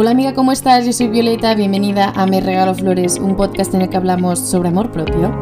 Hola 0.00 0.12
amiga, 0.12 0.32
¿cómo 0.32 0.52
estás? 0.52 0.86
Yo 0.86 0.92
soy 0.92 1.08
Violeta, 1.08 1.56
bienvenida 1.56 2.12
a 2.14 2.24
Me 2.24 2.40
Regalo 2.40 2.72
Flores, 2.72 3.18
un 3.18 3.34
podcast 3.34 3.74
en 3.74 3.82
el 3.82 3.90
que 3.90 3.96
hablamos 3.96 4.38
sobre 4.38 4.68
amor 4.68 4.92
propio. 4.92 5.36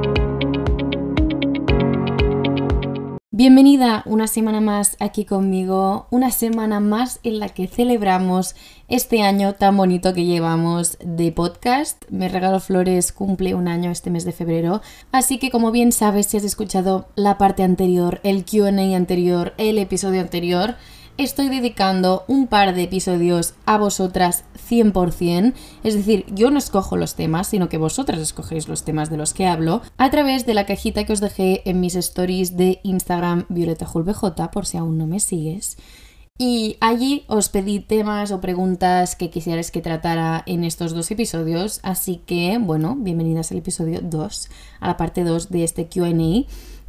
Bienvenida 3.30 4.02
una 4.06 4.26
semana 4.26 4.62
más 4.62 4.96
aquí 4.98 5.26
conmigo, 5.26 6.06
una 6.10 6.30
semana 6.30 6.80
más 6.80 7.20
en 7.22 7.38
la 7.38 7.50
que 7.50 7.66
celebramos 7.66 8.54
este 8.88 9.20
año 9.20 9.52
tan 9.52 9.76
bonito 9.76 10.14
que 10.14 10.24
llevamos 10.24 10.96
de 11.04 11.32
podcast. 11.32 12.02
Me 12.08 12.30
regalo 12.30 12.58
flores 12.58 13.12
cumple 13.12 13.54
un 13.54 13.68
año 13.68 13.90
este 13.90 14.08
mes 14.08 14.24
de 14.24 14.32
febrero, 14.32 14.80
así 15.12 15.36
que 15.38 15.50
como 15.50 15.70
bien 15.70 15.92
sabes 15.92 16.28
si 16.28 16.38
has 16.38 16.44
escuchado 16.44 17.08
la 17.14 17.36
parte 17.36 17.62
anterior, 17.62 18.20
el 18.22 18.46
QA 18.46 18.68
anterior, 18.96 19.52
el 19.58 19.76
episodio 19.76 20.22
anterior, 20.22 20.76
estoy 21.18 21.48
dedicando 21.48 22.24
un 22.28 22.46
par 22.46 22.74
de 22.74 22.82
episodios 22.84 23.54
a 23.64 23.78
vosotras 23.78 24.44
100%, 24.68 25.54
es 25.82 25.94
decir, 25.94 26.26
yo 26.28 26.50
no 26.50 26.58
escojo 26.58 26.96
los 26.96 27.14
temas, 27.14 27.48
sino 27.48 27.68
que 27.68 27.78
vosotras 27.78 28.20
escogéis 28.20 28.68
los 28.68 28.84
temas 28.84 29.10
de 29.10 29.16
los 29.16 29.32
que 29.32 29.46
hablo, 29.46 29.82
a 29.96 30.10
través 30.10 30.46
de 30.46 30.54
la 30.54 30.66
cajita 30.66 31.04
que 31.04 31.12
os 31.12 31.20
dejé 31.20 31.62
en 31.68 31.80
mis 31.80 31.94
stories 31.94 32.56
de 32.56 32.80
Instagram 32.82 33.46
Violeta 33.48 33.86
BJ, 33.86 34.50
por 34.50 34.66
si 34.66 34.76
aún 34.76 34.98
no 34.98 35.06
me 35.06 35.20
sigues. 35.20 35.76
Y 36.38 36.76
allí 36.80 37.24
os 37.28 37.48
pedí 37.48 37.80
temas 37.80 38.30
o 38.30 38.42
preguntas 38.42 39.16
que 39.16 39.30
quisierais 39.30 39.70
que 39.70 39.80
tratara 39.80 40.42
en 40.44 40.64
estos 40.64 40.92
dos 40.92 41.10
episodios, 41.10 41.80
así 41.82 42.20
que 42.26 42.58
bueno, 42.60 42.94
bienvenidas 42.94 43.52
al 43.52 43.58
episodio 43.58 44.00
2, 44.02 44.50
a 44.80 44.86
la 44.88 44.98
parte 44.98 45.24
2 45.24 45.48
de 45.48 45.64
este 45.64 45.88
QA 45.88 46.12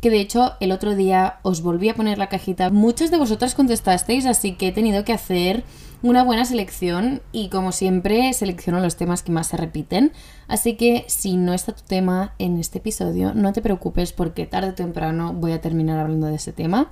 que 0.01 0.09
de 0.09 0.19
hecho 0.19 0.53
el 0.59 0.71
otro 0.71 0.95
día 0.95 1.39
os 1.41 1.61
volví 1.61 1.89
a 1.89 1.95
poner 1.95 2.17
la 2.17 2.29
cajita. 2.29 2.69
Muchas 2.69 3.11
de 3.11 3.17
vosotras 3.17 3.55
contestasteis, 3.55 4.25
así 4.25 4.53
que 4.53 4.67
he 4.67 4.71
tenido 4.71 5.03
que 5.03 5.13
hacer 5.13 5.63
una 6.01 6.23
buena 6.23 6.45
selección 6.45 7.21
y 7.31 7.49
como 7.49 7.71
siempre 7.71 8.31
selecciono 8.33 8.79
los 8.79 8.95
temas 8.95 9.23
que 9.23 9.31
más 9.31 9.47
se 9.47 9.57
repiten. 9.57 10.11
Así 10.47 10.75
que 10.75 11.05
si 11.07 11.37
no 11.37 11.53
está 11.53 11.73
tu 11.73 11.83
tema 11.83 12.33
en 12.37 12.57
este 12.59 12.77
episodio, 12.77 13.33
no 13.33 13.53
te 13.53 13.61
preocupes 13.61 14.13
porque 14.13 14.45
tarde 14.45 14.69
o 14.69 14.75
temprano 14.75 15.33
voy 15.33 15.53
a 15.53 15.61
terminar 15.61 15.99
hablando 15.99 16.27
de 16.27 16.35
ese 16.35 16.53
tema. 16.53 16.91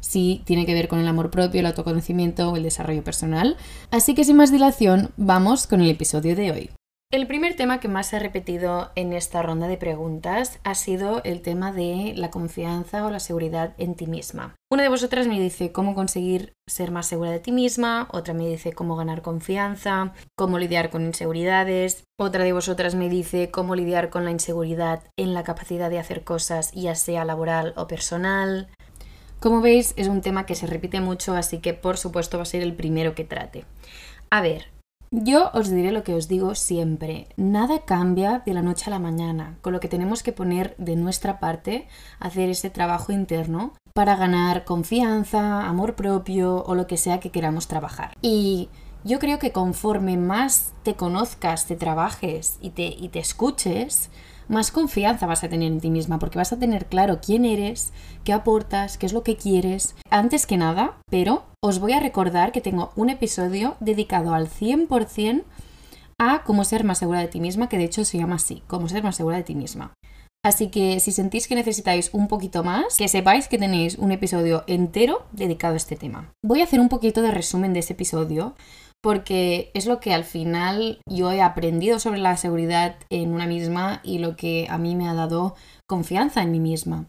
Si 0.00 0.42
tiene 0.44 0.66
que 0.66 0.74
ver 0.74 0.88
con 0.88 1.00
el 1.00 1.08
amor 1.08 1.30
propio, 1.30 1.60
el 1.60 1.66
autoconocimiento 1.66 2.50
o 2.50 2.56
el 2.56 2.62
desarrollo 2.62 3.02
personal. 3.02 3.56
Así 3.90 4.14
que 4.14 4.24
sin 4.24 4.36
más 4.36 4.52
dilación, 4.52 5.10
vamos 5.16 5.66
con 5.66 5.80
el 5.80 5.90
episodio 5.90 6.36
de 6.36 6.52
hoy. 6.52 6.70
El 7.12 7.28
primer 7.28 7.54
tema 7.54 7.78
que 7.78 7.86
más 7.86 8.08
se 8.08 8.16
ha 8.16 8.18
repetido 8.18 8.90
en 8.96 9.12
esta 9.12 9.40
ronda 9.40 9.68
de 9.68 9.76
preguntas 9.76 10.58
ha 10.64 10.74
sido 10.74 11.22
el 11.22 11.40
tema 11.40 11.70
de 11.70 12.14
la 12.16 12.32
confianza 12.32 13.06
o 13.06 13.10
la 13.10 13.20
seguridad 13.20 13.74
en 13.78 13.94
ti 13.94 14.08
misma. 14.08 14.56
Una 14.72 14.82
de 14.82 14.88
vosotras 14.88 15.28
me 15.28 15.38
dice 15.38 15.70
cómo 15.70 15.94
conseguir 15.94 16.54
ser 16.66 16.90
más 16.90 17.06
segura 17.06 17.30
de 17.30 17.38
ti 17.38 17.52
misma, 17.52 18.08
otra 18.10 18.34
me 18.34 18.48
dice 18.48 18.72
cómo 18.72 18.96
ganar 18.96 19.22
confianza, 19.22 20.14
cómo 20.36 20.58
lidiar 20.58 20.90
con 20.90 21.06
inseguridades, 21.06 22.02
otra 22.18 22.42
de 22.42 22.52
vosotras 22.52 22.96
me 22.96 23.08
dice 23.08 23.52
cómo 23.52 23.76
lidiar 23.76 24.10
con 24.10 24.24
la 24.24 24.32
inseguridad 24.32 25.04
en 25.16 25.32
la 25.32 25.44
capacidad 25.44 25.90
de 25.90 26.00
hacer 26.00 26.24
cosas, 26.24 26.72
ya 26.72 26.96
sea 26.96 27.24
laboral 27.24 27.72
o 27.76 27.86
personal. 27.86 28.68
Como 29.38 29.60
veis, 29.60 29.94
es 29.96 30.08
un 30.08 30.22
tema 30.22 30.44
que 30.44 30.56
se 30.56 30.66
repite 30.66 31.00
mucho, 31.00 31.36
así 31.36 31.58
que 31.58 31.72
por 31.72 31.98
supuesto 31.98 32.36
va 32.36 32.42
a 32.42 32.46
ser 32.46 32.64
el 32.64 32.74
primero 32.74 33.14
que 33.14 33.22
trate. 33.22 33.64
A 34.28 34.40
ver, 34.40 34.75
yo 35.10 35.50
os 35.54 35.70
diré 35.70 35.92
lo 35.92 36.02
que 36.02 36.14
os 36.14 36.28
digo 36.28 36.54
siempre, 36.54 37.28
nada 37.36 37.84
cambia 37.84 38.42
de 38.44 38.54
la 38.54 38.62
noche 38.62 38.84
a 38.86 38.90
la 38.90 38.98
mañana, 38.98 39.56
con 39.62 39.72
lo 39.72 39.80
que 39.80 39.88
tenemos 39.88 40.22
que 40.22 40.32
poner 40.32 40.74
de 40.78 40.96
nuestra 40.96 41.38
parte, 41.38 41.88
hacer 42.18 42.50
ese 42.50 42.70
trabajo 42.70 43.12
interno 43.12 43.72
para 43.92 44.16
ganar 44.16 44.64
confianza, 44.64 45.66
amor 45.66 45.94
propio 45.94 46.64
o 46.64 46.74
lo 46.74 46.86
que 46.86 46.96
sea 46.96 47.20
que 47.20 47.30
queramos 47.30 47.66
trabajar. 47.66 48.12
Y 48.20 48.68
yo 49.04 49.18
creo 49.18 49.38
que 49.38 49.52
conforme 49.52 50.16
más 50.16 50.72
te 50.82 50.94
conozcas, 50.94 51.66
te 51.66 51.76
trabajes 51.76 52.58
y 52.60 52.70
te, 52.70 52.86
y 52.86 53.08
te 53.08 53.20
escuches, 53.20 54.10
más 54.48 54.70
confianza 54.70 55.26
vas 55.26 55.44
a 55.44 55.48
tener 55.48 55.72
en 55.72 55.80
ti 55.80 55.90
misma 55.90 56.18
porque 56.18 56.38
vas 56.38 56.52
a 56.52 56.58
tener 56.58 56.86
claro 56.86 57.20
quién 57.24 57.44
eres, 57.44 57.92
qué 58.24 58.32
aportas, 58.32 58.98
qué 58.98 59.06
es 59.06 59.12
lo 59.12 59.22
que 59.22 59.36
quieres. 59.36 59.94
Antes 60.10 60.46
que 60.46 60.56
nada, 60.56 60.98
pero 61.10 61.44
os 61.62 61.78
voy 61.78 61.92
a 61.92 62.00
recordar 62.00 62.52
que 62.52 62.60
tengo 62.60 62.92
un 62.96 63.10
episodio 63.10 63.76
dedicado 63.80 64.34
al 64.34 64.48
100% 64.48 65.44
a 66.18 66.44
cómo 66.44 66.64
ser 66.64 66.84
más 66.84 66.98
segura 66.98 67.20
de 67.20 67.28
ti 67.28 67.40
misma, 67.40 67.68
que 67.68 67.78
de 67.78 67.84
hecho 67.84 68.04
se 68.04 68.18
llama 68.18 68.36
así, 68.36 68.62
cómo 68.66 68.88
ser 68.88 69.02
más 69.02 69.16
segura 69.16 69.36
de 69.36 69.42
ti 69.42 69.54
misma. 69.54 69.92
Así 70.46 70.68
que 70.68 71.00
si 71.00 71.10
sentís 71.10 71.48
que 71.48 71.56
necesitáis 71.56 72.10
un 72.12 72.28
poquito 72.28 72.62
más, 72.62 72.96
que 72.96 73.08
sepáis 73.08 73.48
que 73.48 73.58
tenéis 73.58 73.98
un 73.98 74.12
episodio 74.12 74.62
entero 74.68 75.26
dedicado 75.32 75.74
a 75.74 75.76
este 75.76 75.96
tema. 75.96 76.32
Voy 76.44 76.60
a 76.60 76.64
hacer 76.64 76.78
un 76.78 76.88
poquito 76.88 77.20
de 77.20 77.32
resumen 77.32 77.72
de 77.72 77.80
ese 77.80 77.94
episodio 77.94 78.54
porque 79.02 79.70
es 79.74 79.86
lo 79.86 80.00
que 80.00 80.12
al 80.12 80.24
final 80.24 81.00
yo 81.08 81.30
he 81.30 81.42
aprendido 81.42 81.98
sobre 81.98 82.18
la 82.18 82.36
seguridad 82.36 82.96
en 83.10 83.32
una 83.32 83.46
misma 83.46 84.00
y 84.02 84.18
lo 84.18 84.36
que 84.36 84.66
a 84.68 84.78
mí 84.78 84.96
me 84.96 85.08
ha 85.08 85.14
dado 85.14 85.54
confianza 85.88 86.42
en 86.42 86.50
mí 86.50 86.60
misma. 86.60 87.08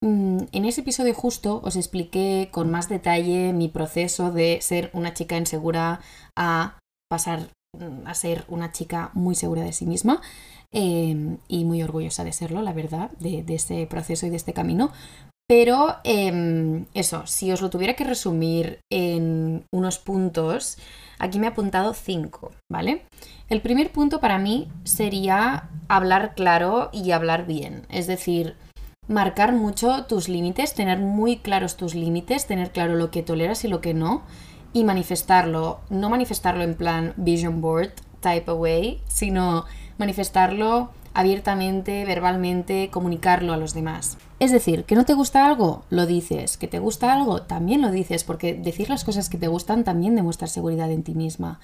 Mm, 0.00 0.44
en 0.52 0.64
ese 0.64 0.82
episodio 0.82 1.12
justo 1.12 1.60
os 1.64 1.74
expliqué 1.74 2.50
con 2.52 2.70
más 2.70 2.88
detalle 2.88 3.52
mi 3.52 3.68
proceso 3.68 4.30
de 4.30 4.60
ser 4.62 4.90
una 4.92 5.12
chica 5.12 5.36
insegura 5.36 6.00
a 6.36 6.78
pasar 7.10 7.48
mm, 7.76 8.06
a 8.06 8.14
ser 8.14 8.44
una 8.48 8.70
chica 8.70 9.10
muy 9.14 9.34
segura 9.34 9.62
de 9.62 9.72
sí 9.72 9.86
misma 9.86 10.20
em, 10.72 11.38
y 11.48 11.64
muy 11.64 11.82
orgullosa 11.82 12.22
de 12.24 12.32
serlo, 12.32 12.62
la 12.62 12.72
verdad, 12.72 13.10
de, 13.18 13.44
ese 13.48 13.86
proceso 13.86 14.26
y 14.26 14.30
de 14.30 14.36
este 14.36 14.52
camino. 14.52 14.92
Pero 15.48 15.96
em, 16.04 16.84
eso, 16.92 17.26
si 17.26 17.50
os 17.50 17.62
lo 17.62 17.70
tuviera 17.70 17.94
que 17.94 18.04
resumir 18.04 18.80
en 18.90 19.64
unos 19.72 19.98
puntos, 19.98 20.76
Aquí 21.18 21.40
me 21.40 21.46
he 21.46 21.50
apuntado 21.50 21.94
cinco, 21.94 22.52
¿vale? 22.70 23.02
El 23.48 23.60
primer 23.60 23.90
punto 23.90 24.20
para 24.20 24.38
mí 24.38 24.68
sería 24.84 25.68
hablar 25.88 26.34
claro 26.34 26.90
y 26.92 27.10
hablar 27.10 27.46
bien. 27.46 27.86
Es 27.88 28.06
decir, 28.06 28.56
marcar 29.08 29.52
mucho 29.52 30.04
tus 30.04 30.28
límites, 30.28 30.74
tener 30.74 30.98
muy 30.98 31.38
claros 31.38 31.76
tus 31.76 31.94
límites, 31.94 32.46
tener 32.46 32.70
claro 32.70 32.94
lo 32.94 33.10
que 33.10 33.24
toleras 33.24 33.64
y 33.64 33.68
lo 33.68 33.80
que 33.80 33.94
no, 33.94 34.22
y 34.72 34.84
manifestarlo. 34.84 35.80
No 35.90 36.08
manifestarlo 36.08 36.62
en 36.62 36.76
plan 36.76 37.14
vision 37.16 37.60
board 37.60 37.94
type 38.20 38.50
away, 38.50 39.02
sino 39.08 39.64
manifestarlo 39.98 40.90
abiertamente, 41.18 42.04
verbalmente, 42.04 42.90
comunicarlo 42.92 43.52
a 43.52 43.56
los 43.56 43.74
demás. 43.74 44.16
Es 44.38 44.52
decir, 44.52 44.84
que 44.84 44.94
no 44.94 45.04
te 45.04 45.14
gusta 45.14 45.46
algo, 45.46 45.82
lo 45.90 46.06
dices, 46.06 46.56
que 46.56 46.68
te 46.68 46.78
gusta 46.78 47.12
algo, 47.12 47.42
también 47.42 47.82
lo 47.82 47.90
dices, 47.90 48.22
porque 48.22 48.54
decir 48.54 48.88
las 48.88 49.02
cosas 49.02 49.28
que 49.28 49.36
te 49.36 49.48
gustan 49.48 49.82
también 49.82 50.14
demuestra 50.14 50.46
seguridad 50.46 50.92
en 50.92 51.02
ti 51.02 51.16
misma. 51.16 51.58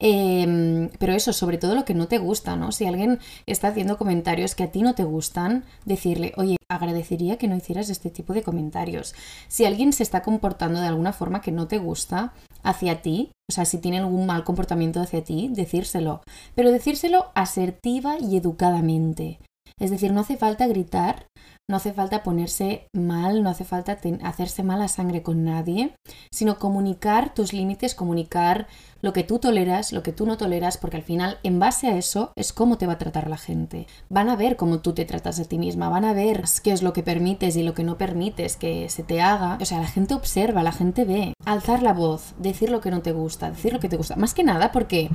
Em, 0.00 0.90
pero 0.98 1.12
eso, 1.12 1.32
sobre 1.32 1.58
todo 1.58 1.74
lo 1.74 1.84
que 1.84 1.94
no 1.94 2.06
te 2.06 2.18
gusta, 2.18 2.54
¿no? 2.54 2.70
Si 2.70 2.86
alguien 2.86 3.18
está 3.46 3.68
haciendo 3.68 3.98
comentarios 3.98 4.54
que 4.54 4.64
a 4.64 4.70
ti 4.70 4.82
no 4.82 4.94
te 4.94 5.04
gustan, 5.04 5.64
decirle, 5.84 6.32
oye, 6.36 6.56
agradecería 6.70 7.36
que 7.36 7.48
no 7.48 7.56
hicieras 7.56 7.90
este 7.90 8.10
tipo 8.10 8.32
de 8.32 8.42
comentarios. 8.42 9.14
Si 9.48 9.64
alguien 9.64 9.92
se 9.92 10.04
está 10.04 10.22
comportando 10.22 10.80
de 10.80 10.86
alguna 10.86 11.12
forma 11.12 11.40
que 11.40 11.50
no 11.50 11.66
te 11.66 11.78
gusta 11.78 12.32
hacia 12.62 13.02
ti, 13.02 13.32
o 13.50 13.54
sea, 13.54 13.64
si 13.64 13.78
tiene 13.78 13.98
algún 13.98 14.26
mal 14.26 14.44
comportamiento 14.44 15.00
hacia 15.00 15.24
ti, 15.24 15.48
decírselo. 15.52 16.22
Pero 16.54 16.70
decírselo 16.70 17.32
asertiva 17.34 18.18
y 18.20 18.36
educadamente. 18.36 19.40
Es 19.80 19.90
decir, 19.90 20.12
no 20.12 20.20
hace 20.20 20.36
falta 20.36 20.66
gritar, 20.66 21.26
no 21.70 21.76
hace 21.76 21.92
falta 21.92 22.22
ponerse 22.22 22.88
mal, 22.94 23.42
no 23.42 23.50
hace 23.50 23.64
falta 23.64 23.98
hacerse 24.22 24.62
mala 24.62 24.88
sangre 24.88 25.22
con 25.22 25.44
nadie, 25.44 25.94
sino 26.32 26.58
comunicar 26.58 27.32
tus 27.32 27.52
límites, 27.52 27.94
comunicar 27.94 28.66
lo 29.00 29.12
que 29.12 29.22
tú 29.22 29.38
toleras, 29.38 29.92
lo 29.92 30.02
que 30.02 30.12
tú 30.12 30.26
no 30.26 30.36
toleras, 30.36 30.76
porque 30.76 30.96
al 30.96 31.02
final, 31.02 31.38
en 31.42 31.58
base 31.58 31.88
a 31.88 31.96
eso, 31.96 32.32
es 32.36 32.52
cómo 32.52 32.78
te 32.78 32.86
va 32.86 32.94
a 32.94 32.98
tratar 32.98 33.28
la 33.28 33.38
gente. 33.38 33.86
Van 34.08 34.28
a 34.28 34.36
ver 34.36 34.56
cómo 34.56 34.80
tú 34.80 34.92
te 34.92 35.04
tratas 35.04 35.38
a 35.38 35.44
ti 35.44 35.58
misma, 35.58 35.88
van 35.88 36.04
a 36.04 36.12
ver 36.12 36.44
qué 36.62 36.72
es 36.72 36.82
lo 36.82 36.92
que 36.92 37.02
permites 37.02 37.56
y 37.56 37.62
lo 37.62 37.74
que 37.74 37.84
no 37.84 37.98
permites 37.98 38.56
que 38.56 38.88
se 38.88 39.02
te 39.02 39.20
haga. 39.20 39.58
O 39.60 39.64
sea, 39.64 39.80
la 39.80 39.86
gente 39.86 40.14
observa, 40.14 40.62
la 40.62 40.72
gente 40.72 41.04
ve. 41.04 41.32
Alzar 41.44 41.82
la 41.82 41.92
voz, 41.92 42.34
decir 42.38 42.70
lo 42.70 42.80
que 42.80 42.90
no 42.90 43.02
te 43.02 43.12
gusta, 43.12 43.50
decir 43.50 43.72
lo 43.72 43.80
que 43.80 43.88
te 43.88 43.96
gusta. 43.96 44.16
Más 44.16 44.34
que 44.34 44.44
nada 44.44 44.72
porque 44.72 45.10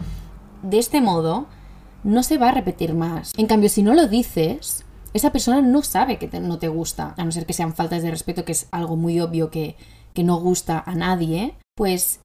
de 0.61 0.79
este 0.79 1.01
modo 1.01 1.47
no 2.03 2.23
se 2.23 2.37
va 2.37 2.49
a 2.49 2.53
repetir 2.53 2.93
más. 2.93 3.33
En 3.37 3.47
cambio, 3.47 3.69
si 3.69 3.83
no 3.83 3.93
lo 3.93 4.07
dices, 4.07 4.85
esa 5.13 5.31
persona 5.31 5.61
no 5.61 5.83
sabe 5.83 6.17
que 6.17 6.27
no 6.39 6.59
te 6.59 6.67
gusta, 6.67 7.13
a 7.17 7.23
no 7.25 7.31
ser 7.31 7.45
que 7.45 7.53
sean 7.53 7.73
faltas 7.73 8.01
de 8.01 8.11
respeto, 8.11 8.45
que 8.45 8.51
es 8.53 8.67
algo 8.71 8.95
muy 8.95 9.19
obvio 9.19 9.49
que, 9.49 9.75
que 10.13 10.23
no 10.23 10.37
gusta 10.37 10.83
a 10.85 10.95
nadie, 10.95 11.55
pues 11.75 12.19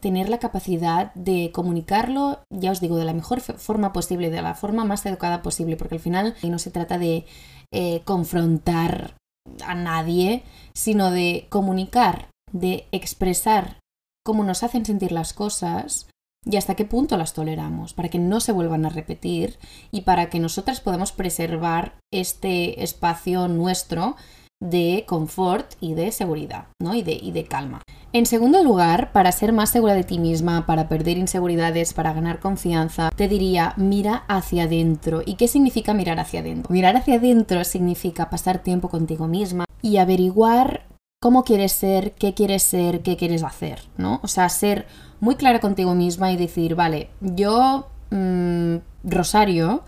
tener 0.00 0.28
la 0.28 0.38
capacidad 0.38 1.12
de 1.14 1.50
comunicarlo, 1.52 2.40
ya 2.50 2.70
os 2.70 2.80
digo, 2.80 2.96
de 2.96 3.04
la 3.04 3.14
mejor 3.14 3.40
forma 3.40 3.92
posible, 3.92 4.30
de 4.30 4.42
la 4.42 4.54
forma 4.54 4.84
más 4.84 5.04
educada 5.06 5.42
posible, 5.42 5.76
porque 5.76 5.96
al 5.96 6.00
final 6.00 6.34
no 6.42 6.58
se 6.58 6.70
trata 6.70 6.98
de 6.98 7.26
eh, 7.72 8.02
confrontar 8.04 9.16
a 9.64 9.74
nadie, 9.74 10.42
sino 10.74 11.10
de 11.10 11.46
comunicar, 11.48 12.28
de 12.52 12.86
expresar 12.92 13.78
cómo 14.24 14.44
nos 14.44 14.62
hacen 14.62 14.84
sentir 14.84 15.12
las 15.12 15.32
cosas 15.32 16.08
y 16.44 16.56
hasta 16.56 16.76
qué 16.76 16.84
punto 16.84 17.16
las 17.16 17.34
toleramos, 17.34 17.94
para 17.94 18.08
que 18.08 18.18
no 18.18 18.40
se 18.40 18.52
vuelvan 18.52 18.86
a 18.86 18.90
repetir 18.90 19.58
y 19.90 20.02
para 20.02 20.30
que 20.30 20.38
nosotras 20.38 20.80
podamos 20.80 21.12
preservar 21.12 21.98
este 22.12 22.82
espacio 22.82 23.48
nuestro 23.48 24.16
de 24.60 25.04
confort 25.06 25.74
y 25.80 25.94
de 25.94 26.12
seguridad, 26.12 26.66
¿no? 26.80 26.94
Y 26.94 27.02
de, 27.02 27.12
y 27.12 27.32
de 27.32 27.44
calma. 27.44 27.82
En 28.12 28.24
segundo 28.24 28.64
lugar, 28.64 29.12
para 29.12 29.32
ser 29.32 29.52
más 29.52 29.70
segura 29.70 29.94
de 29.94 30.02
ti 30.02 30.18
misma, 30.18 30.64
para 30.66 30.88
perder 30.88 31.18
inseguridades, 31.18 31.92
para 31.92 32.12
ganar 32.12 32.40
confianza, 32.40 33.10
te 33.14 33.28
diría 33.28 33.74
mira 33.76 34.24
hacia 34.28 34.64
adentro. 34.64 35.22
¿Y 35.24 35.34
qué 35.34 35.46
significa 35.46 35.92
mirar 35.92 36.18
hacia 36.18 36.40
adentro? 36.40 36.72
Mirar 36.72 36.96
hacia 36.96 37.16
adentro 37.16 37.62
significa 37.64 38.30
pasar 38.30 38.62
tiempo 38.62 38.88
contigo 38.88 39.28
misma 39.28 39.66
y 39.82 39.98
averiguar 39.98 40.86
cómo 41.20 41.44
quieres 41.44 41.72
ser, 41.72 42.12
qué 42.12 42.32
quieres 42.32 42.62
ser, 42.62 43.02
qué 43.02 43.16
quieres 43.16 43.42
hacer, 43.42 43.82
¿no? 43.96 44.20
O 44.22 44.28
sea, 44.28 44.48
ser 44.48 44.86
muy 45.20 45.34
clara 45.34 45.60
contigo 45.60 45.94
misma 45.94 46.32
y 46.32 46.36
decir, 46.36 46.74
vale, 46.74 47.10
yo, 47.20 47.88
mm, 48.10 48.76
Rosario, 49.04 49.82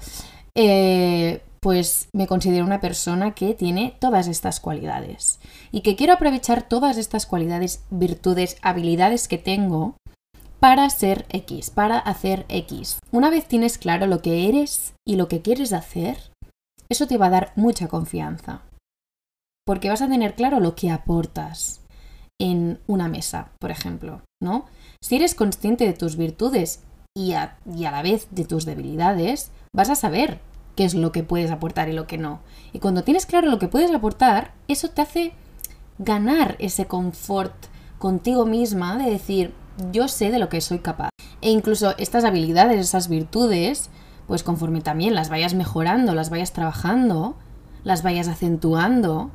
eh, 0.55 1.41
pues 1.61 2.09
me 2.15 2.27
considero 2.27 2.65
una 2.65 2.81
persona 2.81 3.35
que 3.35 3.55
tiene 3.55 3.95
todas 4.01 4.29
estas 4.29 4.61
cualidades 4.61 5.41
y 5.71 5.83
que 5.83 5.95
quiero 5.95 6.15
aprovechar 6.15 6.67
todas 6.67 6.97
estas 6.97 7.27
cualidades, 7.27 7.85
virtudes, 7.91 8.57
habilidades 8.63 9.29
que 9.29 9.39
tengo 9.39 9.97
para 10.59 10.89
ser 10.91 11.27
X, 11.31 11.71
para 11.71 11.99
hacer 11.99 12.47
X. 12.49 12.99
Una 13.13 13.31
vez 13.31 13.47
tienes 13.47 13.79
claro 13.79 14.07
lo 14.07 14.21
que 14.23 14.49
eres 14.49 14.95
y 15.07 15.17
lo 15.17 15.29
que 15.29 15.43
quieres 15.43 15.73
hacer, 15.73 16.33
eso 16.89 17.07
te 17.07 17.19
va 17.19 17.27
a 17.27 17.31
dar 17.31 17.53
mucha 17.57 17.89
confianza. 17.89 18.63
Porque 19.67 19.89
vas 19.89 20.03
a 20.03 20.09
tener 20.09 20.35
claro 20.35 20.61
lo 20.61 20.75
que 20.75 20.91
aportas 20.91 21.81
en 22.41 22.81
una 22.87 23.09
mesa, 23.09 23.53
por 23.59 23.71
ejemplo, 23.71 24.23
¿no? 24.43 24.67
Si 25.03 25.17
eres 25.17 25.35
consciente 25.35 25.87
de 25.87 25.93
tus 25.93 26.17
virtudes 26.17 26.83
y 27.15 27.33
a, 27.33 27.59
y 27.67 27.85
a 27.85 27.91
la 27.91 28.03
vez 28.03 28.29
de 28.31 28.45
tus 28.45 28.65
debilidades, 28.65 29.51
vas 29.75 29.91
a 29.91 29.95
saber 29.95 30.41
qué 30.77 30.85
es 30.85 30.95
lo 30.95 31.13
que 31.13 31.23
puedes 31.23 31.51
aportar 31.51 31.89
y 31.89 31.93
lo 31.93 32.07
que 32.07 32.19
no. 32.19 32.41
Y 32.73 32.79
cuando 32.79 33.05
tienes 33.05 33.27
claro 33.27 33.51
lo 33.51 33.59
que 33.59 33.69
puedes 33.69 33.93
aportar, 33.93 34.53
eso 34.69 34.89
te 34.91 35.03
hace 35.03 35.33
ganar 35.99 36.57
ese 36.59 36.87
confort 36.87 37.55
contigo 37.99 38.47
misma 38.47 38.97
de 38.97 39.11
decir, 39.11 39.53
yo 39.93 40.09
sé 40.09 40.31
de 40.31 40.39
lo 40.39 40.49
que 40.49 40.61
soy 40.61 40.79
capaz. 40.79 41.11
E 41.43 41.51
incluso 41.51 41.95
estas 41.99 42.25
habilidades, 42.25 42.81
esas 42.81 43.09
virtudes, 43.09 43.91
pues 44.27 44.43
conforme 44.43 44.81
también 44.81 45.15
las 45.15 45.29
vayas 45.29 45.55
mejorando, 45.55 46.15
las 46.15 46.31
vayas 46.31 46.53
trabajando, 46.53 47.37
las 47.85 48.03
vayas 48.03 48.29
acentuando, 48.29 49.31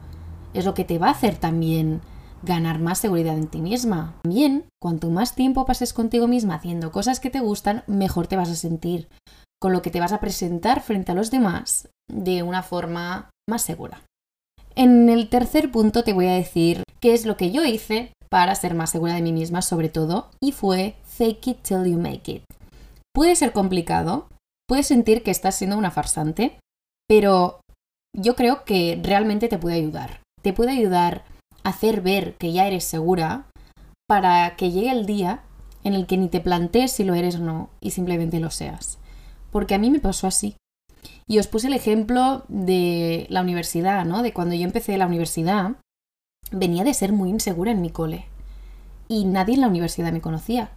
es 0.53 0.65
lo 0.65 0.73
que 0.73 0.85
te 0.85 0.99
va 0.99 1.07
a 1.07 1.11
hacer 1.11 1.35
también 1.35 2.01
ganar 2.43 2.79
más 2.79 2.99
seguridad 2.99 3.37
en 3.37 3.47
ti 3.47 3.61
misma. 3.61 4.15
También, 4.23 4.65
cuanto 4.79 5.09
más 5.09 5.35
tiempo 5.35 5.65
pases 5.65 5.93
contigo 5.93 6.27
misma 6.27 6.55
haciendo 6.55 6.91
cosas 6.91 7.19
que 7.19 7.29
te 7.29 7.39
gustan, 7.39 7.83
mejor 7.87 8.27
te 8.27 8.37
vas 8.37 8.49
a 8.49 8.55
sentir 8.55 9.09
con 9.65 9.73
lo 9.73 9.81
que 9.81 9.89
te 9.89 9.99
vas 9.99 10.13
a 10.13 10.19
presentar 10.19 10.83
frente 10.83 11.11
a 11.11 11.15
los 11.15 11.31
demás 11.31 11.89
de 12.07 12.43
una 12.43 12.61
forma 12.61 13.31
más 13.49 13.63
segura. 13.63 14.03
En 14.75 15.09
el 15.09 15.27
tercer 15.27 15.71
punto 15.71 16.03
te 16.03 16.13
voy 16.13 16.27
a 16.27 16.35
decir 16.35 16.83
qué 16.99 17.15
es 17.15 17.25
lo 17.25 17.35
que 17.35 17.49
yo 17.49 17.65
hice 17.65 18.13
para 18.29 18.53
ser 18.53 18.75
más 18.75 18.91
segura 18.91 19.15
de 19.15 19.23
mí 19.23 19.33
misma 19.33 19.63
sobre 19.63 19.89
todo 19.89 20.29
y 20.39 20.51
fue 20.51 20.97
fake 21.01 21.47
it 21.47 21.57
till 21.63 21.83
you 21.83 21.97
make 21.97 22.31
it. 22.31 22.43
Puede 23.11 23.35
ser 23.35 23.53
complicado, 23.53 24.27
puedes 24.67 24.85
sentir 24.85 25.23
que 25.23 25.31
estás 25.31 25.55
siendo 25.55 25.79
una 25.79 25.89
farsante, 25.89 26.59
pero 27.07 27.59
yo 28.15 28.35
creo 28.35 28.65
que 28.65 28.99
realmente 29.01 29.47
te 29.47 29.57
puede 29.57 29.77
ayudar. 29.77 30.21
Te 30.43 30.53
puede 30.53 30.73
ayudar 30.73 31.23
a 31.63 31.69
hacer 31.69 32.01
ver 32.01 32.35
que 32.35 32.53
ya 32.53 32.67
eres 32.67 32.83
segura 32.83 33.47
para 34.07 34.55
que 34.57 34.69
llegue 34.69 34.91
el 34.91 35.07
día 35.07 35.41
en 35.83 35.95
el 35.95 36.05
que 36.05 36.17
ni 36.17 36.27
te 36.27 36.39
plantees 36.39 36.91
si 36.91 37.03
lo 37.03 37.15
eres 37.15 37.37
o 37.37 37.39
no 37.39 37.71
y 37.81 37.89
simplemente 37.89 38.39
lo 38.39 38.51
seas 38.51 38.99
porque 39.55 39.73
a 39.73 39.79
mí 39.79 39.89
me 39.89 40.01
pasó 40.01 40.27
así. 40.27 40.57
Y 41.29 41.39
os 41.39 41.47
puse 41.47 41.67
el 41.67 41.73
ejemplo 41.73 42.43
de 42.49 43.25
la 43.29 43.39
universidad, 43.39 44.03
¿no? 44.03 44.21
De 44.21 44.33
cuando 44.33 44.53
yo 44.53 44.65
empecé 44.65 44.97
la 44.97 45.07
universidad, 45.07 45.77
venía 46.51 46.83
de 46.83 46.93
ser 46.93 47.13
muy 47.13 47.29
insegura 47.29 47.71
en 47.71 47.79
mi 47.79 47.89
cole. 47.89 48.25
Y 49.07 49.23
nadie 49.23 49.55
en 49.55 49.61
la 49.61 49.69
universidad 49.69 50.11
me 50.11 50.19
conocía. 50.19 50.71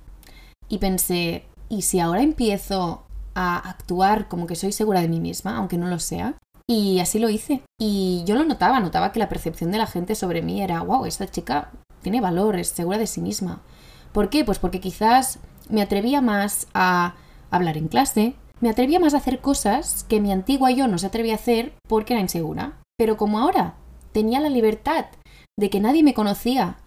Y 0.68 0.78
pensé, 0.78 1.44
¿y 1.68 1.82
si 1.82 1.98
ahora 1.98 2.22
empiezo 2.22 3.02
a 3.34 3.68
actuar 3.68 4.28
como 4.28 4.46
que 4.46 4.54
soy 4.54 4.70
segura 4.70 5.00
de 5.00 5.08
mí 5.08 5.18
misma, 5.18 5.56
aunque 5.56 5.76
no 5.76 5.88
lo 5.88 5.98
sea? 5.98 6.38
Y 6.68 7.00
así 7.00 7.18
lo 7.18 7.30
hice. 7.30 7.62
Y 7.80 8.22
yo 8.26 8.36
lo 8.36 8.44
notaba, 8.44 8.78
notaba 8.78 9.10
que 9.10 9.18
la 9.18 9.28
percepción 9.28 9.72
de 9.72 9.78
la 9.78 9.88
gente 9.88 10.14
sobre 10.14 10.40
mí 10.40 10.62
era, 10.62 10.82
wow, 10.82 11.04
esta 11.04 11.28
chica 11.28 11.72
tiene 12.00 12.20
valor, 12.20 12.54
es 12.54 12.68
segura 12.68 12.98
de 12.98 13.08
sí 13.08 13.20
misma. 13.20 13.60
¿Por 14.12 14.30
qué? 14.30 14.44
Pues 14.44 14.60
porque 14.60 14.78
quizás 14.78 15.40
me 15.68 15.82
atrevía 15.82 16.20
más 16.20 16.68
a 16.74 17.16
hablar 17.50 17.76
en 17.76 17.88
clase, 17.88 18.36
me 18.60 18.70
atrevía 18.70 19.00
más 19.00 19.14
a 19.14 19.18
hacer 19.18 19.40
cosas 19.40 20.04
que 20.04 20.20
mi 20.20 20.32
antigua 20.32 20.70
yo 20.70 20.88
no 20.88 20.98
se 20.98 21.06
atrevía 21.06 21.34
a 21.34 21.36
hacer 21.36 21.74
porque 21.88 22.14
era 22.14 22.22
insegura. 22.22 22.80
Pero 22.96 23.16
como 23.16 23.38
ahora 23.38 23.76
tenía 24.12 24.40
la 24.40 24.48
libertad 24.48 25.06
de 25.58 25.70
que 25.70 25.80
nadie 25.80 26.02
me 26.02 26.14
conocía 26.14 26.78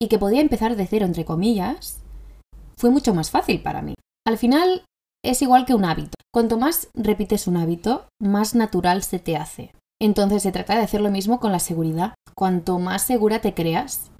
y 0.00 0.08
que 0.08 0.18
podía 0.18 0.40
empezar 0.40 0.76
de 0.76 0.86
cero, 0.86 1.06
entre 1.06 1.24
comillas, 1.24 2.00
fue 2.76 2.90
mucho 2.90 3.14
más 3.14 3.30
fácil 3.30 3.62
para 3.62 3.80
mí. 3.80 3.94
Al 4.26 4.38
final 4.38 4.84
es 5.24 5.40
igual 5.42 5.64
que 5.64 5.74
un 5.74 5.84
hábito. 5.84 6.14
Cuanto 6.32 6.58
más 6.58 6.88
repites 6.94 7.46
un 7.46 7.56
hábito, 7.56 8.06
más 8.20 8.54
natural 8.54 9.02
se 9.02 9.18
te 9.18 9.36
hace. 9.36 9.72
Entonces 10.00 10.42
se 10.42 10.52
trata 10.52 10.74
de 10.74 10.82
hacer 10.82 11.00
lo 11.00 11.10
mismo 11.10 11.40
con 11.40 11.52
la 11.52 11.60
seguridad. 11.60 12.14
Cuanto 12.34 12.78
más 12.78 13.02
segura 13.02 13.40
te 13.40 13.54
creas, 13.54 14.10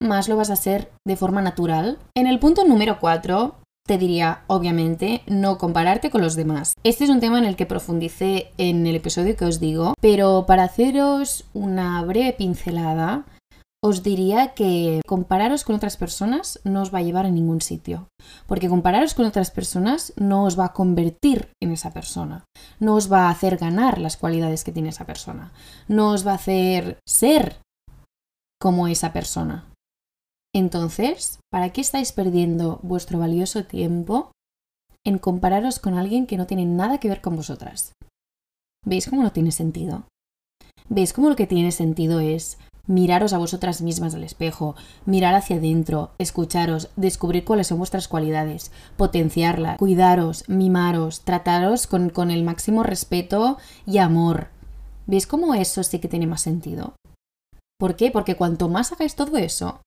más 0.00 0.28
lo 0.28 0.36
vas 0.36 0.50
a 0.50 0.54
hacer 0.54 0.92
de 1.06 1.16
forma 1.16 1.42
natural. 1.42 1.98
En 2.14 2.26
el 2.26 2.38
punto 2.38 2.64
número 2.64 2.98
4 3.00 3.56
te 3.86 3.98
diría, 3.98 4.42
obviamente, 4.46 5.22
no 5.26 5.58
compararte 5.58 6.10
con 6.10 6.22
los 6.22 6.36
demás. 6.36 6.74
Este 6.84 7.04
es 7.04 7.10
un 7.10 7.20
tema 7.20 7.38
en 7.38 7.44
el 7.44 7.56
que 7.56 7.66
profundicé 7.66 8.52
en 8.58 8.86
el 8.86 8.96
episodio 8.96 9.36
que 9.36 9.44
os 9.44 9.60
digo, 9.60 9.94
pero 10.00 10.44
para 10.46 10.64
haceros 10.64 11.44
una 11.52 12.02
breve 12.04 12.32
pincelada, 12.32 13.24
os 13.84 14.04
diría 14.04 14.54
que 14.54 15.00
compararos 15.06 15.64
con 15.64 15.74
otras 15.74 15.96
personas 15.96 16.60
no 16.62 16.82
os 16.82 16.94
va 16.94 17.00
a 17.00 17.02
llevar 17.02 17.26
a 17.26 17.30
ningún 17.30 17.60
sitio, 17.60 18.06
porque 18.46 18.68
compararos 18.68 19.14
con 19.14 19.26
otras 19.26 19.50
personas 19.50 20.12
no 20.16 20.44
os 20.44 20.56
va 20.56 20.66
a 20.66 20.72
convertir 20.72 21.48
en 21.60 21.72
esa 21.72 21.92
persona, 21.92 22.44
no 22.78 22.94
os 22.94 23.12
va 23.12 23.26
a 23.26 23.30
hacer 23.30 23.56
ganar 23.56 23.98
las 23.98 24.16
cualidades 24.16 24.62
que 24.62 24.70
tiene 24.70 24.90
esa 24.90 25.04
persona, 25.04 25.52
no 25.88 26.12
os 26.12 26.24
va 26.24 26.32
a 26.32 26.36
hacer 26.36 26.98
ser 27.04 27.56
como 28.60 28.86
esa 28.86 29.12
persona. 29.12 29.71
Entonces, 30.54 31.40
¿para 31.50 31.70
qué 31.70 31.80
estáis 31.80 32.12
perdiendo 32.12 32.78
vuestro 32.82 33.18
valioso 33.18 33.64
tiempo 33.64 34.32
en 35.04 35.18
compararos 35.18 35.78
con 35.78 35.94
alguien 35.94 36.26
que 36.26 36.36
no 36.36 36.46
tiene 36.46 36.66
nada 36.66 36.98
que 36.98 37.08
ver 37.08 37.22
con 37.22 37.36
vosotras? 37.36 37.92
¿Veis 38.84 39.08
cómo 39.08 39.22
no 39.22 39.32
tiene 39.32 39.50
sentido? 39.50 40.04
¿Veis 40.88 41.14
cómo 41.14 41.30
lo 41.30 41.36
que 41.36 41.46
tiene 41.46 41.72
sentido 41.72 42.20
es 42.20 42.58
miraros 42.86 43.32
a 43.32 43.38
vosotras 43.38 43.80
mismas 43.80 44.14
al 44.14 44.24
espejo, 44.24 44.74
mirar 45.06 45.34
hacia 45.34 45.56
adentro, 45.56 46.10
escucharos, 46.18 46.90
descubrir 46.96 47.44
cuáles 47.44 47.68
son 47.68 47.78
vuestras 47.78 48.08
cualidades, 48.08 48.72
potenciarlas, 48.98 49.78
cuidaros, 49.78 50.46
mimaros, 50.48 51.22
trataros 51.22 51.86
con, 51.86 52.10
con 52.10 52.30
el 52.30 52.42
máximo 52.42 52.82
respeto 52.82 53.56
y 53.86 53.98
amor? 53.98 54.48
¿Veis 55.06 55.26
cómo 55.26 55.54
eso 55.54 55.82
sí 55.82 55.98
que 55.98 56.08
tiene 56.08 56.26
más 56.26 56.42
sentido? 56.42 56.94
¿Por 57.78 57.96
qué? 57.96 58.10
Porque 58.10 58.36
cuanto 58.36 58.68
más 58.68 58.92
hagáis 58.92 59.14
todo 59.14 59.38
eso, 59.38 59.80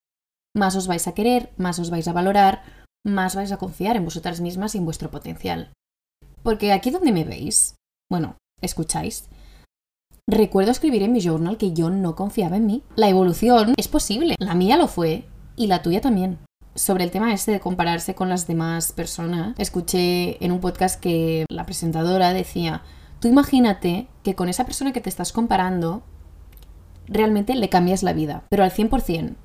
más 0.55 0.75
os 0.75 0.87
vais 0.87 1.07
a 1.07 1.13
querer, 1.13 1.53
más 1.57 1.77
os 1.77 1.89
vais 1.91 2.07
a 2.07 2.13
valorar, 2.13 2.63
más 3.05 3.35
vais 3.35 3.51
a 3.51 3.57
confiar 3.57 3.97
en 3.97 4.05
vosotras 4.05 4.41
mismas 4.41 4.73
y 4.73 4.79
en 4.79 4.85
vuestro 4.85 5.11
potencial. 5.11 5.71
Porque 6.41 6.71
aquí 6.71 6.89
donde 6.89 7.11
me 7.11 7.25
veis, 7.25 7.75
bueno, 8.09 8.37
escucháis, 8.61 9.27
recuerdo 10.27 10.71
escribir 10.71 11.03
en 11.03 11.11
mi 11.11 11.21
journal 11.21 11.57
que 11.57 11.73
yo 11.73 11.89
no 11.89 12.15
confiaba 12.15 12.57
en 12.57 12.65
mí. 12.65 12.83
La 12.95 13.09
evolución 13.09 13.73
es 13.77 13.87
posible, 13.87 14.35
la 14.39 14.55
mía 14.55 14.77
lo 14.77 14.87
fue 14.87 15.25
y 15.55 15.67
la 15.67 15.81
tuya 15.81 16.01
también. 16.01 16.39
Sobre 16.73 17.03
el 17.03 17.11
tema 17.11 17.33
este 17.33 17.51
de 17.51 17.59
compararse 17.59 18.15
con 18.15 18.29
las 18.29 18.47
demás 18.47 18.91
personas, 18.91 19.55
escuché 19.57 20.43
en 20.43 20.51
un 20.51 20.59
podcast 20.59 20.99
que 20.99 21.45
la 21.49 21.65
presentadora 21.65 22.33
decía, 22.33 22.83
tú 23.19 23.27
imagínate 23.27 24.07
que 24.23 24.35
con 24.35 24.49
esa 24.49 24.65
persona 24.65 24.93
que 24.93 25.01
te 25.01 25.09
estás 25.09 25.31
comparando, 25.31 26.03
realmente 27.07 27.55
le 27.55 27.69
cambias 27.69 28.03
la 28.03 28.13
vida, 28.13 28.43
pero 28.49 28.63
al 28.63 28.71
100% 28.71 29.35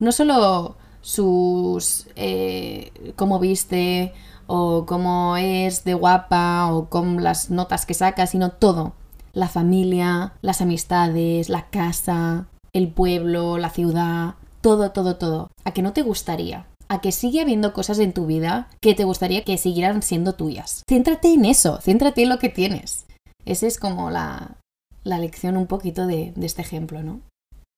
no 0.00 0.12
solo 0.12 0.76
sus 1.02 2.08
eh, 2.16 3.12
cómo 3.16 3.38
viste 3.38 4.12
o 4.46 4.84
cómo 4.86 5.36
es 5.36 5.84
de 5.84 5.94
guapa 5.94 6.72
o 6.72 6.88
con 6.88 7.22
las 7.22 7.50
notas 7.50 7.86
que 7.86 7.94
saca, 7.94 8.26
sino 8.26 8.50
todo. 8.50 8.94
La 9.32 9.48
familia, 9.48 10.32
las 10.42 10.60
amistades, 10.60 11.48
la 11.48 11.70
casa, 11.70 12.48
el 12.72 12.88
pueblo, 12.88 13.58
la 13.58 13.70
ciudad, 13.70 14.34
todo, 14.60 14.90
todo, 14.90 15.16
todo. 15.16 15.48
¿A 15.64 15.70
que 15.72 15.82
no 15.82 15.92
te 15.92 16.02
gustaría? 16.02 16.66
a 16.90 17.00
que 17.00 17.12
sigue 17.12 17.40
habiendo 17.40 17.72
cosas 17.72 18.00
en 18.00 18.12
tu 18.12 18.26
vida 18.26 18.68
que 18.80 18.96
te 18.96 19.04
gustaría 19.04 19.44
que 19.44 19.56
siguieran 19.58 20.02
siendo 20.02 20.32
tuyas. 20.32 20.82
Céntrate 20.88 21.32
en 21.32 21.44
eso, 21.44 21.78
céntrate 21.80 22.24
en 22.24 22.28
lo 22.28 22.40
que 22.40 22.48
tienes. 22.48 23.06
Esa 23.44 23.68
es 23.68 23.78
como 23.78 24.10
la, 24.10 24.56
la 25.04 25.18
lección 25.20 25.56
un 25.56 25.68
poquito 25.68 26.08
de, 26.08 26.32
de 26.34 26.46
este 26.46 26.62
ejemplo, 26.62 27.04
¿no? 27.04 27.20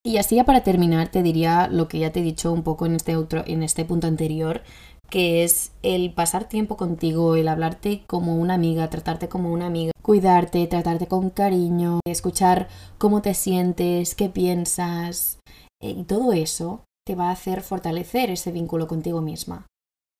Y 0.05 0.17
así 0.17 0.37
ya 0.37 0.45
para 0.45 0.65
terminar 0.65 1.11
te 1.11 1.23
diría 1.23 1.69
lo 1.69 1.89
que 1.89 2.01
ya 2.01 2.13
te 2.13 2.21
he 2.21 2.25
dicho 2.25 2.53
un 2.53 2.63
poco 2.63 2.87
en 2.87 2.97
este 2.97 3.17
otro, 3.17 3.45
en 3.47 3.63
este 3.63 3.85
punto 3.85 4.09
anterior, 4.09 4.63
que 5.09 5.45
es 5.45 5.73
el 5.83 6.13
pasar 6.13 6.49
tiempo 6.49 6.77
contigo, 6.77 7.37
el 7.37 7.47
hablarte 7.47 8.03
como 8.07 8.37
una 8.37 8.55
amiga, 8.55 8.91
tratarte 8.91 9.29
como 9.29 9.53
una 9.53 9.67
amiga, 9.67 9.93
cuidarte, 10.03 10.67
tratarte 10.67 11.07
con 11.07 11.31
cariño, 11.31 12.01
escuchar 12.05 12.69
cómo 12.99 13.23
te 13.23 13.35
sientes, 13.35 14.15
qué 14.15 14.29
piensas, 14.29 15.39
eh, 15.81 15.91
y 15.91 16.05
todo 16.05 16.33
eso 16.33 16.85
te 17.07 17.15
va 17.15 17.29
a 17.29 17.33
hacer 17.33 17.63
fortalecer 17.63 18.31
ese 18.31 18.53
vínculo 18.53 18.89
contigo 18.89 19.21
misma. 19.21 19.67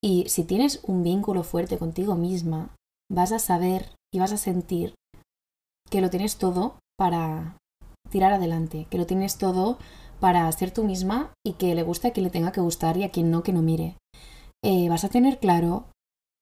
Y 0.05 0.29
si 0.29 0.45
tienes 0.45 0.81
un 0.85 1.03
vínculo 1.03 1.43
fuerte 1.43 1.79
contigo 1.79 2.15
misma, 2.15 2.75
vas 3.11 3.33
a 3.33 3.39
saber 3.39 3.91
y 4.13 4.19
vas 4.19 4.33
a 4.33 4.37
sentir 4.37 4.95
que 5.91 6.01
lo 6.01 6.11
tienes 6.11 6.37
todo 6.37 6.77
para 6.99 7.57
tirar 8.13 8.33
adelante, 8.33 8.87
que 8.91 8.99
lo 8.99 9.07
tienes 9.07 9.39
todo 9.39 9.79
para 10.21 10.53
ser 10.53 10.71
tú 10.71 10.85
misma 10.85 11.33
y 11.45 11.55
que 11.55 11.75
le 11.75 11.83
guste 11.83 12.09
a 12.09 12.13
quien 12.13 12.25
le 12.25 12.31
tenga 12.31 12.53
que 12.53 12.61
gustar 12.61 12.97
y 12.97 13.03
a 13.03 13.09
quien 13.09 13.31
no, 13.33 13.43
que 13.43 13.53
no 13.53 13.63
mire. 13.63 13.97
Eh, 14.63 14.89
vas 14.89 15.03
a 15.03 15.09
tener 15.09 15.41
claro 15.41 15.87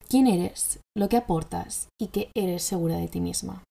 quién 0.06 0.26
eres, 0.26 0.80
lo 0.94 1.08
que 1.08 1.16
aportas 1.16 1.88
y 1.98 2.08
que 2.08 2.30
eres 2.34 2.64
segura 2.64 2.96
de 2.96 3.08
ti 3.08 3.20
misma. 3.20 3.62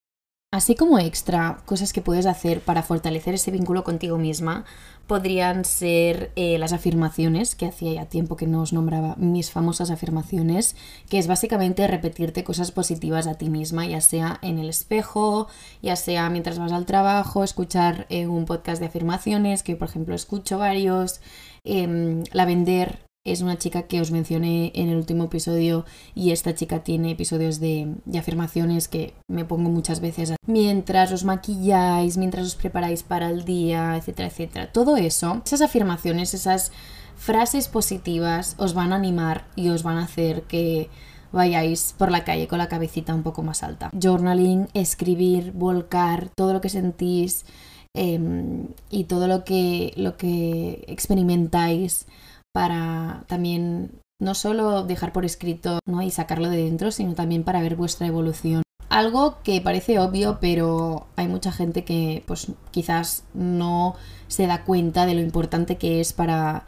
Así 0.52 0.74
como 0.74 0.98
extra, 0.98 1.62
cosas 1.66 1.94
que 1.94 2.02
puedes 2.02 2.26
hacer 2.26 2.62
para 2.62 2.82
fortalecer 2.82 3.36
ese 3.36 3.52
vínculo 3.52 3.84
contigo 3.84 4.18
misma 4.18 4.66
podrían 5.06 5.64
ser 5.64 6.32
eh, 6.36 6.58
las 6.58 6.74
afirmaciones, 6.74 7.54
que 7.54 7.68
hacía 7.68 7.94
ya 7.94 8.06
tiempo 8.06 8.36
que 8.36 8.48
no 8.48 8.62
os 8.62 8.74
nombraba 8.74 9.16
mis 9.18 9.52
famosas 9.52 9.92
afirmaciones, 9.92 10.76
que 11.08 11.20
es 11.20 11.28
básicamente 11.28 11.88
repetirte 11.88 12.44
cosas 12.44 12.72
positivas 12.72 13.28
a 13.28 13.36
ti 13.36 13.50
misma, 13.50 13.86
ya 13.86 14.02
sea 14.02 14.40
en 14.42 14.58
el 14.58 14.70
espejo, 14.70 15.48
ya 15.84 15.96
sea 15.96 16.32
mientras 16.32 16.58
vas 16.58 16.72
al 16.72 16.88
trabajo, 16.88 17.44
escuchar 17.44 18.08
eh, 18.10 18.26
un 18.26 18.46
podcast 18.46 18.80
de 18.80 18.88
afirmaciones, 18.88 19.62
que 19.62 19.76
por 19.76 19.88
ejemplo 19.88 20.16
escucho 20.16 20.58
varios, 20.58 21.22
em, 21.64 22.24
la 22.32 22.46
vender 22.46 23.09
es 23.32 23.42
una 23.42 23.58
chica 23.58 23.84
que 23.84 24.02
os 24.02 24.12
mencioné 24.12 24.72
en 24.76 24.90
el 24.90 24.98
último 24.98 25.26
episodio 25.26 25.86
y 26.16 26.32
esta 26.32 26.56
chica 26.56 26.84
tiene 26.84 27.12
episodios 27.12 27.60
de, 27.60 27.96
afirmaciones 28.18 28.88
que 28.88 29.14
me 29.28 29.46
pongo 29.46 29.70
muchas 29.70 30.00
veces 30.00 30.34
mientras 30.48 31.12
os 31.12 31.24
maquilláis, 31.24 32.18
mientras 32.18 32.46
os 32.46 32.56
preparáis 32.56 33.04
para 33.04 33.30
el 33.30 33.46
día, 33.46 33.96
etcétera, 33.96 34.30
etcétera. 34.30 34.72
Todo 34.72 34.98
eso, 34.98 35.42
esas 35.46 35.62
afirmaciones, 35.62 36.34
esas 36.34 36.72
frases 37.16 37.68
positivas 37.68 38.56
os 38.58 38.74
van 38.74 38.94
a 38.94 38.96
animar 38.96 39.46
y 39.56 39.70
os 39.70 39.84
van 39.84 39.98
a 39.98 40.04
hacer 40.04 40.44
que 40.44 40.90
vayáis 41.32 41.94
por 41.98 42.12
la 42.12 42.24
calle 42.24 42.48
con 42.48 42.58
la 42.58 42.68
cabecita 42.68 43.14
un 43.14 43.24
poco 43.24 43.44
más 43.44 43.62
alta. 43.62 43.92
Journaling, 43.94 44.70
escribir, 44.74 45.52
volcar, 45.52 46.30
todo 46.36 46.54
lo 46.54 46.62
que 46.62 46.70
sentís 46.70 47.46
em, 47.94 48.68
y 48.90 49.04
todo 49.04 49.28
lo 49.28 49.44
que, 49.44 49.94
lo 49.96 50.18
que 50.18 50.84
experimentáis 50.88 52.08
para 52.54 53.24
también 53.28 53.92
no 54.20 54.36
solo 54.36 54.84
dejar 54.84 55.14
por 55.14 55.26
escrito 55.26 55.80
¿no? 55.86 56.02
y 56.02 56.12
sacarlo 56.12 56.50
de 56.50 56.64
dentro, 56.64 56.92
sino 56.92 57.14
también 57.14 57.44
para 57.44 57.62
ver 57.62 57.76
vuestra 57.76 58.08
evolución. 58.08 58.64
Algo 58.90 59.38
que 59.44 59.62
parece 59.62 60.00
obvio, 60.00 60.40
pero 60.42 61.08
hay 61.16 61.28
mucha 61.28 61.52
gente 61.52 61.86
que 61.86 62.24
pues 62.26 62.52
quizás 62.72 63.24
no 63.34 63.96
se 64.28 64.48
da 64.48 64.64
cuenta 64.64 65.06
de 65.06 65.14
lo 65.14 65.22
importante 65.22 65.78
que 65.78 66.02
es 66.02 66.12
para, 66.12 66.66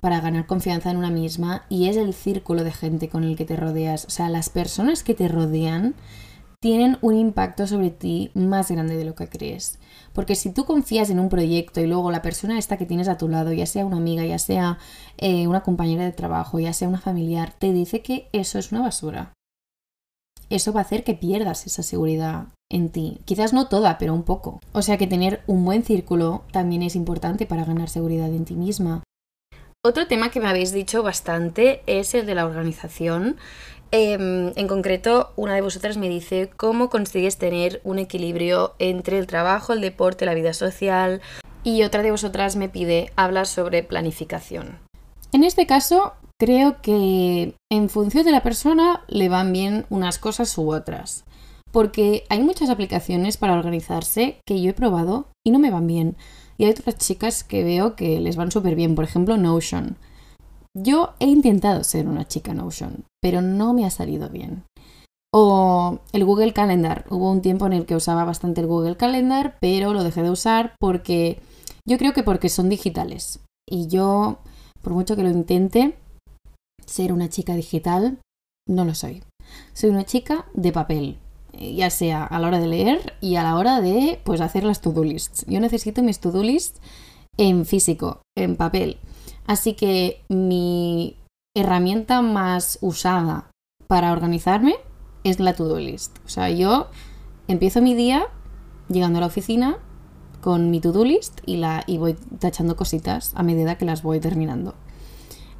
para 0.00 0.20
ganar 0.20 0.46
confianza 0.46 0.90
en 0.90 0.96
una 0.96 1.10
misma 1.10 1.64
y 1.68 1.88
es 1.88 1.96
el 1.96 2.12
círculo 2.12 2.64
de 2.64 2.72
gente 2.72 3.08
con 3.08 3.24
el 3.24 3.36
que 3.36 3.44
te 3.44 3.56
rodeas. 3.56 4.04
O 4.04 4.10
sea, 4.10 4.28
las 4.28 4.50
personas 4.50 5.04
que 5.04 5.14
te 5.14 5.28
rodean 5.28 5.94
tienen 6.60 6.98
un 7.00 7.16
impacto 7.16 7.66
sobre 7.66 7.90
ti 7.90 8.30
más 8.34 8.70
grande 8.70 8.96
de 8.96 9.04
lo 9.04 9.14
que 9.14 9.28
crees. 9.28 9.78
Porque 10.12 10.34
si 10.34 10.52
tú 10.52 10.66
confías 10.66 11.08
en 11.08 11.18
un 11.18 11.30
proyecto 11.30 11.80
y 11.80 11.86
luego 11.86 12.10
la 12.10 12.22
persona 12.22 12.58
esta 12.58 12.76
que 12.76 12.86
tienes 12.86 13.08
a 13.08 13.16
tu 13.16 13.28
lado, 13.28 13.52
ya 13.52 13.66
sea 13.66 13.86
una 13.86 13.96
amiga, 13.96 14.24
ya 14.26 14.38
sea 14.38 14.78
eh, 15.16 15.46
una 15.46 15.62
compañera 15.62 16.04
de 16.04 16.12
trabajo, 16.12 16.58
ya 16.58 16.72
sea 16.72 16.88
una 16.88 17.00
familiar, 17.00 17.54
te 17.58 17.72
dice 17.72 18.02
que 18.02 18.28
eso 18.32 18.58
es 18.58 18.72
una 18.72 18.82
basura, 18.82 19.32
eso 20.50 20.72
va 20.72 20.80
a 20.80 20.82
hacer 20.82 21.04
que 21.04 21.14
pierdas 21.14 21.64
esa 21.66 21.82
seguridad 21.82 22.48
en 22.68 22.90
ti. 22.90 23.20
Quizás 23.24 23.52
no 23.52 23.68
toda, 23.68 23.98
pero 23.98 24.12
un 24.12 24.24
poco. 24.24 24.60
O 24.72 24.82
sea 24.82 24.98
que 24.98 25.06
tener 25.06 25.42
un 25.46 25.64
buen 25.64 25.84
círculo 25.84 26.42
también 26.52 26.82
es 26.82 26.96
importante 26.96 27.46
para 27.46 27.64
ganar 27.64 27.88
seguridad 27.88 28.28
en 28.28 28.44
ti 28.44 28.54
misma. 28.54 29.02
Otro 29.82 30.06
tema 30.06 30.30
que 30.30 30.40
me 30.40 30.48
habéis 30.48 30.72
dicho 30.72 31.02
bastante 31.02 31.82
es 31.86 32.14
el 32.14 32.26
de 32.26 32.34
la 32.34 32.44
organización. 32.44 33.38
Em, 33.92 34.52
en 34.54 34.68
concreto, 34.68 35.32
una 35.34 35.54
de 35.54 35.62
vosotras 35.62 35.96
me 35.96 36.08
dice 36.08 36.48
cómo 36.56 36.90
consigues 36.90 37.38
tener 37.38 37.80
un 37.82 37.98
equilibrio 37.98 38.74
entre 38.78 39.18
el 39.18 39.26
trabajo, 39.26 39.72
el 39.72 39.80
deporte, 39.80 40.26
la 40.26 40.34
vida 40.34 40.52
social. 40.52 41.20
Y 41.64 41.82
otra 41.82 42.02
de 42.02 42.12
vosotras 42.12 42.56
me 42.56 42.68
pide 42.68 43.12
hablar 43.16 43.46
sobre 43.46 43.82
planificación. 43.82 44.78
En 45.32 45.44
este 45.44 45.66
caso, 45.66 46.14
creo 46.38 46.80
que 46.82 47.54
en 47.70 47.88
función 47.88 48.24
de 48.24 48.32
la 48.32 48.42
persona 48.42 49.02
le 49.08 49.28
van 49.28 49.52
bien 49.52 49.86
unas 49.90 50.18
cosas 50.18 50.56
u 50.56 50.72
otras. 50.72 51.24
Porque 51.72 52.24
hay 52.28 52.40
muchas 52.42 52.70
aplicaciones 52.70 53.36
para 53.36 53.54
organizarse 53.54 54.40
que 54.46 54.60
yo 54.60 54.70
he 54.70 54.74
probado 54.74 55.26
y 55.44 55.50
no 55.50 55.58
me 55.58 55.70
van 55.70 55.86
bien. 55.86 56.16
Y 56.58 56.64
hay 56.64 56.70
otras 56.70 56.96
chicas 56.96 57.44
que 57.44 57.64
veo 57.64 57.96
que 57.96 58.20
les 58.20 58.36
van 58.36 58.50
súper 58.52 58.74
bien. 58.74 58.94
Por 58.94 59.04
ejemplo, 59.04 59.36
Notion. 59.36 59.96
Yo 60.74 61.14
he 61.18 61.26
intentado 61.26 61.82
ser 61.82 62.06
una 62.06 62.26
chica 62.26 62.54
Notion, 62.54 63.04
pero 63.22 63.42
no 63.42 63.72
me 63.74 63.84
ha 63.84 63.90
salido 63.90 64.28
bien. 64.28 64.64
O 65.32 66.00
el 66.12 66.24
Google 66.24 66.52
Calendar. 66.52 67.04
Hubo 67.10 67.30
un 67.30 67.42
tiempo 67.42 67.66
en 67.66 67.72
el 67.72 67.86
que 67.86 67.94
usaba 67.94 68.24
bastante 68.24 68.60
el 68.60 68.66
Google 68.66 68.96
Calendar, 68.96 69.56
pero 69.60 69.92
lo 69.92 70.02
dejé 70.02 70.22
de 70.22 70.30
usar 70.30 70.74
porque 70.80 71.40
yo 71.86 71.98
creo 71.98 72.12
que 72.12 72.22
porque 72.22 72.48
son 72.48 72.68
digitales. 72.68 73.40
Y 73.68 73.86
yo, 73.86 74.38
por 74.82 74.92
mucho 74.92 75.14
que 75.14 75.22
lo 75.22 75.30
intente, 75.30 75.96
ser 76.84 77.12
una 77.12 77.28
chica 77.28 77.54
digital, 77.54 78.18
no 78.68 78.84
lo 78.84 78.94
soy. 78.94 79.22
Soy 79.72 79.90
una 79.90 80.04
chica 80.04 80.46
de 80.54 80.72
papel, 80.72 81.18
ya 81.52 81.90
sea 81.90 82.24
a 82.24 82.38
la 82.38 82.48
hora 82.48 82.60
de 82.60 82.68
leer 82.68 83.14
y 83.20 83.36
a 83.36 83.42
la 83.42 83.56
hora 83.56 83.80
de 83.80 84.20
pues 84.24 84.40
hacer 84.40 84.64
las 84.64 84.80
to-do 84.80 85.04
lists. 85.04 85.44
Yo 85.46 85.60
necesito 85.60 86.02
mis 86.02 86.20
to-do 86.20 86.42
lists 86.42 86.80
en 87.36 87.64
físico, 87.66 88.22
en 88.36 88.56
papel. 88.56 88.98
Así 89.46 89.74
que 89.74 90.22
mi 90.28 91.16
herramienta 91.54 92.22
más 92.22 92.78
usada 92.80 93.50
para 93.86 94.12
organizarme 94.12 94.76
es 95.24 95.40
la 95.40 95.54
to-do 95.54 95.78
list. 95.78 96.18
O 96.24 96.28
sea, 96.28 96.50
yo 96.50 96.88
empiezo 97.48 97.82
mi 97.82 97.94
día 97.94 98.26
llegando 98.88 99.18
a 99.18 99.20
la 99.20 99.26
oficina 99.26 99.78
con 100.40 100.70
mi 100.70 100.80
to-do 100.80 101.04
list 101.04 101.40
y, 101.44 101.56
la, 101.56 101.84
y 101.86 101.98
voy 101.98 102.14
tachando 102.38 102.76
cositas 102.76 103.32
a 103.34 103.42
medida 103.42 103.76
que 103.76 103.84
las 103.84 104.02
voy 104.02 104.20
terminando. 104.20 104.74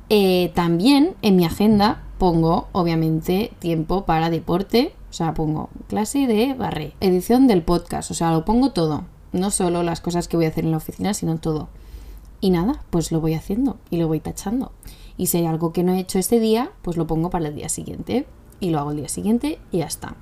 Eh, 0.08 0.52
también 0.54 1.14
en 1.22 1.36
mi 1.36 1.44
agenda 1.44 2.02
pongo, 2.18 2.68
obviamente, 2.72 3.52
tiempo 3.58 4.04
para 4.04 4.30
deporte. 4.30 4.92
O 5.10 5.12
sea, 5.12 5.34
pongo 5.34 5.70
clase 5.88 6.26
de 6.26 6.54
barré, 6.54 6.94
edición 7.00 7.46
del 7.46 7.62
podcast. 7.62 8.10
O 8.10 8.14
sea, 8.14 8.32
lo 8.32 8.44
pongo 8.44 8.70
todo. 8.70 9.04
No 9.32 9.50
solo 9.50 9.82
las 9.82 10.00
cosas 10.00 10.28
que 10.28 10.36
voy 10.36 10.46
a 10.46 10.48
hacer 10.48 10.64
en 10.64 10.70
la 10.70 10.76
oficina, 10.78 11.14
sino 11.14 11.38
todo. 11.38 11.68
Y 12.40 12.50
nada, 12.50 12.82
pues 12.90 13.12
lo 13.12 13.20
voy 13.20 13.34
haciendo 13.34 13.76
y 13.90 13.98
lo 13.98 14.08
voy 14.08 14.20
tachando. 14.20 14.72
Y 15.20 15.26
si 15.26 15.36
hay 15.36 15.44
algo 15.44 15.74
que 15.74 15.82
no 15.82 15.92
he 15.92 16.00
hecho 16.00 16.18
este 16.18 16.40
día, 16.40 16.72
pues 16.80 16.96
lo 16.96 17.06
pongo 17.06 17.28
para 17.28 17.48
el 17.48 17.54
día 17.54 17.68
siguiente. 17.68 18.26
Y 18.58 18.70
lo 18.70 18.78
hago 18.78 18.92
el 18.92 18.96
día 18.96 19.08
siguiente 19.10 19.58
y 19.70 19.80
ya 19.80 19.84
está. 19.84 20.16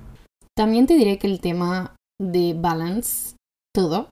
También 0.57 0.87
te 0.87 0.95
diré 0.95 1.17
que 1.17 1.27
el 1.27 1.39
tema 1.39 1.95
de 2.21 2.53
balance, 2.53 3.37
todo, 3.73 4.09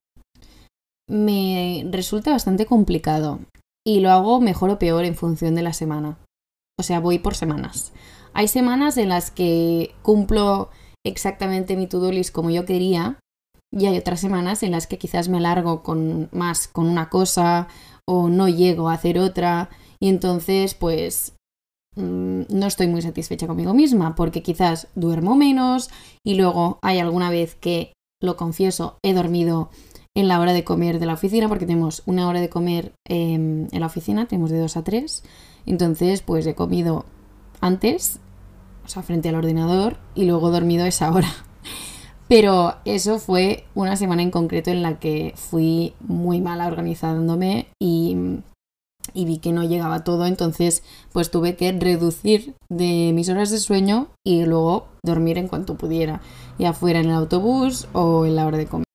me 1.10 1.86
resulta 1.92 2.32
bastante 2.32 2.66
complicado. 2.66 3.42
Y 3.86 4.00
lo 4.00 4.12
hago 4.12 4.40
mejor 4.40 4.70
o 4.70 4.80
peor 4.80 5.04
en 5.04 5.16
función 5.16 5.56
de 5.56 5.62
la 5.62 5.74
semana. 5.74 6.20
O 6.80 6.84
sea, 6.84 7.02
voy 7.02 7.20
por 7.20 7.36
semanas. 7.36 7.92
Hay 8.32 8.48
semanas 8.48 8.96
en 8.96 9.10
las 9.10 9.30
que 9.30 9.94
cumplo 10.04 10.70
exactamente 11.06 11.76
mi 11.76 11.88
to-do 11.88 12.14
list 12.14 12.34
como 12.34 12.50
yo 12.50 12.64
quería 12.64 13.20
y 13.74 13.88
hay 13.88 13.98
otras 13.98 14.22
semanas 14.22 14.64
en 14.64 14.72
las 14.72 14.88
que 14.88 14.98
quizás 14.98 15.28
me 15.28 15.40
alargo 15.40 15.84
con 15.84 16.30
más 16.32 16.70
con 16.70 16.88
una 16.88 17.10
cosa 17.10 17.68
o 18.08 18.30
no 18.30 18.48
llego 18.48 18.90
a 18.90 18.94
hacer 18.94 19.20
otra 19.20 19.70
y 20.00 20.10
entonces 20.10 20.74
pues 20.74 21.36
mm, 21.96 22.44
no 22.50 22.66
estoy 22.66 22.88
muy 22.88 23.02
satisfecha 23.02 23.48
conmigo 23.48 23.74
misma 23.74 24.16
porque 24.16 24.42
quizás 24.42 24.88
duermo 24.96 25.36
menos 25.36 25.90
y 26.24 26.36
luego 26.36 26.80
hay 26.82 27.00
alguna 27.00 27.30
vez 27.30 27.56
que, 27.56 27.94
lo 28.20 28.36
confieso, 28.36 28.98
he 29.04 29.14
dormido 29.14 29.70
en 30.16 30.28
la 30.28 30.40
hora 30.40 30.54
de 30.54 30.64
comer 30.64 31.00
de 31.00 31.06
la 31.06 31.14
oficina 31.14 31.48
porque 31.48 31.68
tenemos 31.68 32.02
una 32.08 32.28
hora 32.28 32.42
de 32.42 32.50
comer 32.50 32.94
em, 33.08 33.68
en 33.72 33.80
la 33.80 33.86
oficina, 33.86 34.28
tenemos 34.28 34.50
de 34.50 34.60
2 34.60 34.78
a 34.78 34.84
3, 34.84 35.24
entonces 35.68 36.24
pues 36.24 36.48
he 36.48 36.56
comido 36.56 37.06
antes, 37.62 38.20
o 38.86 38.90
sea, 38.90 39.04
frente 39.04 39.30
al 39.30 39.36
ordenador 39.36 39.98
y 40.16 40.26
luego 40.26 40.50
he 40.50 40.52
dormido 40.52 40.86
esa 40.86 41.12
hora. 41.12 41.47
Pero 42.28 42.76
eso 42.84 43.20
fue 43.20 43.66
una 43.74 43.96
semana 43.96 44.22
en 44.22 44.32
concreto 44.32 44.70
en 44.70 44.82
la 44.82 45.00
que 45.00 45.34
fui 45.36 45.94
muy 46.02 46.42
mala 46.42 46.68
organizándome 46.68 47.68
y, 47.82 48.18
vi 49.14 49.38
que 49.40 49.54
no 49.54 49.64
llegaba 49.64 50.04
todo, 50.04 50.26
entonces 50.26 50.84
pues 51.14 51.32
tuve 51.32 51.56
que 51.56 51.72
reducir 51.72 52.54
de 52.70 53.12
mis 53.14 53.30
horas 53.30 53.50
de 53.50 53.60
sueño 53.60 54.10
y 54.26 54.46
luego 54.46 54.88
dormir 55.04 55.38
en 55.38 55.48
cuanto 55.48 55.76
pudiera, 55.76 56.22
ya 56.60 56.74
fuera 56.74 57.00
en 57.00 57.06
el 57.06 57.16
autobús 57.16 57.88
o 57.94 58.26
en 58.26 58.36
la 58.36 58.46
hora 58.46 58.58
de 58.58 58.68
comer. 58.68 58.86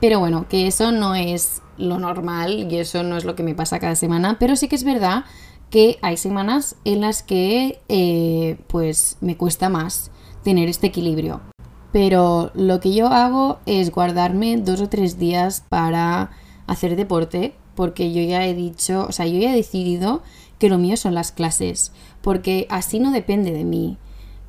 Pero 0.00 0.20
bueno, 0.20 0.46
que 0.48 0.66
eso 0.68 0.92
no 0.92 1.14
es 1.14 1.62
lo 1.78 1.98
normal 1.98 2.70
y 2.70 2.76
eso 2.76 3.02
no 3.02 3.16
es 3.16 3.24
lo 3.24 3.34
que 3.34 3.42
me 3.42 3.54
pasa 3.54 3.80
cada 3.80 3.96
semana, 3.96 4.38
pero 4.38 4.54
sí 4.54 4.68
que 4.68 4.76
es 4.76 4.84
verdad 4.84 5.24
que 5.70 5.98
hay 6.00 6.16
semanas 6.16 6.76
en 6.84 7.00
las 7.00 7.24
que 7.24 7.80
eh, 7.88 8.58
pues 8.68 9.18
me 9.20 9.36
cuesta 9.36 9.68
más 9.68 10.12
tener 10.44 10.68
este 10.68 10.86
equilibrio. 10.86 11.40
Pero 11.96 12.50
lo 12.52 12.78
que 12.78 12.92
yo 12.92 13.08
hago 13.08 13.58
es 13.64 13.90
guardarme 13.90 14.58
dos 14.58 14.82
o 14.82 14.88
tres 14.90 15.18
días 15.18 15.64
para 15.66 16.30
hacer 16.66 16.94
deporte, 16.94 17.54
porque 17.74 18.12
yo 18.12 18.20
ya 18.20 18.44
he 18.44 18.52
dicho, 18.52 19.06
o 19.08 19.12
sea, 19.12 19.26
yo 19.26 19.38
ya 19.38 19.54
he 19.54 19.56
decidido 19.56 20.22
que 20.58 20.68
lo 20.68 20.76
mío 20.76 20.98
son 20.98 21.14
las 21.14 21.32
clases, 21.32 21.92
porque 22.20 22.66
así 22.68 23.00
no 23.00 23.12
depende 23.12 23.50
de 23.50 23.64
mí. 23.64 23.96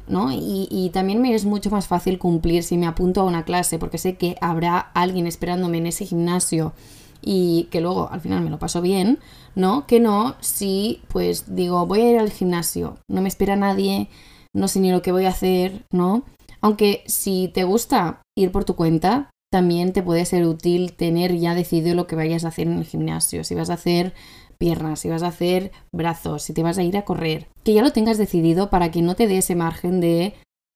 ¿no? 0.10 0.34
Y, 0.34 0.68
y, 0.70 0.90
también 0.90 1.22
me 1.22 1.34
es 1.34 1.46
mucho 1.46 1.70
más 1.70 1.88
fácil 1.88 2.20
cumplir 2.20 2.64
si 2.64 2.78
me 2.78 2.86
apunto 2.86 3.22
a 3.22 3.24
una 3.24 3.46
clase, 3.46 3.80
porque 3.80 3.98
sé 3.98 4.18
que 4.18 4.36
habrá 4.42 4.80
alguien 4.94 5.26
esperándome 5.26 5.78
en 5.78 5.88
ese 5.88 6.06
gimnasio 6.06 6.74
y 7.22 7.70
que 7.72 7.80
luego 7.80 8.10
al 8.12 8.20
final 8.20 8.42
me 8.42 8.50
lo 8.50 8.60
paso 8.60 8.82
bien, 8.82 9.20
¿no? 9.56 9.88
Que 9.88 10.02
no 10.02 10.36
si 10.42 11.02
pues 11.08 11.56
digo 11.56 11.86
voy 11.86 12.02
a 12.02 12.12
ir 12.12 12.20
al 12.20 12.30
gimnasio, 12.30 12.98
no 13.08 13.22
me 13.22 13.30
espera 13.30 13.56
nadie, 13.56 14.10
no 14.52 14.68
sé 14.68 14.82
ni 14.82 14.92
lo 14.92 15.02
que 15.02 15.14
voy 15.14 15.26
a 15.26 15.30
hacer, 15.30 15.86
¿no? 15.92 16.26
Aunque 16.68 17.06
si 17.06 17.50
te 17.54 17.64
gusta 17.64 18.22
ir 18.36 18.52
por 18.52 18.66
tu 18.66 18.76
cuenta, 18.76 19.30
también 19.50 19.94
te 19.94 20.04
puede 20.04 20.26
ser 20.26 20.46
útil 20.46 20.92
tener 20.92 21.34
ya 21.38 21.56
decidido 21.56 21.96
lo 21.96 22.08
que 22.08 22.18
vayas 22.18 22.44
a 22.44 22.50
hacer 22.50 22.68
en 22.68 22.80
el 22.80 22.84
gimnasio, 22.84 23.46
si 23.46 23.56
vas 23.56 23.70
a 23.70 23.76
hacer 23.76 24.14
piernas, 24.58 25.00
si 25.00 25.08
vas 25.08 25.24
a 25.24 25.28
hacer 25.28 25.72
brazos, 25.94 26.44
si 26.44 26.52
te 26.52 26.64
vas 26.64 26.78
a 26.78 26.84
ir 26.84 26.98
a 26.98 27.06
correr, 27.06 27.48
que 27.64 27.74
ya 27.74 27.82
lo 27.82 27.94
tengas 27.94 28.18
decidido 28.18 28.70
para 28.70 28.92
que 28.92 29.02
no 29.02 29.16
te 29.16 29.28
dé 29.28 29.38
ese 29.38 29.56
margen 29.56 30.02
de 30.02 30.34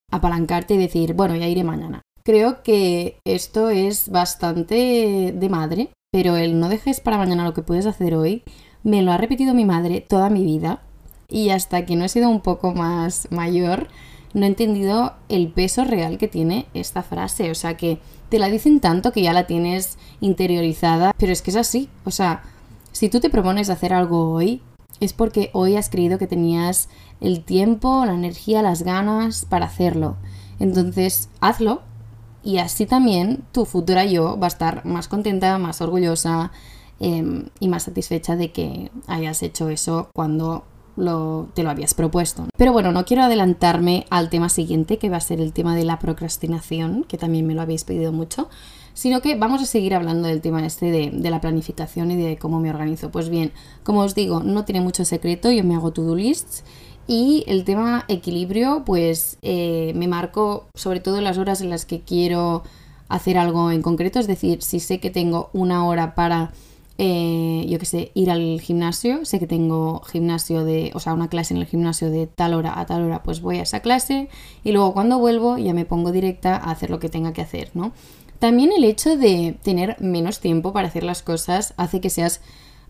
apalancarte 0.09 0.75
y 0.75 0.77
decir, 0.77 1.13
bueno, 1.13 1.35
ya 1.35 1.49
iré 1.49 1.65
mañana. 1.65 2.01
Creo 2.23 2.63
que 2.63 3.17
esto 3.25 3.69
es 3.69 4.07
bastante 4.07 5.33
de 5.35 5.49
madre, 5.49 5.89
pero 6.09 6.37
el 6.37 6.57
no 6.57 6.69
dejes 6.69 7.01
para 7.01 7.17
mañana 7.17 7.43
lo 7.43 7.53
que 7.53 7.63
puedes 7.63 7.85
hacer 7.85 8.15
hoy, 8.15 8.43
me 8.81 9.01
lo 9.01 9.11
ha 9.11 9.17
repetido 9.17 9.53
mi 9.53 9.65
madre 9.65 9.99
toda 9.99 10.29
mi 10.29 10.45
vida 10.45 10.83
y 11.27 11.49
hasta 11.49 11.85
que 11.85 11.97
no 11.97 12.05
he 12.05 12.09
sido 12.09 12.29
un 12.29 12.39
poco 12.39 12.73
más 12.73 13.27
mayor, 13.29 13.89
no 14.33 14.45
he 14.45 14.47
entendido 14.47 15.13
el 15.29 15.49
peso 15.49 15.83
real 15.83 16.17
que 16.17 16.27
tiene 16.27 16.67
esta 16.73 17.03
frase. 17.03 17.51
O 17.51 17.55
sea 17.55 17.77
que 17.77 17.99
te 18.29 18.39
la 18.39 18.49
dicen 18.49 18.79
tanto 18.79 19.11
que 19.11 19.21
ya 19.21 19.33
la 19.33 19.47
tienes 19.47 19.97
interiorizada, 20.21 21.13
pero 21.17 21.31
es 21.31 21.41
que 21.41 21.51
es 21.51 21.57
así. 21.57 21.89
O 22.05 22.11
sea, 22.11 22.43
si 22.91 23.09
tú 23.09 23.19
te 23.19 23.29
propones 23.29 23.69
hacer 23.69 23.93
algo 23.93 24.31
hoy, 24.31 24.61
es 24.99 25.13
porque 25.13 25.49
hoy 25.53 25.75
has 25.75 25.89
creído 25.89 26.17
que 26.17 26.27
tenías 26.27 26.87
el 27.19 27.43
tiempo, 27.43 28.05
la 28.05 28.13
energía, 28.13 28.61
las 28.61 28.83
ganas 28.83 29.45
para 29.45 29.65
hacerlo. 29.65 30.15
Entonces, 30.59 31.29
hazlo 31.39 31.81
y 32.43 32.57
así 32.57 32.85
también 32.85 33.43
tu 33.51 33.65
futura 33.65 34.05
yo 34.05 34.37
va 34.39 34.47
a 34.47 34.49
estar 34.49 34.85
más 34.85 35.07
contenta, 35.07 35.57
más 35.57 35.81
orgullosa 35.81 36.51
em, 36.99 37.49
y 37.59 37.67
más 37.67 37.83
satisfecha 37.83 38.35
de 38.35 38.51
que 38.51 38.91
hayas 39.07 39.43
hecho 39.43 39.69
eso 39.69 40.09
cuando 40.13 40.63
lo, 41.01 41.49
te 41.53 41.63
lo 41.63 41.69
habías 41.69 41.93
propuesto. 41.93 42.47
Pero 42.57 42.73
bueno, 42.73 42.91
no 42.91 43.05
quiero 43.05 43.23
adelantarme 43.23 44.05
al 44.09 44.29
tema 44.29 44.49
siguiente, 44.49 44.97
que 44.97 45.09
va 45.09 45.17
a 45.17 45.21
ser 45.21 45.41
el 45.41 45.51
tema 45.51 45.75
de 45.75 45.83
la 45.83 45.99
procrastinación, 45.99 47.03
que 47.03 47.17
también 47.17 47.47
me 47.47 47.55
lo 47.55 47.61
habéis 47.61 47.83
pedido 47.83 48.11
mucho, 48.11 48.49
sino 48.93 49.21
que 49.21 49.35
vamos 49.35 49.61
a 49.61 49.65
seguir 49.65 49.95
hablando 49.95 50.27
del 50.27 50.41
tema 50.41 50.65
este 50.65 50.91
de, 50.91 51.29
la 51.29 51.41
planificación 51.41 52.11
y 52.11 52.17
de 52.17 52.37
cómo 52.37 52.59
me 52.59 52.69
organizo. 52.69 53.11
Pues 53.11 53.29
bien, 53.29 53.51
como 53.83 54.01
os 54.01 54.15
digo, 54.15 54.41
no 54.41 54.65
tiene 54.65 54.81
mucho 54.81 55.05
secreto, 55.05 55.51
yo 55.51 55.63
me 55.63 55.75
hago 55.75 55.91
to-do 55.91 56.15
lists. 56.15 56.63
Y 57.07 57.43
el 57.47 57.65
tema 57.65 58.05
equilibrio, 58.07 58.83
pues 58.85 59.37
eh, 59.41 59.91
me 59.95 60.07
marco 60.07 60.67
sobre 60.75 60.99
todo 60.99 61.19
las 61.19 61.37
horas 61.37 61.61
en 61.61 61.69
las 61.69 61.85
que 61.85 62.01
quiero 62.01 62.63
hacer 63.09 63.37
algo 63.37 63.71
en 63.71 63.81
concreto. 63.81 64.19
Es 64.19 64.27
decir, 64.27 64.61
si 64.61 64.79
sé 64.79 64.99
que 64.99 65.09
tengo 65.09 65.49
una 65.51 65.85
hora 65.85 66.15
para 66.15 66.51
eh, 67.03 67.65
yo 67.67 67.79
qué 67.79 67.85
sé, 67.87 68.11
ir 68.13 68.29
al 68.29 68.61
gimnasio, 68.61 69.25
sé 69.25 69.39
que 69.39 69.47
tengo 69.47 70.01
gimnasio 70.03 70.63
de, 70.63 70.91
o 70.93 70.99
sea, 70.99 71.15
una 71.15 71.29
clase 71.29 71.55
en 71.55 71.59
el 71.59 71.65
gimnasio 71.65 72.11
de 72.11 72.27
tal 72.27 72.53
hora 72.53 72.79
a 72.79 72.85
tal 72.85 73.01
hora, 73.01 73.23
pues 73.23 73.41
voy 73.41 73.57
a 73.57 73.63
esa 73.63 73.79
clase 73.79 74.29
y 74.63 74.71
luego 74.71 74.93
cuando 74.93 75.17
vuelvo 75.17 75.57
ya 75.57 75.73
me 75.73 75.83
pongo 75.83 76.11
directa 76.11 76.55
a 76.57 76.69
hacer 76.69 76.91
lo 76.91 76.99
que 76.99 77.09
tenga 77.09 77.33
que 77.33 77.41
hacer, 77.41 77.71
¿no? 77.73 77.91
También 78.37 78.71
el 78.71 78.83
hecho 78.83 79.17
de 79.17 79.57
tener 79.63 79.99
menos 79.99 80.41
tiempo 80.41 80.73
para 80.73 80.89
hacer 80.89 81.03
las 81.03 81.23
cosas 81.23 81.73
hace 81.75 82.01
que 82.01 82.11
seas 82.11 82.41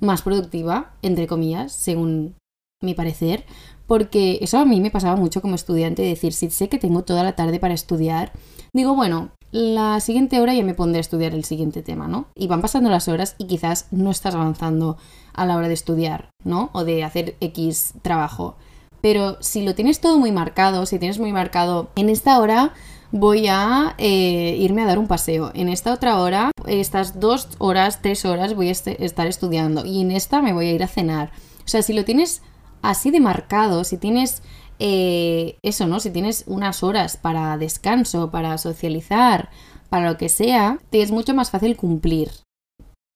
más 0.01 0.23
productiva, 0.23 0.91
entre 1.01 1.25
comillas, 1.25 1.71
según 1.71 2.35
mi 2.81 2.93
parecer, 2.93 3.45
porque 3.87 4.39
eso 4.41 4.57
a 4.57 4.65
mí 4.65 4.81
me 4.81 4.91
pasaba 4.91 5.15
mucho 5.15 5.41
como 5.41 5.55
estudiante, 5.55 6.01
decir, 6.01 6.33
si 6.33 6.49
sé 6.49 6.67
que 6.67 6.79
tengo 6.79 7.03
toda 7.03 7.23
la 7.23 7.37
tarde 7.37 7.61
para 7.61 7.73
estudiar, 7.73 8.33
digo, 8.73 8.95
bueno, 8.95 9.31
la 9.51 9.99
siguiente 9.99 10.39
hora 10.39 10.53
ya 10.53 10.63
me 10.63 10.73
pondré 10.73 10.99
a 10.99 11.01
estudiar 11.01 11.33
el 11.33 11.43
siguiente 11.43 11.83
tema, 11.83 12.07
¿no? 12.07 12.27
Y 12.35 12.47
van 12.47 12.61
pasando 12.61 12.89
las 12.89 13.07
horas 13.07 13.35
y 13.37 13.47
quizás 13.47 13.87
no 13.91 14.11
estás 14.11 14.33
avanzando 14.33 14.97
a 15.33 15.45
la 15.45 15.57
hora 15.57 15.67
de 15.67 15.73
estudiar, 15.73 16.29
¿no? 16.43 16.69
O 16.73 16.85
de 16.85 17.03
hacer 17.03 17.35
X 17.41 17.93
trabajo. 18.01 18.55
Pero 19.01 19.37
si 19.41 19.63
lo 19.63 19.75
tienes 19.75 19.99
todo 19.99 20.17
muy 20.17 20.31
marcado, 20.31 20.85
si 20.85 20.99
tienes 20.99 21.19
muy 21.19 21.33
marcado, 21.33 21.89
en 21.95 22.09
esta 22.09 22.39
hora 22.39 22.73
voy 23.11 23.47
a 23.47 23.95
eh, 23.97 24.55
irme 24.57 24.83
a 24.83 24.85
dar 24.85 24.99
un 24.99 25.07
paseo, 25.07 25.51
en 25.53 25.67
esta 25.67 25.91
otra 25.91 26.19
hora, 26.19 26.51
estas 26.65 27.19
dos 27.19 27.49
horas, 27.57 28.01
tres 28.01 28.23
horas 28.23 28.53
voy 28.55 28.69
a 28.69 28.71
estar 28.71 29.27
estudiando 29.27 29.85
y 29.85 30.01
en 30.01 30.11
esta 30.11 30.41
me 30.41 30.53
voy 30.53 30.67
a 30.67 30.71
ir 30.71 30.83
a 30.83 30.87
cenar. 30.87 31.31
O 31.65 31.67
sea, 31.67 31.81
si 31.81 31.93
lo 31.93 32.05
tienes 32.05 32.41
así 32.81 33.11
de 33.11 33.19
marcado, 33.19 33.83
si 33.83 33.97
tienes 33.97 34.41
eh, 34.83 35.59
eso, 35.61 35.85
¿no? 35.85 35.99
Si 35.99 36.09
tienes 36.09 36.43
unas 36.47 36.81
horas 36.81 37.15
para 37.15 37.55
descanso, 37.59 38.31
para 38.31 38.57
socializar, 38.57 39.51
para 39.89 40.09
lo 40.09 40.17
que 40.17 40.27
sea, 40.27 40.79
te 40.89 41.03
es 41.03 41.11
mucho 41.11 41.35
más 41.35 41.51
fácil 41.51 41.77
cumplir, 41.77 42.31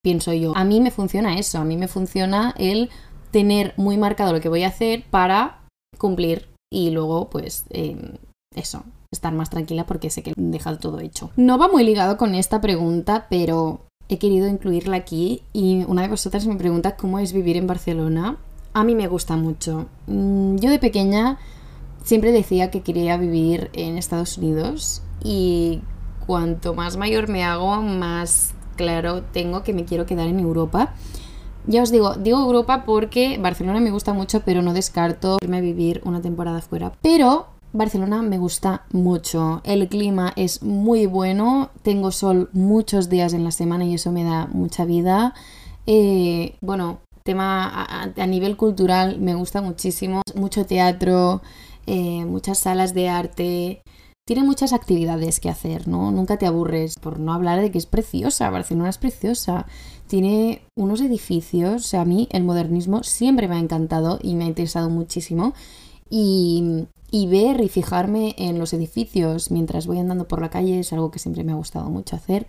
pienso 0.04 0.32
yo. 0.34 0.56
A 0.56 0.64
mí 0.64 0.80
me 0.80 0.92
funciona 0.92 1.40
eso, 1.40 1.58
a 1.58 1.66
mí 1.66 1.76
me 1.76 1.88
funciona 1.88 2.54
el 2.60 2.92
tener 3.32 3.74
muy 3.78 3.98
marcado 3.98 4.32
lo 4.32 4.42
que 4.42 4.50
voy 4.50 4.62
a 4.62 4.68
hacer 4.68 5.06
para 5.10 5.66
cumplir 5.98 6.50
y 6.72 6.92
luego, 6.92 7.32
pues, 7.32 7.66
em, 7.72 8.18
eso, 8.56 8.84
estar 9.12 9.34
más 9.34 9.50
tranquila 9.50 9.88
porque 9.88 10.12
sé 10.12 10.22
que 10.22 10.32
he 10.32 10.34
dejado 10.38 10.78
todo 10.78 11.00
hecho. 11.00 11.32
No 11.36 11.58
va 11.58 11.68
muy 11.68 11.84
ligado 11.84 12.16
con 12.18 12.36
esta 12.36 12.62
pregunta, 12.62 13.26
pero 13.28 13.82
he 14.08 14.20
querido 14.20 14.48
incluirla 14.48 14.98
aquí 14.98 15.42
y 15.52 15.84
una 15.88 16.04
de 16.04 16.10
vosotras 16.10 16.46
me 16.46 16.58
pregunta 16.58 16.96
cómo 16.96 17.18
es 17.18 17.34
vivir 17.34 17.58
en 17.58 17.66
Barcelona. 17.66 18.38
A 18.74 18.84
mí 18.84 18.94
me 18.94 19.08
gusta 19.08 19.36
mucho. 19.36 19.88
Mm, 20.06 20.58
yo 20.58 20.70
de 20.70 20.78
pequeña 20.78 21.40
siempre 22.06 22.32
decía 22.32 22.72
que 22.72 22.82
quería 22.82 23.18
vivir 23.18 23.70
en 23.74 23.98
Estados 23.98 24.38
Unidos 24.38 25.02
y 25.22 25.82
cuanto 26.26 26.74
más 26.74 26.96
mayor 26.96 27.28
me 27.28 27.44
hago, 27.44 27.82
más 27.82 28.54
claro 28.78 29.24
tengo 29.24 29.64
que 29.64 29.74
me 29.74 29.84
quiero 29.84 30.06
quedar 30.06 30.28
en 30.28 30.40
Europa. 30.40 30.94
Ya 31.68 31.82
os 31.82 31.92
digo, 31.92 32.14
digo 32.14 32.40
Europa 32.40 32.84
porque 32.86 33.40
Barcelona 33.40 33.80
me 33.80 33.90
gusta 33.90 34.14
mucho, 34.14 34.42
pero 34.46 34.62
no 34.62 34.74
descarto 34.74 35.38
irme 35.42 35.58
a 35.58 35.62
vivir 35.62 36.02
una 36.06 36.22
temporada 36.22 36.62
fuera. 36.62 36.94
Pero 37.02 37.48
Barcelona 37.74 38.22
me 38.22 38.38
gusta 38.38 38.84
mucho. 38.92 39.62
El 39.64 39.88
clima 39.90 40.32
es 40.36 40.62
muy 40.62 41.08
bueno, 41.08 41.72
tengo 41.82 42.12
sol 42.12 42.50
muchos 42.54 43.10
días 43.10 43.34
en 43.34 43.44
la 43.44 43.52
semana 43.52 43.84
y 43.84 43.96
eso 43.96 44.12
me 44.12 44.24
da 44.24 44.46
mucha 44.46 44.86
vida. 44.86 45.34
Eh, 45.88 46.56
bueno, 46.62 47.00
tema 47.24 47.66
a, 47.66 48.12
a, 48.16 48.28
nivel 48.28 48.58
cultural 48.58 49.20
me 49.20 49.34
gusta 49.34 49.64
muchísimo. 49.64 50.22
Mucho 50.36 50.68
teatro, 50.68 51.42
eh, 51.88 52.26
muchas 52.26 52.60
salas 52.60 52.94
de 52.94 53.10
arte. 53.10 53.82
Tiene 54.28 54.44
muchas 54.44 54.74
actividades 54.74 55.40
que 55.40 55.50
hacer, 55.50 55.88
¿no? 55.88 56.12
Nunca 56.12 56.38
te 56.38 56.48
aburres, 56.48 56.98
por 56.98 57.20
no 57.20 57.32
hablar 57.32 57.62
de 57.62 57.72
que 57.72 57.78
es 57.78 57.86
preciosa, 57.86 58.50
Barcelona 58.50 58.90
es 58.90 58.98
preciosa. 58.98 59.68
Tiene 60.08 60.62
unos 60.76 61.02
edificios, 61.02 61.86
o 61.86 61.88
sea, 61.88 62.02
a 62.02 62.06
mí 62.06 62.28
el 62.32 62.44
modernismo 62.44 63.04
siempre 63.04 63.48
me 63.48 63.56
ha 63.56 63.60
encantado 63.60 64.20
y 64.22 64.36
me 64.36 64.46
ha 64.46 64.48
interesado 64.48 64.90
muchísimo. 64.90 65.54
Y, 66.10 66.88
y 67.12 67.28
ver 67.28 67.62
y 67.62 67.70
fijarme 67.70 68.36
en 68.38 68.60
los 68.60 68.74
edificios 68.74 69.52
mientras 69.52 69.88
voy 69.88 70.00
andando 70.00 70.28
por 70.28 70.42
la 70.42 70.50
calle 70.50 70.80
es 70.80 70.92
algo 70.94 71.12
que 71.12 71.20
siempre 71.20 71.44
me 71.44 71.52
ha 71.52 71.56
gustado 71.56 71.90
mucho 71.90 72.16
hacer. 72.16 72.48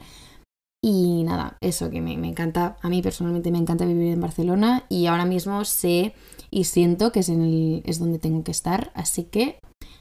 Y 0.88 1.25
nada, 1.25 1.57
eso 1.61 1.90
que 1.90 2.01
me, 2.01 2.16
me, 2.16 2.29
encanta, 2.29 2.77
a 2.81 2.88
mí 2.88 3.03
personalmente 3.03 3.51
me 3.51 3.59
encanta 3.59 3.85
vivir 3.85 4.12
en 4.12 4.20
Barcelona 4.20 4.85
y 4.88 5.07
ahora 5.07 5.25
mismo 5.25 5.64
sé 5.64 6.14
y 6.49 6.62
siento 6.62 7.11
que 7.11 7.18
es, 7.18 7.29
es 7.29 7.99
donde 7.99 8.20
tengo 8.20 8.44
que 8.44 8.53
estar, 8.53 8.92
así 8.94 9.25
que 9.25 9.59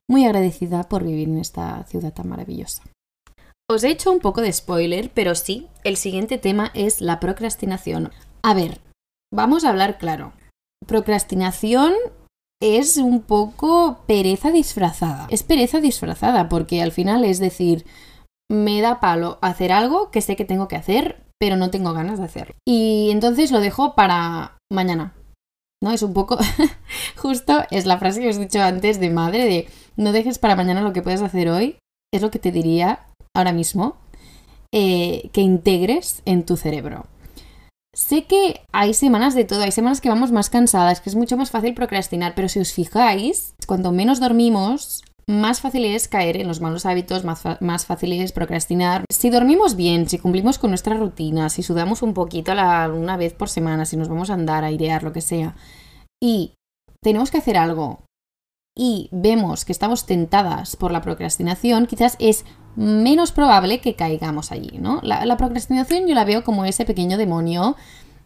muy 0.07 0.25
agradecida 0.25 0.83
por 0.83 1.03
vivir 1.03 1.27
en 1.27 1.39
esta 1.39 1.85
ciudad 1.85 2.13
tan 2.13 2.29
maravillosa. 2.29 2.83
Os 3.67 3.83
he 3.83 3.89
hecho 3.89 4.11
un 4.11 4.19
poco 4.19 4.41
de 4.41 4.53
spoiler, 4.53 5.09
pero 5.11 5.33
sí, 5.33 5.65
el 5.83 5.97
siguiente 5.97 6.37
tema 6.37 6.69
es 6.75 7.01
la 7.01 7.19
procrastinación. 7.19 8.11
A 8.43 8.53
ver, 8.53 8.79
vamos 9.33 9.65
a 9.65 9.71
hablar 9.71 9.97
claro. 9.97 10.33
Procrastinación 10.85 11.95
es 12.61 12.97
un 12.97 13.23
poco 13.23 14.03
pereza 14.05 14.51
disfrazada. 14.51 15.25
Es 15.31 15.41
pereza 15.41 15.81
disfrazada 15.81 16.47
porque 16.47 16.83
al 16.83 16.91
final 16.91 17.25
es 17.25 17.39
decir, 17.39 17.87
me 18.51 18.81
da 18.81 18.99
palo 18.99 19.39
hacer 19.41 19.71
algo 19.71 20.11
que 20.11 20.21
sé 20.21 20.35
que 20.35 20.45
tengo 20.45 20.67
que 20.67 20.75
hacer, 20.75 21.23
pero 21.39 21.57
no 21.57 21.69
tengo 21.71 21.93
ganas 21.93 22.19
de 22.19 22.25
hacerlo. 22.25 22.55
Y 22.67 23.09
entonces 23.11 23.51
lo 23.51 23.59
dejo 23.59 23.95
para 23.95 24.57
mañana. 24.71 25.13
¿No? 25.83 25.91
Es 25.91 26.01
un 26.03 26.13
poco 26.13 26.37
justo, 27.17 27.63
es 27.69 27.85
la 27.85 27.97
frase 27.97 28.21
que 28.21 28.29
os 28.29 28.37
he 28.37 28.41
dicho 28.41 28.61
antes 28.61 28.99
de 28.99 29.09
madre, 29.09 29.45
de 29.45 29.67
no 29.97 30.11
dejes 30.11 30.39
para 30.39 30.55
mañana 30.55 30.81
lo 30.81 30.93
que 30.93 31.01
puedes 31.01 31.21
hacer 31.21 31.49
hoy. 31.49 31.77
Es 32.13 32.21
lo 32.21 32.31
que 32.31 32.39
te 32.39 32.51
diría 32.51 33.07
ahora 33.35 33.51
mismo. 33.51 33.97
eh, 34.73 35.29
que 35.31 35.39
integres 35.41 36.21
en 36.25 36.45
tu 36.45 36.57
cerebro. 36.57 37.05
Sé 37.95 38.25
que 38.25 38.59
hay 38.73 38.93
semanas 38.93 39.33
de 39.33 39.45
todo, 39.45 39.61
hay 39.61 39.71
semanas 39.71 40.01
que 40.01 40.09
vamos 40.09 40.33
más 40.33 40.49
cansadas, 40.49 40.99
que 40.99 41.09
es 41.09 41.15
mucho 41.15 41.37
más 41.37 41.49
fácil 41.49 41.73
procrastinar, 41.73 42.33
pero 42.35 42.49
si 42.49 42.59
os 42.59 42.73
fijáis, 42.73 43.53
cuanto 43.67 43.93
menos 43.93 44.19
dormimos, 44.19 45.01
más 45.27 45.61
fácil 45.61 45.85
es 45.85 46.07
caer 46.07 46.37
en 46.37 46.47
los 46.47 46.61
malos 46.61 46.85
hábitos, 46.85 47.23
más, 47.23 47.85
fácil 47.85 48.13
es 48.13 48.31
procrastinar. 48.31 49.05
Si 49.11 49.29
dormimos 49.29 49.75
bien, 49.75 50.07
si 50.07 50.19
cumplimos 50.19 50.59
con 50.59 50.71
nuestra 50.71 50.95
rutina, 50.95 51.49
si 51.49 51.63
sudamos 51.63 52.01
un 52.01 52.13
poquito 52.13 52.53
la, 52.53 52.89
una 52.89 53.17
vez 53.17 53.33
por 53.33 53.49
semana, 53.49 53.85
si 53.85 53.97
nos 53.97 54.07
vamos 54.07 54.29
a 54.29 54.35
andar, 54.35 54.63
a 54.63 54.67
airear, 54.67 55.03
lo 55.03 55.13
que 55.13 55.21
sea, 55.21 55.55
y 56.21 56.53
tenemos 57.01 57.31
que 57.31 57.39
hacer 57.39 57.57
algo 57.57 58.05
y 58.77 59.09
vemos 59.11 59.63
que 59.63 59.71
estamos 59.71 60.05
tentadas 60.05 60.75
por 60.75 60.91
la 60.91 61.01
procrastinación, 61.01 61.85
quizás 61.85 62.17
es 62.19 62.45
menos 62.75 63.31
probable 63.31 63.79
que 63.79 63.95
caigamos 63.95 64.51
allí, 64.51 64.77
¿no? 64.79 64.99
La, 65.01 65.37
procrastinación 65.37 66.07
yo 66.07 66.13
la 66.13 66.25
veo 66.25 66.43
como 66.43 66.65
ese 66.65 66.83
pequeño 66.83 67.17
demonio 67.17 67.77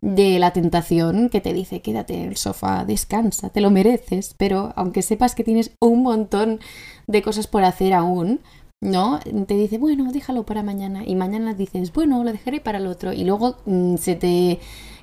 de 0.02 0.40
la 0.40 0.52
tentación 0.52 1.30
que 1.30 1.42
te 1.42 1.54
dice 1.54 1.82
quédate 1.82 2.16
en 2.16 2.30
el 2.30 2.38
sofá, 2.38 2.86
descansa, 2.86 3.50
te 3.50 3.62
lo 3.62 3.72
mereces, 3.72 4.36
pero 4.38 4.74
aunque 4.76 5.02
sepas 5.02 5.36
que 5.36 5.44
tienes 5.44 5.72
un 5.80 6.04
montón 6.04 6.60
de 7.08 7.22
cosas 7.22 7.48
por 7.48 7.64
hacer 7.64 7.94
aún, 7.94 8.40
¿no? 8.82 9.20
Te 9.20 9.56
dice, 9.56 9.78
bueno, 9.78 10.12
déjalo 10.12 10.46
para 10.46 10.64
mañana 10.64 11.04
y 11.06 11.16
mañana 11.16 11.54
dices, 11.54 11.92
bueno, 11.92 12.24
lo 12.24 12.32
dejaré 12.32 12.62
para 12.62 12.78
el 12.78 12.88
otro 12.88 13.12
y 13.14 13.26
luego 13.26 13.58
mm, 13.66 13.98
se 13.98 14.16
te 14.16 14.60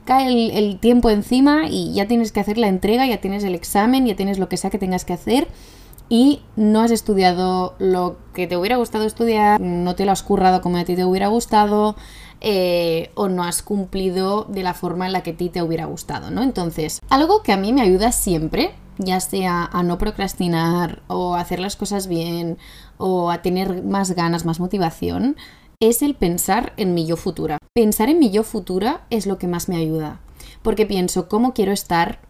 cae 0.06 0.28
el, 0.28 0.50
el, 0.52 0.78
tiempo 0.78 1.11
encima 1.11 1.66
y 1.68 1.92
ya 1.92 2.06
tienes 2.06 2.32
que 2.32 2.40
hacer 2.40 2.59
la 2.59 2.68
entrega, 2.68 3.06
ya 3.06 3.20
tienes 3.20 3.44
el 3.44 3.54
examen, 3.54 4.06
ya 4.06 4.16
tienes 4.16 4.38
lo 4.38 4.48
que 4.48 4.56
sea 4.56 4.70
que 4.70 4.78
tengas 4.78 5.04
que 5.04 5.12
hacer 5.12 5.48
y 6.09 6.40
no 6.54 6.80
has 6.80 6.90
estudiado 6.90 7.74
lo 7.78 8.16
que 8.32 8.46
te 8.46 8.56
hubiera 8.56 8.76
gustado 8.76 9.04
estudiar, 9.04 9.61
no 9.61 9.96
te 9.96 10.04
lo 10.04 10.12
has 10.12 10.22
currado 10.22 10.61
como 10.61 10.76
a 10.76 10.85
ti 10.85 10.94
te 10.94 11.04
hubiera 11.04 11.28
gustado 11.28 11.96
eh, 12.48 13.11
o 13.16 13.28
no 13.28 13.42
has 13.42 13.61
cumplido 13.61 14.44
de 14.44 14.62
la 14.62 14.72
forma 14.72 15.06
en 15.06 15.12
la 15.12 15.24
que 15.24 15.32
a 15.32 15.37
ti 15.37 15.48
te 15.48 15.62
hubiera 15.62 15.87
gustado, 15.87 16.30
¿no? 16.30 16.44
Entonces, 16.44 17.00
algo 17.09 17.42
que 17.42 17.50
a 17.50 17.56
mí 17.56 17.72
me 17.72 17.82
ayuda 17.82 18.12
siempre, 18.12 18.72
ya 18.98 19.18
sea 19.18 19.64
a 19.64 19.82
no 19.82 19.98
procrastinar 19.98 21.02
o 21.09 21.35
a 21.35 21.40
hacer 21.40 21.59
las 21.59 21.74
cosas 21.74 22.06
bien 22.06 22.56
o 22.98 23.32
a 23.32 23.42
tener 23.42 23.82
más 23.82 24.12
ganas, 24.12 24.44
más 24.44 24.61
motivación, 24.61 25.35
es 25.80 26.02
el 26.02 26.14
pensar 26.14 26.72
en 26.76 26.94
mi 26.94 27.04
yo 27.04 27.16
futura. 27.16 27.59
Pensar 27.74 28.11
en 28.11 28.20
mi 28.20 28.30
yo 28.30 28.44
futura 28.44 29.09
es 29.11 29.26
lo 29.26 29.38
que 29.38 29.48
más 29.48 29.68
me 29.68 29.76
ayuda, 29.76 30.20
porque 30.62 30.87
pienso 30.87 31.28
cómo 31.28 31.52
quiero 31.52 31.72
estar 31.72 32.20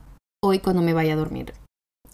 hoy 0.43 0.61
cuando 0.61 0.81
me 0.81 0.95
vaya 0.95 1.13
a 1.13 1.17
dormir 1.17 1.53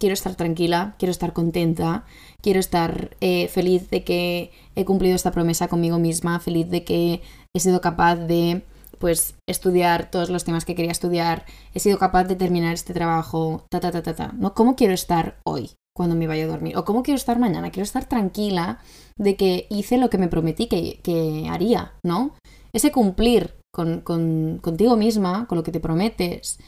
quiero 0.02 0.14
estar 0.14 0.34
tranquila, 0.34 0.96
quiero 0.98 1.12
estar 1.12 1.32
contenta, 1.32 2.04
quiero 2.40 2.58
estar 2.58 3.16
eh, 3.20 3.46
feliz 3.46 3.88
de 3.88 4.02
que 4.02 4.50
he 4.74 4.84
cumplido 4.84 5.14
esta 5.14 5.30
promesa 5.30 5.68
conmigo 5.68 6.00
misma, 6.00 6.40
feliz 6.40 6.68
de 6.68 6.82
que 6.82 7.22
he 7.54 7.60
sido 7.60 7.80
capaz 7.80 8.16
de 8.16 8.64
pues 8.98 9.36
estudiar 9.46 10.10
todos 10.10 10.28
los 10.28 10.42
temas 10.42 10.64
que 10.64 10.74
quería 10.74 10.90
estudiar, 10.90 11.46
he 11.72 11.78
sido 11.78 12.00
capaz 12.00 12.24
de 12.24 12.34
terminar 12.34 12.74
este 12.74 12.92
trabajo, 12.92 13.64
ta 13.70 13.78
ta 13.78 13.92
ta 13.92 14.02
ta 14.02 14.16
ta, 14.16 14.32
¿no? 14.32 14.54
¿Cómo 14.54 14.74
quiero 14.74 14.92
estar 14.92 15.38
hoy 15.44 15.70
cuando 15.94 16.16
me 16.16 16.26
vaya 16.26 16.46
a 16.46 16.48
dormir? 16.48 16.76
¿O 16.76 16.84
cómo 16.84 17.04
quiero 17.04 17.16
estar 17.16 17.38
mañana? 17.38 17.70
Quiero 17.70 17.84
estar 17.84 18.08
tranquila 18.08 18.80
de 19.16 19.36
que 19.36 19.68
hice 19.70 19.98
lo 19.98 20.10
que 20.10 20.18
me 20.18 20.26
prometí 20.26 20.66
que, 20.66 20.98
que 21.04 21.46
haría, 21.48 21.92
¿no? 22.02 22.34
Ese 22.72 22.90
cumplir 22.90 23.54
con, 23.72 24.00
con, 24.00 24.58
contigo 24.60 24.96
misma, 24.96 25.46
con 25.46 25.58
lo 25.58 25.62
que 25.62 25.70
te 25.70 25.78
prometes, 25.78 26.58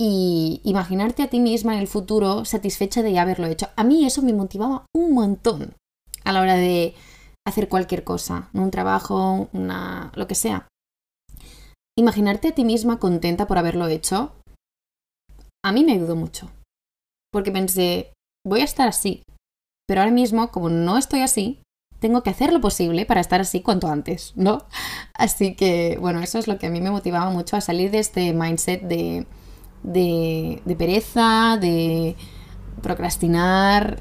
y 0.00 0.60
imaginarte 0.64 1.22
a 1.22 1.28
ti 1.28 1.40
misma 1.40 1.74
en 1.74 1.80
el 1.80 1.88
futuro 1.88 2.44
satisfecha 2.44 3.02
de 3.02 3.18
haberlo 3.18 3.46
hecho. 3.46 3.68
A 3.76 3.84
mí 3.84 4.06
eso 4.06 4.22
me 4.22 4.32
motivaba 4.32 4.86
un 4.94 5.12
montón 5.12 5.74
a 6.24 6.32
la 6.32 6.40
hora 6.40 6.54
de 6.54 6.94
hacer 7.46 7.68
cualquier 7.68 8.04
cosa, 8.04 8.50
un 8.52 8.70
trabajo, 8.70 9.48
una 9.52 10.12
lo 10.14 10.26
que 10.26 10.34
sea. 10.34 10.68
Imaginarte 11.96 12.48
a 12.48 12.54
ti 12.54 12.64
misma 12.64 12.98
contenta 12.98 13.46
por 13.46 13.58
haberlo 13.58 13.88
hecho, 13.88 14.32
a 15.64 15.72
mí 15.72 15.84
me 15.84 15.92
ayudó 15.92 16.14
mucho. 16.14 16.48
Porque 17.32 17.50
pensé, 17.50 18.12
voy 18.46 18.60
a 18.60 18.64
estar 18.64 18.86
así, 18.86 19.22
pero 19.88 20.02
ahora 20.02 20.12
mismo, 20.12 20.52
como 20.52 20.68
no 20.68 20.96
estoy 20.96 21.20
así, 21.20 21.60
tengo 21.98 22.22
que 22.22 22.30
hacer 22.30 22.52
lo 22.52 22.60
posible 22.60 23.06
para 23.06 23.20
estar 23.20 23.40
así 23.40 23.62
cuanto 23.62 23.88
antes, 23.88 24.32
¿no? 24.36 24.64
Así 25.14 25.56
que, 25.56 25.98
bueno, 26.00 26.20
eso 26.20 26.38
es 26.38 26.46
lo 26.46 26.58
que 26.58 26.68
a 26.68 26.70
mí 26.70 26.80
me 26.80 26.92
motivaba 26.92 27.28
mucho 27.30 27.56
a 27.56 27.60
salir 27.60 27.90
de 27.90 27.98
este 27.98 28.32
mindset 28.32 28.82
de 28.82 29.26
de, 29.82 30.60
pereza, 30.78 31.58
de 31.60 32.16
procrastinar. 32.82 34.00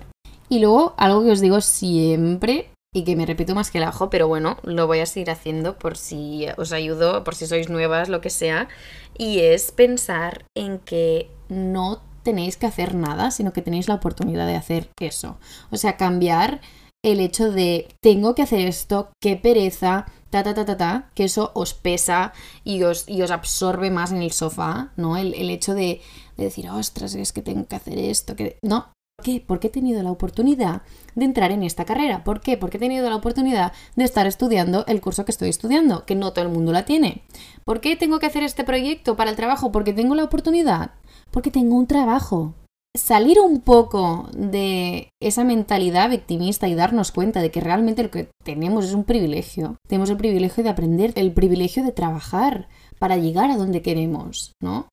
Y 0.50 0.60
luego 0.60 0.94
algo 0.98 1.24
que 1.24 1.32
os 1.32 1.42
digo 1.42 1.62
siempre 1.62 2.70
y 2.94 3.04
que 3.04 3.16
me 3.16 3.26
repito 3.26 3.54
más 3.54 3.70
que 3.70 3.80
el 3.80 3.84
ajo, 3.84 4.10
pero 4.10 4.28
bueno, 4.28 4.58
lo 4.64 4.88
voy 4.88 5.00
a 5.00 5.06
seguir 5.06 5.30
haciendo 5.30 5.78
por 5.78 5.98
si 5.98 6.46
os 6.58 6.72
ayudo, 6.72 7.24
por 7.24 7.36
si 7.36 7.46
sois 7.46 7.70
nuevas, 7.70 8.10
lo 8.10 8.22
que 8.22 8.30
sea, 8.30 8.70
y 9.18 9.40
es 9.40 9.72
pensar 9.72 10.46
en 10.56 10.80
que 10.80 11.30
no 11.50 12.02
tenéis 12.24 12.58
que 12.58 12.66
hacer 12.66 12.96
nada, 12.96 13.32
sino 13.32 13.54
que 13.54 13.62
tenéis 13.62 13.88
la 13.88 13.96
oportunidad 13.96 14.48
de 14.48 14.56
hacer 14.56 14.90
eso. 15.00 15.38
O 15.70 15.78
sea, 15.78 15.98
cambiar 15.98 16.62
el 17.04 17.20
hecho 17.20 17.52
de 17.52 17.88
tengo 18.02 18.36
que 18.36 18.42
hacer 18.42 18.62
esto, 18.68 19.12
qué 19.22 19.36
pereza, 19.36 20.08
ta, 20.30 20.44
ta, 20.44 20.54
ta, 20.54 20.66
ta, 20.66 20.78
ta, 20.78 21.12
que 21.16 21.24
eso 21.26 21.52
os 21.56 21.74
pesa 21.74 22.34
y 22.64 22.84
os, 22.84 23.08
y 23.08 23.22
os 23.22 23.32
absorbe 23.32 23.92
más 23.92 24.12
en 24.12 24.22
el 24.22 24.32
sofá, 24.32 24.92
¿no? 24.96 25.18
El, 25.18 25.50
hecho 25.50 25.74
de, 25.74 26.02
decir, 26.38 26.70
ostras, 26.70 27.16
es 27.16 27.34
que 27.34 27.42
tengo 27.42 27.68
que 27.68 27.76
hacer 27.76 27.98
esto, 27.98 28.36
que... 28.36 28.58
No, 28.62 28.92
¿Por 29.18 29.26
qué? 29.26 29.44
Porque 29.48 29.68
he 29.68 29.72
tenido 29.72 30.04
la 30.04 30.12
oportunidad 30.12 30.84
de 31.16 31.26
entrar 31.26 31.52
en 31.52 31.64
esta 31.64 31.86
carrera. 31.86 32.24
¿Por 32.24 32.40
qué? 32.40 32.56
Porque 32.56 32.78
he 32.78 32.80
tenido 32.80 33.10
la 33.10 33.16
oportunidad 33.16 33.74
de 33.96 34.04
estar 34.04 34.28
estudiando 34.28 34.86
el 34.86 35.02
curso 35.02 35.26
que 35.26 35.32
estoy 35.32 35.50
estudiando, 35.50 36.06
que 36.06 36.14
no 36.14 36.34
todo 36.34 36.46
el 36.46 36.52
mundo 36.52 36.72
la 36.72 36.86
tiene. 36.86 37.24
¿Por 37.66 37.82
qué 37.82 37.96
tengo 37.96 38.20
que 38.20 38.28
hacer 38.28 38.44
este 38.44 38.64
proyecto 38.64 39.16
para 39.16 39.32
el 39.32 39.36
trabajo? 39.36 39.72
Porque 39.72 39.92
tengo 39.92 40.14
la 40.14 40.24
oportunidad. 40.24 40.92
Porque 41.32 41.50
tengo 41.50 41.76
un 41.76 41.88
trabajo 41.88 42.54
salir 42.98 43.40
un 43.40 43.62
poco 43.62 44.30
de 44.34 45.10
esa 45.22 45.44
mentalidad 45.44 46.10
victimista 46.10 46.68
y 46.68 46.76
darnos 46.76 47.12
cuenta 47.12 47.42
de 47.42 47.52
que 47.52 47.62
realmente 47.62 48.04
lo 48.04 48.12
que 48.12 48.30
tenemos 48.44 48.86
es 48.86 48.94
un 48.94 49.04
privilegio. 49.04 49.78
Tenemos 49.88 50.10
el 50.10 50.18
privilegio 50.18 50.64
de 50.64 50.70
aprender, 50.70 51.14
el 51.16 51.32
privilegio 51.32 51.84
de 51.84 51.92
trabajar 51.92 52.68
para 53.00 53.18
llegar 53.18 53.52
a 53.52 53.58
donde 53.58 53.82
queremos, 53.82 54.54
¿no? 54.62 54.88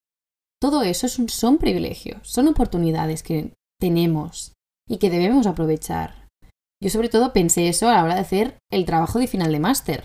Todo 0.60 0.82
eso 0.82 1.08
son 1.08 1.58
privilegios, 1.58 2.20
son 2.22 2.48
oportunidades 2.48 3.22
que 3.22 3.52
tenemos 3.80 4.52
y 4.88 4.98
que 4.98 5.10
debemos 5.10 5.46
aprovechar. 5.46 6.28
Yo 6.82 6.90
sobre 6.90 7.08
todo 7.08 7.32
pensé 7.32 7.68
eso 7.68 7.88
a 7.88 7.94
la 7.94 8.04
hora 8.04 8.14
de 8.14 8.20
hacer 8.20 8.58
el 8.70 8.84
trabajo 8.84 9.18
de 9.18 9.26
final 9.26 9.52
de 9.52 9.60
máster. 9.60 10.04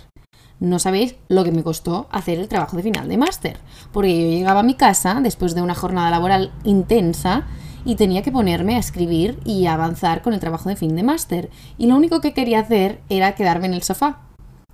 No 0.59 0.79
sabéis 0.79 1.15
lo 1.29 1.45
que 1.45 1.51
me 1.51 1.63
costó 1.63 2.07
hacer 2.11 2.39
el 2.39 2.49
trabajo 2.49 2.75
de 2.75 2.83
final 2.83 3.07
de 3.07 3.17
máster, 3.17 3.59
porque 3.93 4.21
yo 4.21 4.29
llegaba 4.29 4.59
a 4.59 4.63
mi 4.63 4.75
casa 4.75 5.19
después 5.21 5.55
de 5.55 5.61
una 5.61 5.75
jornada 5.75 6.09
laboral 6.09 6.51
intensa 6.65 7.47
y 7.89 7.95
tenía 7.95 8.21
que 8.21 8.31
ponerme 8.31 8.75
a 8.75 8.79
escribir 8.79 9.39
y 9.45 9.65
avanzar 9.65 10.21
con 10.21 10.35
el 10.35 10.39
trabajo 10.39 10.69
de 10.69 10.75
fin 10.75 10.95
de 10.95 11.01
máster. 11.01 11.49
Y 11.79 11.87
lo 11.87 11.95
único 11.95 12.21
que 12.21 12.35
quería 12.35 12.59
hacer 12.59 13.01
era 13.09 13.33
quedarme 13.33 13.65
en 13.65 13.73
el 13.73 13.81
sofá. 13.81 14.27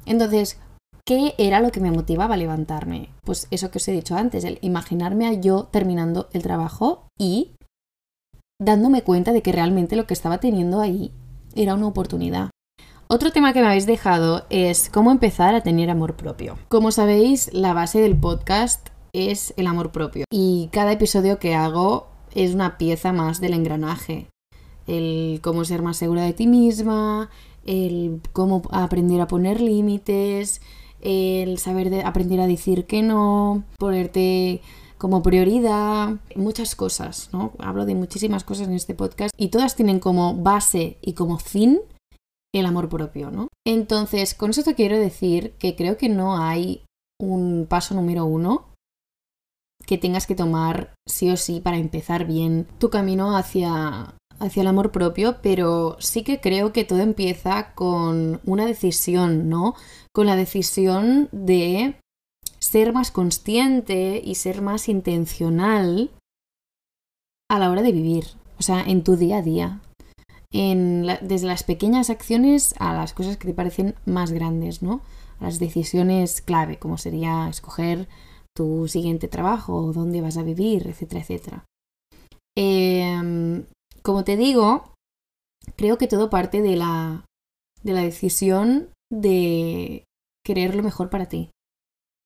Entonces, 0.06 0.60
¿qué 1.06 1.34
era 1.38 1.62
lo 1.62 1.72
que 1.72 1.80
me 1.80 1.92
motivaba 1.92 2.34
a 2.34 2.38
levantarme? 2.38 3.08
Pues 3.24 3.48
eso 3.52 3.72
que 3.72 3.78
os 3.78 3.88
he 3.88 3.94
dicho 3.94 4.18
antes, 4.18 4.44
el 4.44 4.60
imaginarme 4.62 5.28
a 5.28 5.34
yo 5.34 5.70
terminando 5.72 6.28
el 6.34 6.44
trabajo 6.44 7.08
y 7.18 7.52
dándome 8.62 9.02
cuenta 9.02 9.32
de 9.32 9.42
que 9.42 9.54
realmente 9.54 9.96
lo 9.96 10.08
que 10.08 10.14
estaba 10.14 10.40
teniendo 10.40 10.82
ahí 10.82 11.14
era 11.56 11.74
una 11.76 11.88
oportunidad. 11.88 12.50
Otro 13.08 13.32
tema 13.32 13.54
que 13.54 13.62
me 13.62 13.68
habéis 13.68 13.86
dejado 13.86 14.46
es 14.50 14.90
cómo 14.90 15.12
empezar 15.12 15.56
a 15.56 15.62
tener 15.62 15.90
amor 15.90 16.18
propio. 16.18 16.58
Como 16.68 16.92
sabéis, 16.92 17.50
la 17.54 17.72
base 17.72 18.02
del 18.02 18.18
podcast 18.18 18.90
es 19.14 19.54
el 19.56 19.68
amor 19.68 19.94
propio. 19.94 20.26
Y 20.30 20.68
cada 20.74 20.92
episodio 20.92 21.40
que 21.40 21.56
hago 21.56 22.14
es 22.36 22.54
una 22.54 22.78
pieza 22.78 23.12
más 23.14 23.42
del 23.42 23.54
engranaje. 23.54 24.28
El 24.86 25.40
cómo 25.42 25.66
ser 25.66 25.82
más 25.82 25.98
segura 25.98 26.24
de 26.24 26.34
ti 26.34 26.46
misma, 26.46 27.32
el 27.66 28.22
cómo 28.34 28.62
aprender 28.72 29.20
a 29.22 29.28
poner 29.28 29.60
límites, 29.60 30.62
el 31.02 31.58
saber 31.58 31.90
de 31.90 32.04
aprender 32.04 32.40
a 32.40 32.48
decir 32.48 32.86
que 32.86 33.02
no, 33.02 33.64
ponerte 33.80 34.62
como 34.98 35.24
prioridad, 35.24 36.16
muchas 36.36 36.76
cosas, 36.76 37.30
¿no? 37.34 37.54
Hablo 37.60 37.86
de 37.86 37.96
muchísimas 37.96 38.44
cosas 38.44 38.68
en 38.68 38.76
este 38.76 38.94
podcast 38.94 39.34
y 39.38 39.48
todas 39.48 39.76
tienen 39.76 40.00
como 40.00 40.36
base 40.36 40.98
y 41.02 41.14
como 41.14 41.40
fin 41.40 41.80
el 42.54 42.66
amor 42.66 42.90
propio, 42.90 43.32
¿no? 43.32 43.48
Entonces, 43.66 44.34
con 44.34 44.52
eso 44.52 44.64
te 44.64 44.76
quiero 44.76 44.98
decir 44.98 45.54
que 45.60 45.76
creo 45.76 45.98
que 45.98 46.10
no 46.10 46.38
hay 46.38 46.84
un 47.20 47.66
paso 47.68 47.96
número 47.96 48.26
uno 48.26 48.75
que 49.86 49.98
tengas 49.98 50.28
que 50.28 50.36
tomar 50.36 50.94
sí 51.08 51.30
o 51.30 51.38
sí 51.38 51.60
para 51.60 51.78
empezar 51.78 52.26
bien 52.26 52.68
tu 52.80 52.90
camino 52.90 53.38
hacia, 53.38 54.16
hacia 54.40 54.62
el 54.62 54.68
amor 54.68 54.92
propio, 54.92 55.38
pero 55.42 55.98
sí 56.00 56.24
que 56.24 56.40
creo 56.40 56.74
que 56.74 56.86
todo 56.86 57.00
empieza 57.00 57.74
con 57.74 58.42
una 58.46 58.66
decisión, 58.66 59.50
¿no? 59.50 59.76
Con 60.14 60.26
la 60.26 60.36
decisión 60.36 61.30
de 61.32 61.96
ser 62.60 62.94
más 62.94 63.12
consciente 63.12 64.22
y 64.24 64.36
ser 64.36 64.62
más 64.62 64.90
intencional 64.90 66.10
a 67.50 67.60
la 67.60 67.70
hora 67.70 67.84
de 67.84 67.92
vivir, 67.92 68.26
o 68.58 68.64
sea, 68.64 68.82
en 68.82 69.04
tu 69.04 69.18
día 69.18 69.38
a 69.38 69.42
día. 69.42 69.82
En 70.52 71.06
desde 71.22 71.48
las 71.48 71.64
pequeñas 71.64 72.10
acciones 72.10 72.74
a 72.80 72.94
las 72.94 73.14
cosas 73.14 73.38
que 73.38 73.48
te 73.48 73.54
parecen 73.54 73.96
más 74.06 74.32
grandes, 74.32 74.82
¿no? 74.82 75.02
las 75.40 75.60
decisiones 75.60 76.42
clave, 76.42 76.78
como 76.78 76.98
sería 76.98 77.48
escoger 77.50 78.08
tu 78.56 78.88
siguiente 78.88 79.28
trabajo, 79.28 79.92
dónde 79.94 80.22
vas 80.22 80.38
a 80.38 80.44
vivir, 80.44 80.88
etcétera, 80.88 81.22
etcétera. 81.22 81.66
Em, 82.58 83.66
como 84.02 84.24
te 84.24 84.38
digo, 84.38 84.94
creo 85.76 85.98
que 85.98 86.08
todo 86.08 86.30
parte 86.30 86.62
de 86.62 86.76
la, 86.76 87.26
de 87.84 87.94
la 87.94 88.02
decisión 88.02 88.90
de 89.12 90.06
querer 90.46 90.76
lo 90.76 90.84
mejor 90.84 91.10
para 91.10 91.28
ti, 91.28 91.50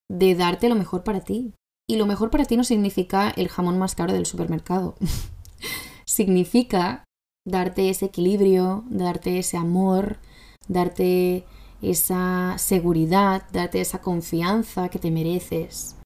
de 0.09 0.35
darte 0.35 0.69
lo 0.69 0.75
mejor 0.75 1.03
para 1.03 1.21
ti. 1.21 1.53
Y 1.89 1.95
lo 1.95 2.05
mejor 2.05 2.29
para 2.29 2.45
ti 2.45 2.55
no 2.55 2.63
significa 2.63 3.31
el 3.31 3.49
jamón 3.49 3.79
más 3.79 3.95
caro 3.95 4.13
del 4.13 4.27
supermercado. 4.27 4.95
significa 6.05 7.03
darte 7.47 7.89
ese 7.89 8.05
equilibrio, 8.05 8.83
darte 8.89 9.39
ese 9.39 9.57
amor, 9.57 10.19
darte 10.67 11.45
esa 11.81 12.55
seguridad, 12.59 13.43
darte 13.51 13.81
esa 13.81 14.01
confianza 14.01 14.89
que 14.89 14.99
te 14.99 15.09
mereces. 15.09 15.98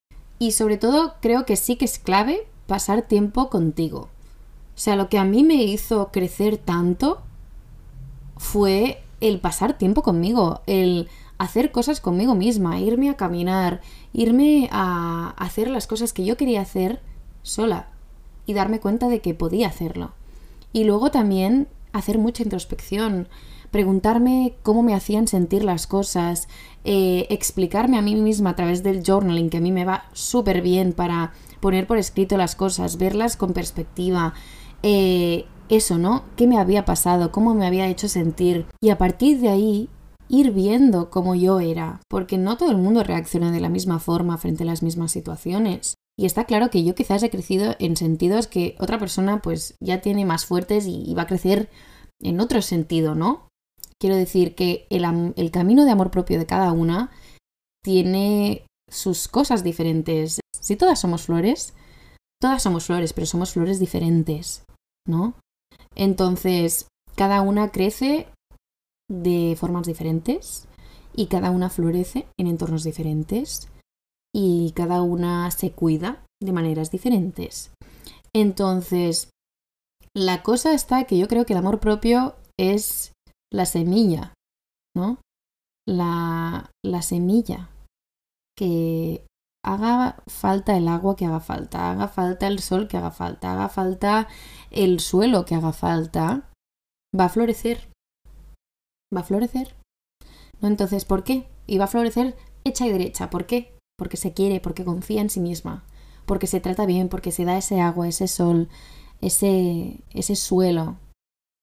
Y 0.44 0.52
sobre 0.52 0.76
todo 0.76 1.14
creo 1.22 1.46
que 1.46 1.56
sí 1.56 1.78
que 1.78 1.86
es 1.86 2.00
clave 2.00 2.46
pasar 2.68 3.04
tiempo 3.04 3.50
contigo. 3.50 4.10
O 4.76 4.78
sea, 4.78 4.98
lo 4.98 5.08
que 5.08 5.18
a 5.18 5.24
mí 5.24 5.42
me 5.42 5.64
hizo 5.64 6.12
crecer 6.12 6.58
tanto 6.58 7.22
fue 8.36 9.02
el 9.22 9.40
pasar 9.40 9.78
tiempo 9.78 10.02
conmigo, 10.02 10.60
el 10.68 11.08
hacer 11.38 11.72
cosas 11.72 12.02
conmigo 12.02 12.36
misma, 12.36 12.78
irme 12.82 13.10
a 13.10 13.16
caminar, 13.16 13.80
irme 14.12 14.68
a 14.74 15.34
hacer 15.38 15.70
las 15.70 15.88
cosas 15.88 16.12
que 16.12 16.26
yo 16.26 16.36
quería 16.36 16.60
hacer 16.60 17.00
sola 17.42 17.88
y 18.46 18.54
darme 18.54 18.82
cuenta 18.82 19.08
de 19.08 19.22
que 19.22 19.34
podía 19.34 19.70
hacerlo. 19.70 20.12
Y 20.74 20.84
luego 20.84 21.10
también 21.10 21.70
hacer 21.94 22.18
mucha 22.18 22.44
introspección, 22.44 23.30
preguntarme 23.74 24.56
cómo 24.62 24.84
me 24.84 24.94
hacían 24.94 25.28
sentir 25.28 25.64
las 25.64 25.88
cosas, 25.88 26.48
eh, 26.86 27.26
explicarme 27.32 27.98
a 27.98 28.04
mí 28.04 28.16
misma 28.16 28.52
a 28.52 28.56
través 28.56 28.84
del 28.84 29.04
journaling, 29.04 29.50
que 29.50 29.58
a 29.58 29.62
mí 29.62 29.72
me 29.72 29.84
va 29.84 30.06
súper 30.14 30.62
bien 30.62 30.94
para 30.94 31.34
poner 31.60 31.88
por 31.88 31.98
escrito 31.98 32.38
las 32.38 32.56
cosas, 32.56 32.98
verlas 32.98 33.36
con 33.36 33.54
perspectiva. 33.54 34.36
Eh, 34.84 35.46
eso, 35.70 35.98
¿no? 35.98 36.24
¿Qué 36.36 36.46
me 36.46 36.60
había 36.60 36.86
pasado? 36.86 37.32
¿Cómo 37.32 37.56
me 37.56 37.66
había 37.66 37.88
hecho 37.88 38.08
sentir? 38.08 38.68
Y 38.80 38.92
a 38.92 39.00
partir 39.00 39.42
de 39.42 39.50
ahí 39.50 39.90
ir 40.30 40.52
viendo 40.52 41.10
cómo 41.10 41.34
yo 41.34 41.60
era, 41.60 42.00
porque 42.10 42.38
no 42.38 42.58
todo 42.58 42.70
el 42.70 42.78
mundo 42.78 43.04
reacciona 43.04 43.52
de 43.52 43.60
la 43.60 43.70
misma 43.70 44.00
forma 44.00 44.38
frente 44.38 44.64
a 44.64 44.68
las 44.68 44.84
mismas 44.84 45.12
situaciones. 45.12 45.96
Y 46.16 46.28
está 46.28 46.46
claro 46.46 46.70
que 46.70 46.84
yo 46.84 46.94
quizás 46.94 47.24
he 47.24 47.32
crecido 47.32 47.76
en 47.80 47.98
sentidos 47.98 48.46
que 48.46 48.76
otra 48.80 49.00
persona 49.00 49.42
pues 49.42 49.76
ya 49.80 50.00
tiene 50.00 50.26
más 50.26 50.46
fuertes 50.46 50.86
y, 50.86 51.12
va 51.16 51.24
a 51.24 51.28
crecer 51.28 51.72
en 52.22 52.40
otro 52.40 52.62
sentido, 52.62 53.16
¿no? 53.16 53.48
Quiero 54.04 54.18
decir 54.18 54.54
que 54.54 54.86
el, 54.90 55.50
camino 55.52 55.86
de 55.86 55.92
amor 55.92 56.12
propio 56.12 56.38
de 56.38 56.46
cada 56.46 56.74
una 56.74 57.10
tiene 57.82 58.68
sus 58.92 59.30
cosas 59.30 59.64
diferentes. 59.64 60.42
Si 60.60 60.76
todas 60.76 61.00
somos 61.00 61.22
flores, 61.22 61.74
todas 62.42 62.62
somos 62.62 62.88
flores, 62.88 63.14
pero 63.14 63.26
somos 63.26 63.54
flores 63.54 63.80
diferentes, 63.80 64.66
¿no? 65.08 65.36
Entonces, 65.96 66.90
cada 67.16 67.40
una 67.40 67.72
crece 67.72 68.28
de 69.10 69.56
formas 69.58 69.88
diferentes 69.88 70.68
y 71.16 71.28
cada 71.28 71.50
una 71.50 71.70
florece 71.70 72.28
en 72.38 72.48
entornos 72.48 72.84
diferentes 72.84 73.70
y 74.36 74.74
cada 74.76 75.02
una 75.02 75.50
se 75.50 75.72
cuida 75.72 76.26
de 76.42 76.52
maneras 76.52 76.92
diferentes. 76.92 77.72
Entonces, 78.34 79.30
la 80.14 80.44
cosa 80.44 80.74
está 80.74 81.06
que 81.06 81.18
yo 81.18 81.30
creo 81.30 81.46
que 81.46 81.54
el 81.54 81.60
amor 81.60 81.80
propio 81.80 82.36
es 82.60 83.13
la 83.54 83.66
semilla, 83.66 84.34
¿no? 84.96 85.20
La, 85.88 86.72
la 86.84 87.02
semilla 87.02 87.70
que 88.58 89.26
haga 89.66 90.22
falta 90.28 90.78
el 90.78 90.88
agua 90.88 91.16
que 91.16 91.26
haga 91.26 91.40
falta, 91.40 91.92
haga 91.92 92.08
falta 92.08 92.48
el 92.48 92.60
sol 92.60 92.88
que 92.88 92.98
haga 92.98 93.12
falta, 93.12 93.54
haga 93.54 93.70
falta 93.70 94.28
el 94.72 95.00
suelo 95.00 95.46
que 95.46 95.56
haga 95.56 95.74
falta, 95.74 96.50
va 97.18 97.26
a 97.26 97.30
florecer. 97.30 97.90
Va 99.16 99.22
a 99.22 99.24
florecer. 99.24 99.76
¿No? 100.62 100.68
Entonces, 100.68 101.06
¿por 101.06 101.24
qué? 101.24 101.48
Y 101.68 101.78
va 101.78 101.86
a 101.86 101.88
florecer 101.88 102.36
hecha 102.64 102.88
y 102.88 102.92
derecha. 102.92 103.30
¿Por 103.30 103.46
qué? 103.46 103.74
porque 103.98 104.18
se 104.18 104.34
quiere, 104.34 104.60
porque 104.60 104.86
confía 104.86 105.22
en 105.22 105.30
sí 105.30 105.40
misma, 105.40 105.86
porque 106.26 106.48
se 106.48 106.60
trata 106.60 106.86
bien, 106.86 107.10
porque 107.10 107.32
se 107.32 107.46
da 107.46 107.58
ese 107.58 107.80
agua, 107.80 108.08
ese 108.08 108.28
sol, 108.28 108.70
ese, 109.22 110.04
ese 110.12 110.36
suelo, 110.36 110.98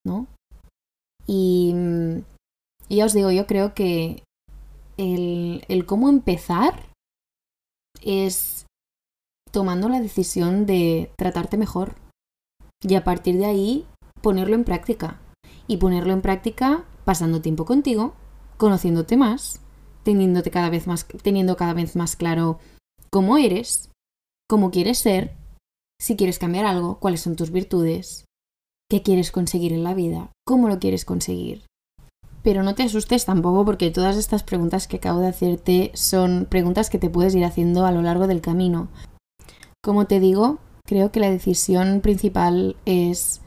¿no? 0.07 0.27
Y, 1.27 1.75
ya 2.89 3.05
os 3.05 3.13
digo, 3.13 3.31
yo 3.31 3.47
creo 3.47 3.75
que 3.75 4.23
el, 4.97 5.65
el 5.69 5.87
cómo 5.87 6.09
empezar 6.09 6.91
es 8.03 8.67
tomando 9.51 9.89
la 9.89 10.01
decisión 10.01 10.67
de 10.67 11.11
tratarte 11.17 11.57
mejor 11.57 11.95
y 12.83 12.95
a 12.95 13.05
partir 13.05 13.37
de 13.37 13.47
ahí 13.47 13.87
ponerlo 14.23 14.55
en 14.55 14.65
práctica. 14.65 15.21
Y 15.67 15.77
ponerlo 15.77 16.13
en 16.13 16.21
práctica 16.21 16.85
pasando 17.05 17.41
tiempo 17.41 17.65
contigo, 17.65 18.15
conociéndote 18.57 19.17
más 19.17 19.61
teniéndote 20.03 20.51
cada 20.51 20.71
vez 20.71 20.87
más, 20.87 21.07
teniendo 21.23 21.57
cada 21.57 21.75
vez 21.75 21.97
más 21.97 22.17
claro 22.17 22.59
cómo 23.11 23.39
eres, 23.39 23.91
cómo 24.49 24.71
quieres 24.71 24.99
ser, 24.99 25.37
si 26.01 26.17
quieres 26.17 26.39
cambiar 26.39 26.65
algo, 26.65 26.99
cuáles 26.99 27.21
son 27.21 27.37
tus 27.37 27.51
virtudes, 27.51 28.25
qué 28.91 29.03
quieres 29.03 29.31
conseguir 29.31 29.73
en 29.73 29.85
la 29.85 29.95
vida, 29.95 30.33
cómo 30.45 30.69
lo 30.69 30.81
quieres 30.81 31.05
conseguir. 31.05 31.63
Pero 32.43 32.63
no 32.63 32.75
te 32.75 32.83
asustes 32.83 33.25
tampoco 33.25 33.65
porque 33.65 33.91
todas 33.91 34.17
estas 34.17 34.43
preguntas 34.43 34.89
que 34.89 34.97
acabo 34.97 35.21
de 35.21 35.29
hacerte 35.29 35.93
son 35.95 36.47
preguntas 36.51 36.91
que 36.91 36.99
te 36.99 37.09
puedes 37.09 37.35
ir 37.35 37.45
haciendo 37.45 37.87
a 37.87 37.93
lo 37.93 38.03
largo 38.03 38.27
del 38.27 38.41
camino. 38.41 38.89
Como 39.83 40.07
te 40.07 40.19
digo, 40.21 40.59
creo 40.85 41.13
que 41.13 41.21
la 41.21 41.31
decisión 41.31 42.01
principal 42.01 42.77
es 42.85 43.41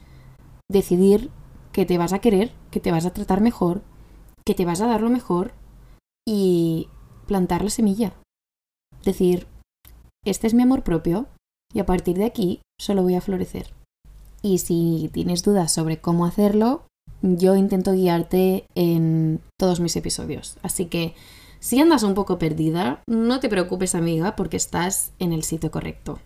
decidir 0.71 1.29
que 1.73 1.86
te 1.86 1.97
vas 1.97 2.13
a 2.13 2.19
querer, 2.19 2.51
que 2.71 2.79
te 2.79 2.91
vas 2.91 3.06
a 3.06 3.12
tratar 3.12 3.41
mejor, 3.41 3.82
que 4.45 4.53
te 4.53 4.65
vas 4.65 4.79
a 4.79 4.88
dar 4.88 5.01
lo 5.01 5.10
mejor 5.10 5.53
y 6.25 6.88
plantar 7.27 7.63
la 7.63 7.69
semilla. 7.69 8.13
Decir, 9.03 9.47
este 10.23 10.47
es 10.47 10.53
mi 10.53 10.63
amor 10.63 10.84
propio 10.84 11.27
y 11.73 11.79
a 11.79 11.86
partir 11.86 12.17
de 12.17 12.25
aquí 12.25 12.62
solo 12.79 13.03
voy 13.03 13.15
a 13.15 13.21
florecer. 13.21 13.73
Y 14.43 14.60
si 14.60 15.10
tienes 15.13 15.41
dudas 15.41 15.71
sobre 15.71 15.99
cómo 15.99 16.25
hacerlo, 16.25 16.84
yo 17.21 17.56
intento 17.56 17.93
guiarte 17.93 18.65
en 18.75 19.41
todos 19.58 19.79
mis 19.79 19.95
episodios. 19.95 20.58
Así 20.62 20.86
que 20.86 21.15
si 21.60 21.79
andas 21.79 22.03
un 22.03 22.13
poco 22.13 22.38
perdida, 22.38 23.01
no 23.08 23.39
te 23.39 23.49
preocupes 23.49 23.95
amiga 23.95 24.36
porque 24.36 24.58
estás 24.58 25.13
en 25.17 25.32
el 25.32 25.43
sitio 25.43 25.71
correcto. 25.71 26.19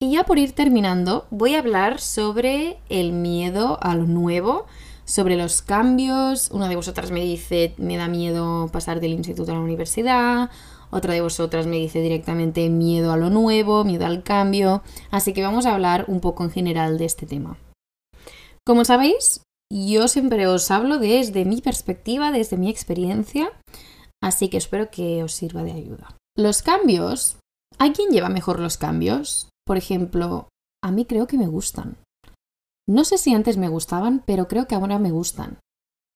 Y 0.00 0.10
ya 0.10 0.24
por 0.24 0.38
ir 0.38 0.52
terminando, 0.52 1.26
voy 1.30 1.54
a 1.54 1.60
hablar 1.60 2.00
sobre 2.00 2.78
el 2.88 3.12
miedo 3.12 3.78
a 3.80 3.94
lo 3.94 4.04
nuevo 4.04 4.66
sobre 5.04 5.36
los 5.36 5.62
cambios. 5.62 6.50
Una 6.50 6.68
de 6.68 6.76
vosotras 6.76 7.10
me 7.10 7.22
dice, 7.22 7.74
me 7.76 7.96
da 7.96 8.08
miedo 8.08 8.68
pasar 8.72 9.00
del 9.00 9.12
instituto 9.12 9.52
a 9.52 9.54
la 9.54 9.60
universidad. 9.60 10.50
Otra 10.92 11.14
de 11.14 11.22
vosotras 11.22 11.66
me 11.66 11.76
dice 11.76 12.02
directamente 12.02 12.68
miedo 12.68 13.12
a 13.12 13.16
lo 13.16 13.30
nuevo, 13.30 13.82
miedo 13.82 14.04
al 14.04 14.22
cambio. 14.22 14.82
Así 15.10 15.32
que 15.32 15.42
vamos 15.42 15.64
a 15.64 15.74
hablar 15.74 16.04
un 16.08 16.20
poco 16.20 16.44
en 16.44 16.50
general 16.50 16.98
de 16.98 17.06
este 17.06 17.24
tema. 17.24 17.56
Como 18.66 18.84
sabéis, 18.84 19.42
yo 19.72 20.06
siempre 20.06 20.46
os 20.46 20.70
hablo 20.70 20.98
desde 20.98 21.46
mi 21.46 21.62
perspectiva, 21.62 22.30
desde 22.30 22.58
mi 22.58 22.68
experiencia, 22.68 23.50
así 24.22 24.50
que 24.50 24.58
espero 24.58 24.90
que 24.90 25.22
os 25.22 25.32
sirva 25.32 25.64
de 25.64 25.72
ayuda. 25.72 26.14
Los 26.36 26.62
cambios, 26.62 27.38
¿hay 27.78 27.92
quien 27.92 28.10
lleva 28.10 28.28
mejor 28.28 28.60
los 28.60 28.76
cambios? 28.76 29.48
Por 29.66 29.78
ejemplo, 29.78 30.48
a 30.84 30.92
mí 30.92 31.06
creo 31.06 31.26
que 31.26 31.38
me 31.38 31.46
gustan. 31.46 31.96
No 32.86 33.04
sé 33.04 33.16
si 33.16 33.32
antes 33.32 33.56
me 33.56 33.68
gustaban, 33.68 34.22
pero 34.26 34.46
creo 34.46 34.68
que 34.68 34.74
ahora 34.74 34.98
me 34.98 35.10
gustan. 35.10 35.58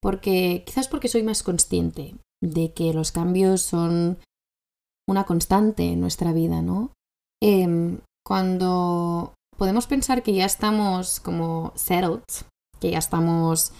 Porque 0.02 0.62
quizás 0.66 0.88
porque 0.88 1.08
soy 1.08 1.22
más 1.22 1.42
consciente 1.42 2.14
de 2.42 2.72
que 2.74 2.92
los 2.92 3.10
cambios 3.10 3.62
son 3.62 4.18
una 5.08 5.24
constante 5.24 5.84
en 5.92 6.00
nuestra 6.00 6.32
vida, 6.32 6.62
¿no? 6.62 6.92
Em, 7.42 8.00
cuando 8.24 9.34
podemos 9.56 9.86
pensar 9.86 10.22
que 10.22 10.34
ya 10.34 10.44
estamos 10.44 11.20
como 11.20 11.72
settled, 11.76 12.22
que 12.80 12.90
ya 12.90 12.98
estamos 12.98 13.72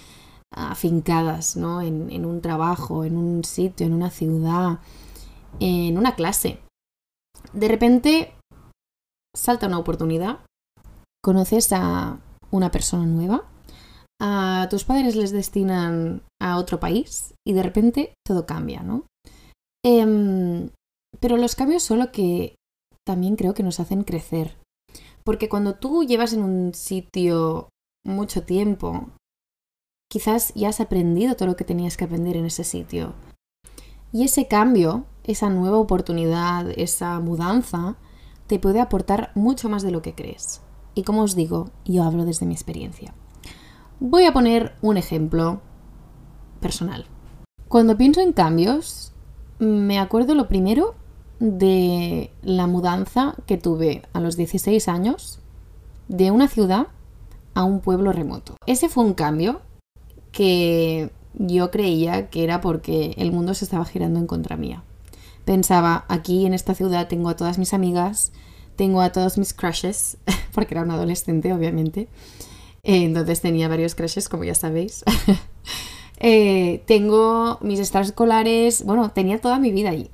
afincadas, 0.55 1.57
¿no? 1.57 1.83
En, 1.83 2.25
un 2.25 2.41
trabajo, 2.41 3.05
en 3.05 3.17
un 3.17 3.45
sitio, 3.45 3.87
en 3.87 3.93
una 3.93 4.11
ciudad, 4.11 4.79
en 5.61 5.99
una 5.99 6.15
clase. 6.15 6.61
De 7.53 7.69
repente 7.69 8.33
salta 9.37 9.67
una 9.67 9.79
oportunidad, 9.79 10.41
conoces 11.23 11.73
a 11.73 12.19
una 12.51 12.71
persona 12.71 13.05
nueva, 13.05 13.45
a 14.21 14.69
tus 14.71 14.85
padres 14.85 15.15
les 15.15 15.31
destinan 15.31 16.23
a 16.41 16.57
otro 16.57 16.81
país 16.81 17.35
y 17.47 17.53
de 17.53 17.62
repente 17.62 18.15
todo 18.25 18.47
cambia, 18.47 18.83
¿no? 18.83 19.05
Em, 19.85 20.71
pero 21.20 21.37
los 21.37 21.55
cambios 21.55 21.83
son 21.83 21.98
lo 21.98 22.12
que 22.12 22.57
también 23.05 23.37
creo 23.37 23.55
que 23.55 23.62
nos 23.62 23.81
hacen 23.81 24.02
crecer. 24.02 24.57
Porque 25.24 25.48
cuando 25.48 25.74
tú 25.74 26.05
llevas 26.05 26.33
en 26.33 26.42
un 26.42 26.74
sitio 26.74 27.68
mucho 28.05 28.42
tiempo, 28.42 29.11
quizás 30.09 30.52
ya 30.55 30.68
has 30.68 30.81
aprendido 30.81 31.35
todo 31.35 31.48
lo 31.48 31.57
que 31.57 31.64
tenías 31.64 31.96
que 31.96 32.05
aprender 32.05 32.37
en 32.37 32.46
ese 32.46 32.64
sitio. 32.64 33.14
Y 34.12 34.24
ese 34.24 34.46
cambio, 34.46 35.05
esa 35.24 35.50
nueva 35.50 35.79
oportunidad, 35.79 36.70
esa 36.79 37.18
mudanza, 37.20 37.96
te 38.46 38.59
puede 38.59 38.81
aportar 38.81 39.33
mucho 39.35 39.68
más 39.68 39.83
de 39.83 39.90
lo 39.90 40.02
que 40.02 40.14
crees. 40.14 40.62
Y 40.94 41.02
como 41.02 41.22
os 41.22 41.35
digo, 41.35 41.70
yo 41.85 42.05
hablo 42.05 42.24
desde 42.24 42.46
mi 42.46 42.55
experiencia. 42.55 43.12
Voy 43.98 44.24
a 44.24 44.33
poner 44.33 44.76
un 44.81 44.96
ejemplo 44.96 45.61
personal. 46.61 47.07
Cuando 47.68 47.96
pienso 47.96 48.20
en 48.20 48.33
cambios, 48.33 49.12
me 49.59 49.98
acuerdo 49.98 50.35
lo 50.35 50.48
primero 50.48 50.94
de 51.38 52.31
la 52.42 52.66
mudanza 52.66 53.35
que 53.46 53.59
tuve 53.59 54.03
a 54.12 54.20
los 54.20 54.37
16 54.37 54.88
años 54.88 55.38
de 56.09 56.31
una 56.31 56.49
ciudad 56.49 56.88
a 57.55 57.64
un 57.64 57.81
pueblo 57.81 58.12
remoto. 58.12 58.57
Ese 58.66 58.88
fue 58.88 59.05
un 59.05 59.14
cambio 59.14 59.61
que 60.33 61.11
yo 61.35 61.70
creía 61.70 62.29
que 62.29 62.44
era 62.44 62.61
porque 62.61 63.14
el 63.18 63.33
mundo 63.33 63.55
se 63.55 63.64
estaba 63.64 63.85
girando 63.85 64.18
en 64.18 64.27
contra 64.27 64.57
mía. 64.57 64.83
Pensaba, 65.44 66.05
aquí 66.09 66.44
en 66.44 66.55
esta 66.55 66.75
ciudad 66.75 67.09
tengo 67.09 67.29
a 67.29 67.37
todas 67.37 67.59
mis 67.59 67.72
amigas, 67.72 68.33
tengo 68.75 69.01
a 69.01 69.12
todos 69.12 69.38
mis 69.38 69.55
crushes, 69.55 70.18
porque 70.53 70.75
era 70.75 70.83
un 70.83 70.90
adolescente, 70.90 71.53
obviamente. 71.53 72.09
Eh, 72.83 73.05
entonces 73.05 73.40
tenía 73.40 73.68
varios 73.68 73.94
crushes, 73.94 74.29
como 74.29 74.44
ya 74.44 74.55
sabéis. 74.55 75.05
Eh, 76.18 76.83
tengo 76.87 77.59
mis 77.61 77.79
extraescolares, 77.79 78.87
bueno, 78.87 79.11
tenía 79.11 79.38
toda 79.38 79.59
mi 79.59 79.70
vida 79.70 79.90
allí. 79.90 80.09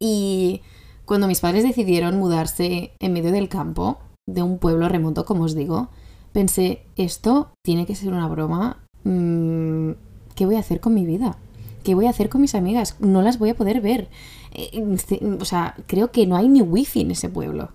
Y 0.00 0.62
cuando 1.04 1.26
mis 1.26 1.40
padres 1.40 1.62
decidieron 1.62 2.18
mudarse 2.18 2.92
en 2.98 3.12
medio 3.12 3.30
del 3.30 3.48
campo, 3.48 3.98
de 4.26 4.42
un 4.42 4.58
pueblo 4.58 4.88
remoto, 4.88 5.24
como 5.24 5.44
os 5.44 5.54
digo, 5.54 5.88
pensé, 6.32 6.82
esto 6.96 7.50
tiene 7.62 7.86
que 7.86 7.94
ser 7.94 8.08
una 8.08 8.28
broma. 8.28 8.78
Mm, 9.04 9.92
¿Qué 10.34 10.46
voy 10.46 10.56
a 10.56 10.60
hacer 10.60 10.80
con 10.80 10.94
mi 10.94 11.04
vida? 11.04 11.36
¿Qué 11.84 11.94
voy 11.94 12.06
a 12.06 12.10
hacer 12.10 12.28
con 12.28 12.40
mis 12.40 12.54
amigas? 12.54 12.96
No 13.00 13.22
las 13.22 13.38
voy 13.38 13.50
a 13.50 13.56
poder 13.56 13.80
ver. 13.80 14.08
Eh, 14.52 14.82
o 15.38 15.44
sea, 15.44 15.74
creo 15.86 16.10
que 16.10 16.26
no 16.26 16.36
hay 16.36 16.48
ni 16.48 16.62
wifi 16.62 17.02
en 17.02 17.10
ese 17.10 17.28
pueblo. 17.28 17.70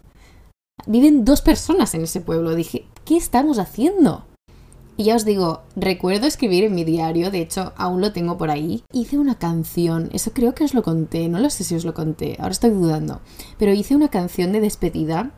Viven 0.88 1.26
dos 1.26 1.42
personas 1.42 1.94
en 1.94 2.02
ese 2.02 2.22
pueblo. 2.22 2.56
Dije, 2.56 2.86
¿qué 3.06 3.18
estamos 3.18 3.60
haciendo? 3.60 4.26
Y 4.98 5.04
ya 5.04 5.16
os 5.16 5.26
digo, 5.26 5.64
recuerdo 5.76 6.26
escribir 6.26 6.64
en 6.64 6.74
mi 6.74 6.86
diario, 6.86 7.30
de 7.30 7.42
hecho 7.42 7.74
aún 7.76 8.00
lo 8.00 8.14
tengo 8.14 8.38
por 8.38 8.50
ahí. 8.50 8.84
Hice 8.94 9.18
una 9.18 9.36
canción, 9.36 10.10
eso 10.14 10.32
creo 10.32 10.56
que 10.56 10.64
os 10.64 10.74
lo 10.74 10.84
conté, 10.84 11.28
no 11.28 11.40
lo 11.40 11.50
sé 11.50 11.66
si 11.66 11.76
os 11.76 11.84
lo 11.84 11.94
conté, 11.94 12.38
ahora 12.40 12.52
estoy 12.52 12.70
dudando, 12.70 13.20
pero 13.58 13.74
hice 13.74 13.96
una 13.96 14.08
canción 14.08 14.54
de 14.54 14.62
despedida 14.62 15.32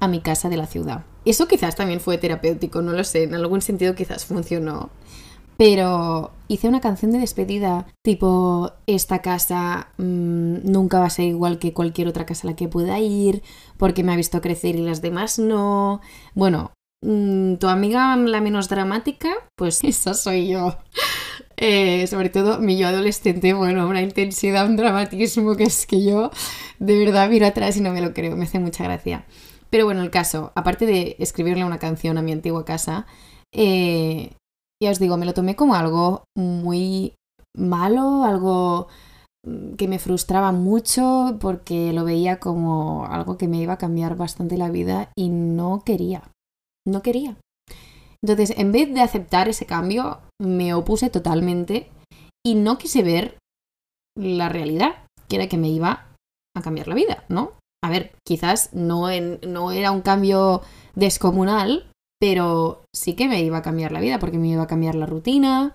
a 0.00 0.08
mi 0.08 0.20
casa 0.20 0.50
de 0.50 0.58
la 0.58 0.66
ciudad. 0.66 1.04
Eso 1.24 1.48
quizás 1.48 1.76
también 1.76 2.00
fue 2.00 2.18
terapéutico, 2.18 2.82
no 2.82 2.92
lo 2.92 3.04
sé, 3.04 3.22
en 3.22 3.34
algún 3.34 3.62
sentido 3.62 3.94
quizás 3.94 4.26
funcionó. 4.26 4.90
Pero 5.56 6.32
hice 6.48 6.68
una 6.68 6.80
canción 6.80 7.10
de 7.10 7.18
despedida 7.18 7.86
tipo, 8.02 8.72
esta 8.86 9.20
casa 9.20 9.88
mm, 9.98 10.70
nunca 10.70 11.00
va 11.00 11.06
a 11.06 11.10
ser 11.10 11.26
igual 11.26 11.58
que 11.58 11.74
cualquier 11.74 12.08
otra 12.08 12.24
casa 12.24 12.46
a 12.46 12.50
la 12.50 12.56
que 12.56 12.68
pueda 12.68 12.98
ir, 12.98 13.42
porque 13.76 14.02
me 14.02 14.12
ha 14.12 14.16
visto 14.16 14.40
crecer 14.40 14.76
y 14.76 14.82
las 14.82 15.02
demás 15.02 15.38
no. 15.38 16.00
Bueno, 16.34 16.72
tu 17.02 17.68
amiga 17.68 18.16
la 18.16 18.40
menos 18.40 18.68
dramática, 18.68 19.30
pues 19.56 19.82
esa 19.84 20.14
soy 20.14 20.48
yo. 20.48 20.76
Eh, 21.56 22.06
sobre 22.06 22.30
todo 22.30 22.58
mi 22.58 22.78
yo 22.78 22.88
adolescente, 22.88 23.52
bueno, 23.52 23.86
una 23.86 24.00
intensidad, 24.00 24.66
un 24.66 24.76
dramatismo 24.76 25.56
que 25.56 25.64
es 25.64 25.86
que 25.86 26.02
yo 26.02 26.30
de 26.78 26.98
verdad 26.98 27.28
miro 27.28 27.46
atrás 27.46 27.76
y 27.76 27.82
no 27.82 27.92
me 27.92 28.00
lo 28.00 28.14
creo, 28.14 28.36
me 28.36 28.44
hace 28.44 28.58
mucha 28.58 28.84
gracia. 28.84 29.26
Pero 29.68 29.84
bueno, 29.84 30.02
el 30.02 30.10
caso, 30.10 30.52
aparte 30.54 30.86
de 30.86 31.16
escribirle 31.18 31.64
una 31.64 31.78
canción 31.78 32.18
a 32.18 32.22
mi 32.22 32.32
antigua 32.32 32.64
casa, 32.64 33.06
eh, 33.52 34.32
ya 34.82 34.90
os 34.90 34.98
digo, 34.98 35.16
me 35.16 35.26
lo 35.26 35.34
tomé 35.34 35.54
como 35.54 35.74
algo 35.74 36.24
muy 36.34 37.14
malo, 37.54 38.24
algo 38.24 38.88
mm, 39.46 39.74
que 39.74 39.86
me 39.86 39.98
frustraba 39.98 40.52
mucho 40.52 41.36
porque 41.40 41.92
lo 41.92 42.04
veía 42.04 42.40
como 42.40 43.04
algo 43.06 43.36
que 43.36 43.48
me 43.48 43.60
iba 43.60 43.74
a 43.74 43.78
cambiar 43.78 44.16
bastante 44.16 44.56
la 44.56 44.70
vida 44.70 45.10
y 45.14 45.28
no 45.28 45.82
quería 45.84 46.22
no 46.86 47.02
quería. 47.02 47.36
Entonces, 48.22 48.56
en 48.58 48.72
vez 48.72 48.92
de 48.92 49.00
aceptar 49.00 49.48
ese 49.48 49.66
cambio, 49.66 50.20
me 50.40 50.74
opuse 50.74 51.08
totalmente 51.10 51.90
y 52.44 52.54
no 52.54 52.78
quise 52.78 53.02
ver 53.02 53.38
la 54.18 54.48
realidad, 54.48 55.04
que 55.28 55.36
era 55.36 55.48
que 55.48 55.56
me 55.56 55.68
iba 55.68 56.08
a 56.56 56.62
cambiar 56.62 56.88
la 56.88 56.94
vida, 56.94 57.24
¿no? 57.28 57.52
A 57.82 57.88
ver, 57.88 58.12
quizás 58.26 58.74
no, 58.74 59.06
no 59.46 59.72
era 59.72 59.90
un 59.90 60.02
cambio 60.02 60.62
descomunal, 60.94 61.90
pero 62.20 62.82
sí 62.94 63.14
que 63.14 63.28
me 63.28 63.42
iba 63.42 63.58
a 63.58 63.62
cambiar 63.62 63.92
la 63.92 64.00
vida, 64.00 64.18
porque 64.18 64.38
me 64.38 64.48
iba 64.48 64.62
a 64.62 64.66
cambiar 64.66 64.94
la 64.94 65.06
rutina, 65.06 65.72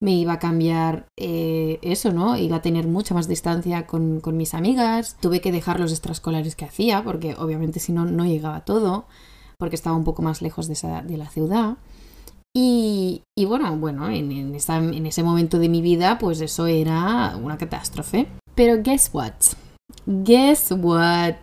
me 0.00 0.12
iba 0.12 0.34
a 0.34 0.38
cambiar 0.38 1.06
eh, 1.18 1.78
eso, 1.82 2.12
¿no? 2.12 2.38
Iba 2.38 2.56
a 2.56 2.62
tener 2.62 2.86
mucha 2.86 3.14
más 3.14 3.28
distancia 3.28 3.86
con, 3.86 4.20
con 4.20 4.38
mis 4.38 4.54
amigas, 4.54 5.18
tuve 5.20 5.42
que 5.42 5.52
dejar 5.52 5.78
los 5.78 5.92
extraescolares 5.92 6.56
que 6.56 6.64
hacía, 6.64 7.04
porque 7.04 7.34
obviamente 7.34 7.80
si 7.80 7.92
no, 7.92 8.06
no 8.06 8.24
llegaba 8.24 8.64
todo 8.64 9.06
porque 9.62 9.76
estaba 9.76 9.94
un 9.94 10.02
poco 10.02 10.22
más 10.22 10.42
lejos 10.42 10.66
de, 10.66 11.16
la 11.16 11.28
ciudad. 11.28 11.76
Y, 12.52 13.22
bueno, 13.46 13.76
bueno, 13.76 14.10
en, 14.10 14.56
ese 14.56 15.22
momento 15.22 15.60
de 15.60 15.68
mi 15.68 15.80
vida, 15.80 16.18
pues 16.18 16.40
eso 16.40 16.66
era 16.66 17.36
una 17.40 17.58
catástrofe. 17.58 18.26
Pero 18.56 18.82
guess 18.82 19.10
what? 19.12 19.34
Guess 20.04 20.72
what? 20.80 21.36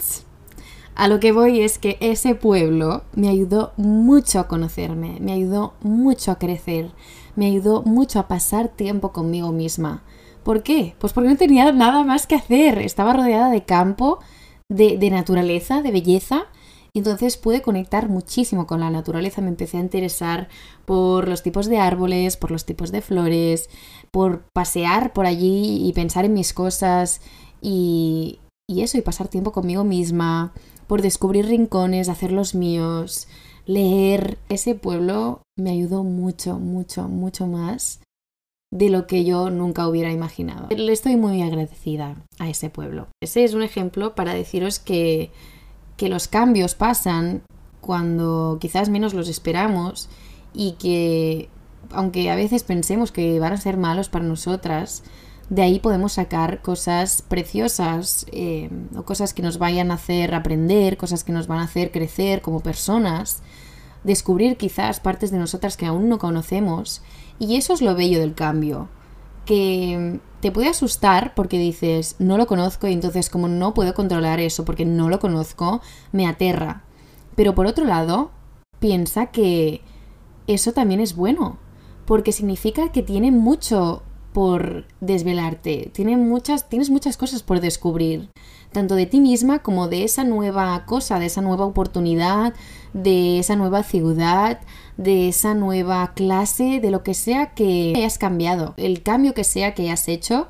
A 0.96 1.08
lo 1.08 1.22
que 1.22 1.32
voy 1.32 1.62
es 1.62 1.80
que 1.80 1.96
ese 2.02 2.36
pueblo 2.36 3.06
me 3.14 3.30
ayudó 3.30 3.72
mucho 3.78 4.42
a 4.42 4.50
conocerme, 4.50 5.18
me 5.22 5.32
ayudó 5.32 5.76
mucho 5.80 6.32
a 6.32 6.40
crecer, 6.40 6.92
me 7.38 7.46
ayudó 7.46 7.84
mucho 7.84 8.20
a 8.20 8.28
pasar 8.28 8.68
tiempo 8.68 9.14
conmigo 9.14 9.54
misma. 9.54 10.04
¿Por 10.44 10.62
qué? 10.62 10.94
Pues 11.00 11.14
porque 11.14 11.30
no 11.30 11.38
tenía 11.38 11.72
nada 11.72 12.04
más 12.04 12.28
que 12.28 12.36
hacer. 12.36 12.80
Estaba 12.80 13.14
rodeada 13.14 13.50
de 13.50 13.64
campo, 13.64 14.20
de 14.68 15.10
naturaleza, 15.10 15.82
de 15.82 15.92
belleza 15.92 16.48
entonces 16.94 17.38
pude 17.38 17.62
conectar 17.62 18.10
muchísimo 18.10 18.66
con 18.68 18.80
la 18.80 18.90
naturaleza, 18.90 19.42
me 19.42 19.50
empecé 19.50 19.78
a 19.78 19.82
interesar 19.82 20.50
por 20.86 21.28
los 21.28 21.44
tipos 21.44 21.68
de 21.68 21.78
árboles, 21.78 22.38
por 22.38 22.52
los 22.52 22.66
tipos 22.66 22.92
de 22.92 23.02
flores, 23.02 23.70
por 24.12 24.44
pasear 24.54 25.14
por 25.14 25.26
allí 25.26 25.88
y 25.88 25.94
pensar 25.94 26.26
en 26.26 26.34
mis 26.34 26.54
cosas 26.54 27.22
y, 27.62 28.40
y 28.68 28.82
eso, 28.82 28.98
y 28.98 29.02
pasar 29.02 29.28
tiempo 29.28 29.52
conmigo 29.52 29.84
misma, 29.84 30.54
por 30.88 31.02
descubrir 31.02 31.46
rincones, 31.46 32.10
hacer 32.10 32.32
los 32.32 32.56
míos, 32.56 33.28
leer. 33.66 34.40
Ese 34.50 34.76
pueblo 34.76 35.44
me 35.58 35.72
ayudó 35.72 36.04
mucho, 36.04 36.58
mucho, 36.58 37.08
mucho 37.08 37.46
más 37.46 38.02
de 38.72 38.90
lo 38.90 39.08
que 39.08 39.24
yo 39.26 39.50
nunca 39.50 39.88
hubiera 39.88 40.12
imaginado. 40.12 40.68
Le 40.76 40.92
estoy 40.92 41.16
muy 41.16 41.42
agradecida 41.42 42.16
a 42.38 42.50
ese 42.50 42.70
pueblo. 42.70 43.08
Ese 43.22 43.44
es 43.44 43.54
un 43.54 43.64
ejemplo 43.64 44.16
para 44.16 44.34
deciros 44.34 44.80
que 44.80 45.32
que 46.00 46.08
los 46.08 46.30
cambios 46.30 46.76
pasan 46.76 47.44
cuando 47.82 48.58
quizás 48.62 48.88
menos 48.88 49.14
los 49.14 49.28
esperamos 49.28 50.10
y 50.54 50.72
que 50.80 51.50
aunque 51.92 52.32
a 52.32 52.36
veces 52.36 52.64
pensemos 52.64 53.12
que 53.12 53.38
van 53.40 53.52
a 53.52 53.58
ser 53.58 53.76
malos 53.76 54.08
para 54.08 54.24
nosotras, 54.24 55.04
de 55.50 55.62
ahí 55.62 55.80
podemos 55.80 56.14
sacar 56.14 56.62
cosas 56.62 57.22
preciosas 57.22 58.26
eh, 58.32 58.70
o 58.96 59.04
cosas 59.04 59.34
que 59.34 59.42
nos 59.42 59.58
vayan 59.58 59.92
a 59.92 59.96
hacer 59.96 60.34
aprender, 60.34 60.96
cosas 60.96 61.26
que 61.26 61.34
nos 61.34 61.48
van 61.48 61.60
a 61.60 61.64
hacer 61.64 61.92
crecer 61.92 62.42
como 62.42 62.62
personas, 62.62 63.42
descubrir 64.06 64.56
quizás 64.56 65.02
partes 65.02 65.32
de 65.32 65.38
nosotras 65.38 65.76
que 65.76 65.86
aún 65.86 66.08
no 66.08 66.18
conocemos. 66.18 67.02
Y 67.40 67.58
eso 67.58 67.74
es 67.74 67.82
lo 67.82 67.94
bello 67.94 68.20
del 68.20 68.36
cambio, 68.36 68.88
que 69.46 70.22
te 70.40 70.52
puede 70.52 70.70
asustar 70.70 71.34
porque 71.36 71.58
dices, 71.58 72.16
no 72.20 72.38
lo 72.38 72.48
conozco 72.48 72.88
y 72.88 72.94
entonces 72.94 73.30
como 73.30 73.48
no 73.48 73.74
puedo 73.74 73.94
controlar 73.94 74.40
eso 74.40 74.66
porque 74.66 74.86
no 74.86 75.10
lo 75.10 75.20
conozco, 75.20 75.82
me 76.12 76.28
aterra. 76.28 76.84
Pero 77.36 77.56
por 77.56 77.66
otro 77.66 77.86
lado, 77.86 78.32
piensa 78.80 79.28
que 79.28 79.82
eso 80.48 80.74
también 80.74 81.00
es 81.00 81.16
bueno, 81.16 81.58
porque 82.06 82.32
significa 82.32 82.92
que 82.92 83.04
tiene 83.04 83.32
mucho 83.32 84.04
por 84.34 84.86
desvelarte, 85.02 85.92
tiene 85.94 86.18
muchas, 86.18 86.70
tienes 86.70 86.90
muchas 86.90 87.18
cosas 87.18 87.44
por 87.44 87.60
descubrir, 87.60 88.30
tanto 88.72 88.96
de 88.96 89.06
ti 89.06 89.20
misma 89.20 89.60
como 89.60 89.88
de 89.88 90.04
esa 90.04 90.24
nueva 90.24 90.86
cosa, 90.86 91.20
de 91.20 91.26
esa 91.26 91.42
nueva 91.42 91.66
oportunidad, 91.66 92.54
de 92.94 93.40
esa 93.40 93.56
nueva 93.56 93.84
ciudad, 93.84 94.60
de 94.98 95.30
esa 95.30 95.54
nueva 95.54 96.14
clase, 96.14 96.80
de 96.80 96.92
lo 96.92 97.04
que 97.04 97.14
sea 97.14 97.54
que 97.54 97.94
hayas 97.96 98.18
cambiado. 98.18 98.74
El 98.78 99.02
cambio 99.02 99.34
que 99.34 99.44
sea 99.44 99.74
que 99.74 99.84
hayas 99.84 100.08
hecho 100.08 100.48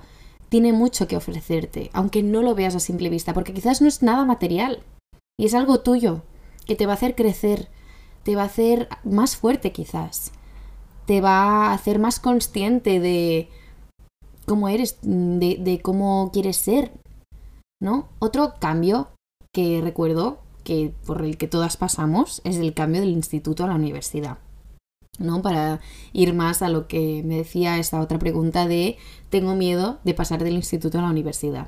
tiene 0.50 0.74
mucho 0.74 1.08
que 1.08 1.16
ofrecerte, 1.16 1.92
aunque 1.94 2.24
no 2.24 2.42
lo 2.42 2.56
veas 2.56 2.76
a 2.76 2.80
simple 2.80 3.10
vista, 3.10 3.34
porque 3.34 3.54
quizás 3.54 3.82
no 3.82 3.88
es 3.88 4.02
nada 4.02 4.26
material. 4.26 4.84
Y 5.38 5.46
es 5.46 5.54
algo 5.54 5.82
tuyo 5.82 6.24
que 6.66 6.76
te 6.76 6.86
va 6.86 6.94
a 6.94 6.96
hacer 6.96 7.16
crecer, 7.16 7.70
te 8.24 8.36
va 8.36 8.42
a 8.44 8.46
hacer 8.46 8.90
más 9.04 9.38
fuerte 9.38 9.72
quizás, 9.72 10.32
te 11.06 11.22
va 11.22 11.68
a 11.68 11.74
hacer 11.74 12.00
más 12.00 12.20
consciente 12.20 13.00
de 13.00 13.50
cómo 14.46 14.68
eres, 14.68 14.98
de, 15.02 15.58
de 15.60 15.82
cómo 15.82 16.32
quieres 16.34 16.58
ser, 16.58 16.92
¿no? 17.80 18.10
Otro 18.20 18.56
cambio 18.60 19.10
que 19.52 19.82
recuerdo 19.82 20.40
que 20.64 20.94
por 21.06 21.24
el 21.24 21.38
que 21.38 21.48
todas 21.48 21.78
pasamos 21.78 22.42
es 22.44 22.58
el 22.58 22.74
cambio 22.74 23.02
del 23.02 23.12
instituto 23.12 23.64
a 23.64 23.68
la 23.68 23.76
universidad. 23.76 24.38
¿no? 25.20 25.42
Para 25.42 25.82
ir 26.14 26.34
más 26.34 26.62
a 26.62 26.70
lo 26.70 26.88
que 26.88 27.22
me 27.26 27.38
decía 27.38 27.78
esta 27.78 28.00
otra 28.00 28.20
pregunta 28.20 28.68
de 28.68 28.98
tengo 29.30 29.56
miedo 29.56 30.00
de 30.04 30.14
pasar 30.14 30.44
del 30.44 30.54
instituto 30.54 31.00
a 31.00 31.02
la 31.02 31.10
universidad. 31.10 31.68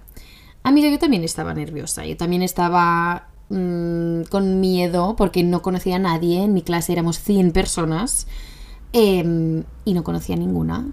Amiga, 0.63 0.89
yo 0.89 0.99
también 0.99 1.23
estaba 1.23 1.53
nerviosa, 1.53 2.05
yo 2.05 2.15
también 2.17 2.43
estaba 2.43 3.29
mm, 3.49 4.23
con 4.29 4.59
miedo 4.59 5.15
porque 5.15 5.43
no 5.43 5.61
conocía 5.61 5.97
a 5.97 5.99
nadie, 5.99 6.43
en 6.43 6.53
mi 6.53 6.61
clase 6.61 6.93
éramos 6.93 7.19
100 7.19 7.51
personas 7.51 8.27
em, 8.93 9.63
y 9.85 9.93
no 9.93 10.03
conocía 10.03 10.35
ninguna. 10.35 10.91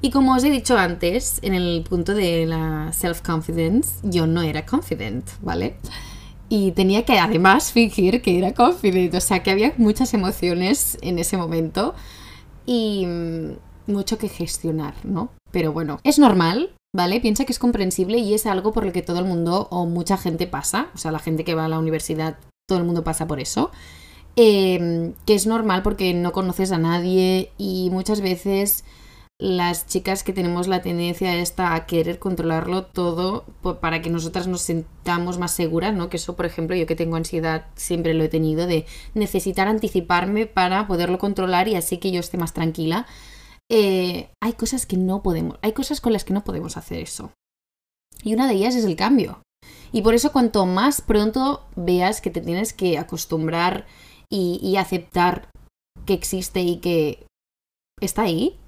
Y 0.00 0.10
como 0.10 0.34
os 0.34 0.44
he 0.44 0.50
dicho 0.50 0.76
antes, 0.76 1.38
en 1.42 1.54
el 1.54 1.84
punto 1.88 2.14
de 2.14 2.46
la 2.46 2.92
self-confidence, 2.92 4.00
yo 4.02 4.26
no 4.26 4.42
era 4.42 4.66
confident, 4.66 5.28
¿vale? 5.40 5.76
Y 6.48 6.72
tenía 6.72 7.04
que 7.04 7.18
además 7.18 7.72
fingir 7.72 8.22
que 8.22 8.38
era 8.38 8.52
confident, 8.52 9.14
o 9.14 9.20
sea 9.20 9.42
que 9.42 9.50
había 9.50 9.72
muchas 9.78 10.14
emociones 10.14 10.98
en 11.02 11.18
ese 11.18 11.36
momento 11.36 11.94
y 12.66 13.04
mm, 13.06 13.92
mucho 13.92 14.18
que 14.18 14.28
gestionar, 14.28 14.94
¿no? 15.04 15.30
Pero 15.50 15.72
bueno, 15.72 15.98
es 16.04 16.18
normal, 16.18 16.70
¿vale? 16.94 17.20
Piensa 17.20 17.44
que 17.44 17.52
es 17.52 17.58
comprensible 17.58 18.18
y 18.18 18.34
es 18.34 18.46
algo 18.46 18.72
por 18.72 18.84
lo 18.84 18.92
que 18.92 19.02
todo 19.02 19.18
el 19.18 19.24
mundo 19.24 19.66
o 19.70 19.86
mucha 19.86 20.16
gente 20.18 20.46
pasa, 20.46 20.88
o 20.94 20.98
sea, 20.98 21.10
la 21.10 21.18
gente 21.18 21.44
que 21.44 21.54
va 21.54 21.64
a 21.64 21.68
la 21.68 21.78
universidad, 21.78 22.38
todo 22.68 22.78
el 22.78 22.84
mundo 22.84 23.02
pasa 23.02 23.26
por 23.26 23.40
eso. 23.40 23.70
Em, 24.36 25.14
que 25.24 25.34
es 25.34 25.46
normal 25.46 25.82
porque 25.82 26.12
no 26.12 26.32
conoces 26.32 26.70
a 26.70 26.76
nadie 26.78 27.52
y 27.56 27.88
muchas 27.90 28.20
veces 28.20 28.84
las 29.38 29.86
chicas 29.86 30.24
que 30.24 30.32
tenemos 30.32 30.66
la 30.66 30.80
tendencia 30.80 31.36
esta 31.36 31.74
a 31.74 31.86
querer 31.86 32.18
controlarlo 32.18 32.86
todo 32.86 33.44
para 33.80 34.00
que 34.00 34.08
nosotras 34.08 34.46
nos 34.46 34.62
sentamos 34.62 35.38
más 35.38 35.52
seguras, 35.52 35.94
¿no? 35.94 36.08
Que 36.08 36.16
eso, 36.16 36.36
por 36.36 36.46
ejemplo, 36.46 36.74
yo 36.74 36.86
que 36.86 36.96
tengo 36.96 37.16
ansiedad 37.16 37.66
siempre 37.74 38.14
lo 38.14 38.24
he 38.24 38.28
tenido 38.28 38.66
de 38.66 38.86
necesitar 39.14 39.68
anticiparme 39.68 40.46
para 40.46 40.86
poderlo 40.86 41.18
controlar 41.18 41.68
y 41.68 41.74
así 41.74 41.98
que 41.98 42.12
yo 42.12 42.20
esté 42.20 42.38
más 42.38 42.54
tranquila. 42.54 43.06
Eh, 43.70 44.30
hay 44.42 44.54
cosas 44.54 44.86
que 44.86 44.96
no 44.96 45.22
podemos, 45.22 45.58
hay 45.60 45.72
cosas 45.72 46.00
con 46.00 46.14
las 46.14 46.24
que 46.24 46.32
no 46.32 46.44
podemos 46.44 46.78
hacer 46.78 47.00
eso. 47.00 47.32
Y 48.22 48.32
una 48.32 48.48
de 48.48 48.54
ellas 48.54 48.74
es 48.74 48.86
el 48.86 48.96
cambio. 48.96 49.42
Y 49.92 50.00
por 50.00 50.14
eso 50.14 50.32
cuanto 50.32 50.64
más 50.64 51.02
pronto 51.02 51.66
veas 51.76 52.22
que 52.22 52.30
te 52.30 52.40
tienes 52.40 52.72
que 52.72 52.96
acostumbrar 52.96 53.86
y 54.28 54.76
aceptar 54.76 55.50
que 56.06 56.14
existe 56.14 56.60
y 56.60 56.78
que 56.78 57.26
está 58.00 58.22
ahí, 58.22 58.58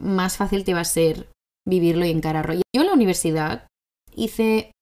más 0.00 0.36
fácil 0.36 0.64
te 0.64 0.74
va 0.74 0.80
a 0.80 0.84
ser 0.84 1.28
vivirlo 1.66 2.04
y 2.04 2.10
encararlo. 2.10 2.54
Yo 2.54 2.82
en 2.82 2.86
la 2.86 2.92
universidad 2.92 3.66
hice, 4.14 4.72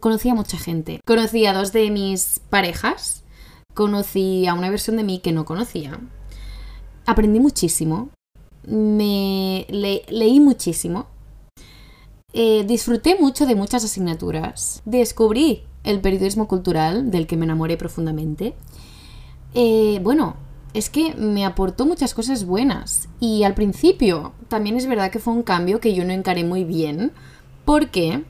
conocí 0.00 0.28
a 0.28 0.34
mucha 0.34 0.58
gente. 0.58 1.00
Conocí 1.06 1.46
a 1.46 1.52
dos 1.52 1.72
de 1.72 1.90
mis 1.90 2.40
parejas, 2.50 3.24
conocí 3.72 4.46
a 4.46 4.54
una 4.54 4.70
versión 4.70 4.96
de 4.96 5.04
mí 5.04 5.18
que 5.18 5.32
no 5.32 5.44
conocía. 5.44 5.98
Aprendí 7.06 7.40
muchísimo, 7.40 8.10
me 8.66 9.66
leí 9.68 10.40
muchísimo, 10.40 11.06
eh, 12.32 12.64
disfruté 12.64 13.16
mucho 13.18 13.46
de 13.46 13.54
muchas 13.54 13.84
asignaturas, 13.84 14.82
descubrí 14.84 15.64
el 15.84 16.00
periodismo 16.00 16.48
cultural 16.48 17.10
del 17.10 17.26
que 17.26 17.36
me 17.36 17.44
enamoré 17.44 17.76
profundamente. 17.76 18.54
Eh, 19.54 20.00
bueno, 20.02 20.36
es 20.74 20.90
que 20.90 21.14
me 21.14 21.46
aportó 21.46 21.86
muchas 21.86 22.12
cosas 22.14 22.44
buenas. 22.44 23.08
Y 23.20 23.44
al 23.44 23.54
principio 23.54 24.34
también 24.48 24.76
es 24.76 24.86
verdad 24.86 25.10
que 25.10 25.20
fue 25.20 25.32
un 25.32 25.44
cambio 25.44 25.80
que 25.80 25.94
yo 25.94 26.04
no 26.04 26.12
encaré 26.12 26.44
muy 26.44 26.64
bien 26.64 27.12
porque 27.64 28.24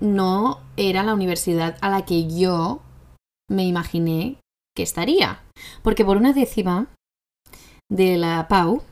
no 0.00 0.60
era 0.76 1.02
la 1.02 1.12
universidad 1.12 1.76
a 1.80 1.90
la 1.90 2.06
que 2.06 2.28
yo 2.28 2.80
me 3.50 3.66
imaginé 3.66 4.38
que 4.74 4.84
estaría. 4.84 5.42
Porque 5.82 6.04
por 6.04 6.16
una 6.16 6.32
décima 6.32 6.86
de 7.90 8.16
la 8.16 8.46
PAU 8.48 8.82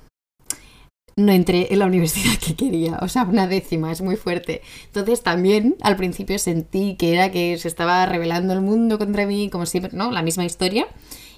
no 1.17 1.33
entré 1.33 1.73
en 1.73 1.79
la 1.79 1.87
universidad 1.87 2.37
que 2.45 2.55
quería, 2.55 2.99
o 3.01 3.09
sea, 3.09 3.25
una 3.25 3.47
décima, 3.47 3.93
es 3.93 4.03
muy 4.03 4.17
fuerte. 4.17 4.63
Entonces 4.87 5.23
también 5.23 5.77
al 5.83 5.97
principio 5.97 6.39
sentí 6.39 6.97
que 6.97 7.15
era 7.15 7.31
que 7.31 7.57
se 7.59 7.69
estaba 7.69 8.07
revelando 8.07 8.53
el 8.55 8.61
mundo 8.61 8.99
contra 8.99 9.25
mí, 9.25 9.51
como 9.51 9.67
siempre, 9.67 9.97
¿no? 9.97 10.11
La 10.11 10.23
misma 10.23 10.45
historia 10.45 10.87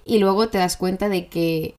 y 0.05 0.19
luego 0.19 0.49
te 0.49 0.59
das 0.59 0.77
cuenta 0.77 1.09
de 1.09 1.29
que 1.29 1.75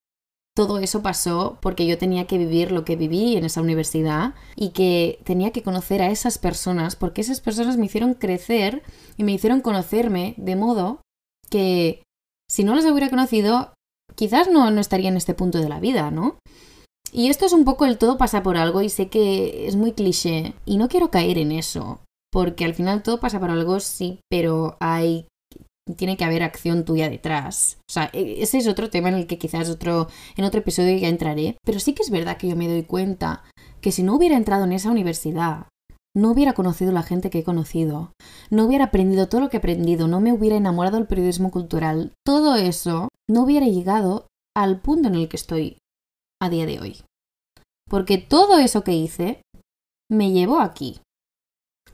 todo 0.56 0.80
eso 0.80 1.02
pasó 1.02 1.58
porque 1.62 1.88
yo 1.88 1.98
tenía 1.98 2.28
que 2.28 2.38
vivir 2.38 2.72
lo 2.72 2.84
que 2.84 2.96
viví 2.96 3.38
en 3.38 3.46
esa 3.46 3.62
universidad 3.62 4.34
y 4.56 4.70
que 4.70 5.20
tenía 5.24 5.52
que 5.52 5.64
conocer 5.64 6.02
a 6.02 6.12
esas 6.12 6.38
personas 6.38 6.96
porque 6.96 7.22
esas 7.22 7.40
personas 7.40 7.78
me 7.78 7.86
hicieron 7.86 8.14
crecer 8.14 8.84
y 9.18 9.24
me 9.24 9.32
hicieron 9.32 9.62
conocerme 9.62 10.34
de 10.38 10.56
modo 10.56 11.02
que 11.50 12.04
si 12.50 12.64
no 12.64 12.76
los 12.76 12.86
hubiera 12.86 13.10
conocido 13.10 13.74
quizás 14.16 14.50
no, 14.50 14.72
no 14.72 14.82
estaría 14.82 15.10
en 15.10 15.18
este 15.18 15.34
punto 15.34 15.60
de 15.60 15.70
la 15.70 15.80
vida, 15.80 16.12
¿no? 16.12 16.38
Y 17.14 17.30
esto 17.30 17.46
es 17.46 17.54
un 17.54 17.66
poco 17.66 17.86
el 17.86 17.98
todo 17.98 18.18
pasa 18.18 18.44
por 18.44 18.58
algo 18.58 18.82
y 18.82 18.90
sé 18.90 19.08
que 19.08 19.68
es 19.68 19.76
muy 19.76 19.94
cliché 19.94 20.54
y 20.66 20.78
no 20.78 20.90
quiero 20.90 21.12
caer 21.12 21.38
en 21.38 21.52
eso 21.52 22.00
porque 22.32 22.64
al 22.64 22.74
final 22.74 23.04
todo 23.04 23.20
pasa 23.20 23.40
por 23.40 23.50
algo, 23.50 23.80
sí, 23.80 24.20
pero 24.30 24.78
hay 24.80 25.28
tiene 25.96 26.18
que 26.18 26.24
haber 26.24 26.44
acción 26.44 26.86
tuya 26.86 27.10
detrás. 27.10 27.78
O 27.90 27.92
sea, 27.92 28.10
e, 28.14 28.42
ese 28.42 28.58
es 28.58 28.68
otro 28.68 28.90
tema 28.90 29.10
en 29.10 29.16
el 29.16 29.28
que 29.28 29.38
quizás 29.38 29.70
otro, 29.70 30.08
en 30.36 30.46
otro 30.46 30.60
episodio 30.60 30.98
ya 30.98 31.08
entraré. 31.08 31.58
Pero 31.64 31.80
sí 31.80 31.94
que 31.94 32.04
es 32.04 32.10
verdad 32.10 32.38
que 32.38 32.48
yo 32.48 32.56
me 32.56 32.68
doy 32.68 32.84
cuenta 32.84 33.44
que 33.82 33.92
si 33.92 34.04
no 34.04 34.16
hubiera 34.16 34.38
entrado 34.38 34.66
en 34.66 34.74
esa 34.74 34.92
universidad, 34.92 35.68
no 36.16 36.32
hubiera 36.32 36.54
conocido 36.54 36.92
la 36.92 37.04
gente 37.04 37.30
que 37.30 37.40
he 37.40 37.44
conocido, 37.44 38.14
no 38.50 38.66
hubiera 38.66 38.86
aprendido 38.86 39.30
todo 39.30 39.42
lo 39.42 39.50
que 39.50 39.58
he 39.58 39.60
aprendido, 39.60 40.08
no 40.08 40.20
me 40.20 40.34
hubiera 40.34 40.58
enamorado 40.58 40.98
del 40.98 41.08
periodismo 41.08 41.52
cultural, 41.52 42.14
todo 42.26 42.56
eso 42.56 43.08
no 43.30 43.44
hubiera 43.44 43.66
llegado 43.68 44.28
al 44.56 44.82
punto 44.82 45.08
en 45.08 45.16
el 45.16 45.30
que 45.30 45.38
estoy 45.38 45.78
a 46.42 46.50
día 46.50 46.66
de 46.66 46.80
hoy. 46.80 46.98
Porque 47.90 48.18
todo 48.18 48.58
eso 48.58 48.84
que 48.84 48.94
hice 48.94 49.42
me 50.10 50.32
llevó 50.32 50.60
aquí. 50.60 51.00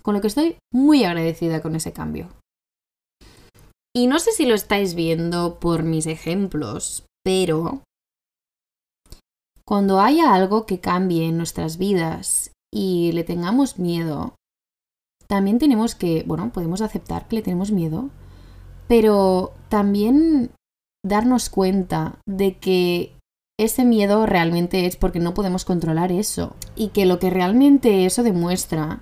Con 0.02 0.16
lo 0.16 0.22
que 0.22 0.28
estoy 0.28 0.58
muy 0.74 1.04
agradecida 1.04 1.62
con 1.62 1.76
ese 1.76 1.94
cambio. 1.94 2.30
Y 3.98 4.06
no 4.06 4.20
sé 4.20 4.32
si 4.32 4.46
lo 4.46 4.54
estáis 4.54 4.94
viendo 4.94 5.60
por 5.60 5.82
mis 5.82 6.06
ejemplos, 6.06 7.08
pero 7.26 7.82
cuando 9.66 10.00
haya 10.00 10.36
algo 10.36 10.68
que 10.68 10.80
cambie 10.80 11.26
en 11.26 11.36
nuestras 11.36 11.80
vidas 11.80 12.52
y 12.72 13.12
le 13.14 13.24
tengamos 13.24 13.80
miedo, 13.80 14.36
también 15.26 15.58
tenemos 15.58 15.96
que, 15.96 16.24
bueno, 16.28 16.52
podemos 16.54 16.82
aceptar 16.82 17.28
que 17.28 17.38
le 17.38 17.42
tenemos 17.42 17.72
miedo, 17.72 18.12
pero 18.88 19.54
también 19.68 20.52
darnos 21.04 21.50
cuenta 21.50 22.20
de 22.28 22.60
que 22.60 23.18
ese 23.60 23.84
miedo 23.84 24.28
realmente 24.28 24.86
es 24.86 24.96
porque 24.96 25.18
no 25.18 25.34
podemos 25.34 25.66
controlar 25.66 26.12
eso 26.12 26.56
y 26.76 26.90
que 26.90 27.08
lo 27.08 27.18
que 27.18 27.32
realmente 27.32 28.06
eso 28.06 28.22
demuestra 28.22 29.02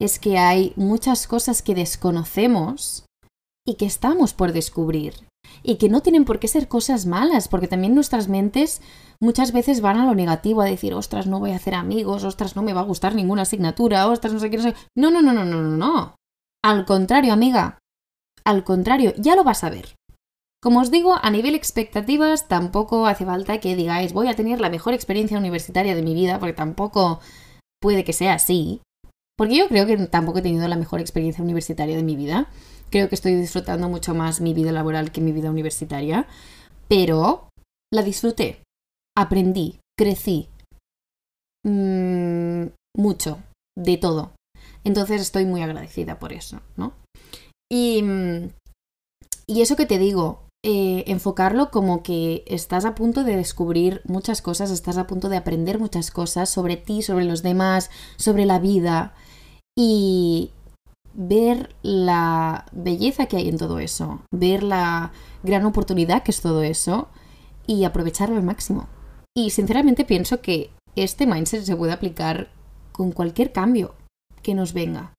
es 0.00 0.18
que 0.18 0.36
hay 0.36 0.72
muchas 0.74 1.28
cosas 1.28 1.62
que 1.62 1.76
desconocemos 1.76 3.06
y 3.66 3.74
que 3.74 3.86
estamos 3.86 4.34
por 4.34 4.52
descubrir 4.52 5.14
y 5.62 5.76
que 5.76 5.88
no 5.88 6.00
tienen 6.00 6.24
por 6.24 6.38
qué 6.38 6.48
ser 6.48 6.68
cosas 6.68 7.06
malas, 7.06 7.48
porque 7.48 7.68
también 7.68 7.94
nuestras 7.94 8.28
mentes 8.28 8.80
muchas 9.20 9.52
veces 9.52 9.80
van 9.80 9.98
a 9.98 10.06
lo 10.06 10.14
negativo, 10.14 10.62
a 10.62 10.66
decir, 10.66 10.94
ostras, 10.94 11.26
no 11.26 11.40
voy 11.40 11.52
a 11.52 11.56
hacer 11.56 11.74
amigos, 11.74 12.24
ostras, 12.24 12.56
no 12.56 12.62
me 12.62 12.72
va 12.72 12.80
a 12.80 12.84
gustar 12.84 13.14
ninguna 13.14 13.42
asignatura, 13.42 14.08
ostras, 14.08 14.32
no 14.32 14.40
sé 14.40 14.50
qué, 14.50 14.56
no 14.56 14.62
sé. 14.64 14.74
No, 14.96 15.10
no, 15.10 15.22
no, 15.22 15.32
no, 15.32 15.44
no, 15.44 15.62
no, 15.62 15.76
no. 15.76 16.14
Al 16.64 16.84
contrario, 16.84 17.32
amiga. 17.32 17.78
Al 18.44 18.64
contrario, 18.64 19.12
ya 19.16 19.36
lo 19.36 19.44
vas 19.44 19.62
a 19.62 19.70
ver. 19.70 19.94
Como 20.60 20.80
os 20.80 20.90
digo, 20.90 21.16
a 21.20 21.30
nivel 21.30 21.54
expectativas 21.54 22.46
tampoco 22.48 23.06
hace 23.06 23.24
falta 23.24 23.58
que 23.58 23.74
digáis 23.74 24.12
voy 24.12 24.28
a 24.28 24.34
tener 24.34 24.60
la 24.60 24.70
mejor 24.70 24.94
experiencia 24.94 25.38
universitaria 25.38 25.94
de 25.94 26.02
mi 26.02 26.14
vida, 26.14 26.38
porque 26.38 26.52
tampoco 26.52 27.20
puede 27.80 28.04
que 28.04 28.12
sea 28.12 28.34
así. 28.34 28.80
Porque 29.36 29.56
yo 29.56 29.66
creo 29.68 29.86
que 29.86 29.96
tampoco 30.06 30.38
he 30.38 30.42
tenido 30.42 30.68
la 30.68 30.76
mejor 30.76 31.00
experiencia 31.00 31.42
universitaria 31.42 31.96
de 31.96 32.04
mi 32.04 32.14
vida. 32.14 32.48
Creo 32.92 33.08
que 33.08 33.14
estoy 33.14 33.34
disfrutando 33.34 33.88
mucho 33.88 34.14
más 34.14 34.42
mi 34.42 34.52
vida 34.52 34.70
laboral 34.70 35.12
que 35.12 35.22
mi 35.22 35.32
vida 35.32 35.50
universitaria, 35.50 36.28
pero 36.88 37.48
la 37.90 38.02
disfruté, 38.02 38.62
aprendí, 39.16 39.80
crecí 39.98 40.48
mmm, 41.66 42.66
mucho, 42.94 43.42
de 43.78 43.96
todo. 43.96 44.32
Entonces 44.84 45.22
estoy 45.22 45.46
muy 45.46 45.62
agradecida 45.62 46.18
por 46.18 46.34
eso, 46.34 46.60
¿no? 46.76 46.92
Y, 47.70 48.04
y 49.46 49.62
eso 49.62 49.74
que 49.74 49.86
te 49.86 49.98
digo, 49.98 50.42
eh, 50.62 51.04
enfocarlo 51.06 51.70
como 51.70 52.02
que 52.02 52.44
estás 52.46 52.84
a 52.84 52.94
punto 52.94 53.24
de 53.24 53.36
descubrir 53.36 54.02
muchas 54.04 54.42
cosas, 54.42 54.70
estás 54.70 54.98
a 54.98 55.06
punto 55.06 55.30
de 55.30 55.38
aprender 55.38 55.78
muchas 55.78 56.10
cosas 56.10 56.50
sobre 56.50 56.76
ti, 56.76 57.00
sobre 57.00 57.24
los 57.24 57.42
demás, 57.42 57.90
sobre 58.16 58.44
la 58.44 58.58
vida. 58.58 59.14
Y, 59.74 60.50
ver 61.14 61.74
la 61.82 62.66
belleza 62.72 63.26
que 63.26 63.36
hay 63.36 63.48
en 63.48 63.58
todo 63.58 63.78
eso, 63.78 64.22
ver 64.30 64.62
la 64.62 65.12
gran 65.42 65.64
oportunidad 65.64 66.22
que 66.22 66.30
es 66.30 66.40
todo 66.40 66.62
eso 66.62 67.08
y 67.66 67.84
aprovecharlo 67.84 68.36
al 68.36 68.42
máximo. 68.42 68.88
Y 69.34 69.50
sinceramente 69.50 70.04
pienso 70.04 70.40
que 70.40 70.70
este 70.96 71.26
mindset 71.26 71.64
se 71.64 71.76
puede 71.76 71.92
aplicar 71.92 72.50
con 72.92 73.12
cualquier 73.12 73.52
cambio 73.52 73.94
que 74.42 74.54
nos 74.54 74.72
venga. 74.72 75.12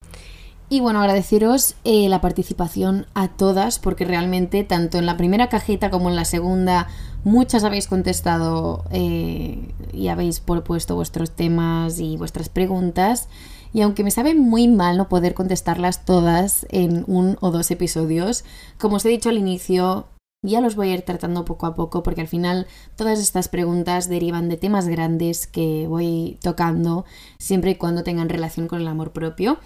Y 0.70 0.80
bueno, 0.80 1.02
agradeceros 1.02 1.76
eh, 1.84 2.10
la 2.10 2.22
participación 2.22 3.06
a 3.14 3.28
todas, 3.28 3.80
porque 3.80 4.06
realmente 4.06 4.64
tanto 4.64 4.98
en 4.98 5.06
la 5.06 5.18
primera 5.18 5.48
cajita 5.50 5.92
como 5.92 6.10
en 6.10 6.16
la 6.16 6.26
segunda, 6.26 6.88
muchas 7.24 7.64
habéis 7.64 7.88
contestado 7.88 8.84
eh, 8.92 9.72
y 9.92 10.08
habéis 10.08 10.40
propuesto 10.40 10.96
vuestros 10.96 11.32
temas 11.32 12.00
y 12.00 12.18
vuestras 12.18 12.50
preguntas. 12.50 13.28
Y 13.74 13.82
aunque 13.82 14.04
me 14.04 14.12
sabe 14.12 14.36
muy 14.36 14.68
mal 14.68 14.98
no 14.98 15.10
poder 15.10 15.34
contestarlas 15.34 16.06
todas 16.06 16.66
en 16.70 17.04
un 17.08 17.38
o 17.42 17.52
dos 17.52 17.72
episodios, 17.72 18.46
como 18.80 18.98
os 18.98 19.06
he 19.06 19.10
dicho 19.10 19.30
al 19.30 19.38
inicio, 19.38 20.08
ya 20.44 20.62
los 20.62 20.76
voy 20.76 20.92
a 20.92 20.94
ir 20.94 21.02
tratando 21.02 21.46
poco 21.46 21.66
a 21.66 21.74
poco 21.74 22.04
porque 22.04 22.22
al 22.22 22.28
final 22.28 22.68
todas 22.96 23.20
estas 23.20 23.48
preguntas 23.48 24.10
derivan 24.10 24.50
de 24.50 24.58
temas 24.58 24.88
grandes 24.88 25.48
que 25.48 25.88
voy 25.88 26.38
tocando 26.42 27.06
siempre 27.40 27.72
y 27.72 27.76
cuando 27.76 28.04
tengan 28.04 28.30
relación 28.30 28.68
con 28.68 28.82
el 28.82 28.88
amor 28.88 29.12
propio. 29.12 29.58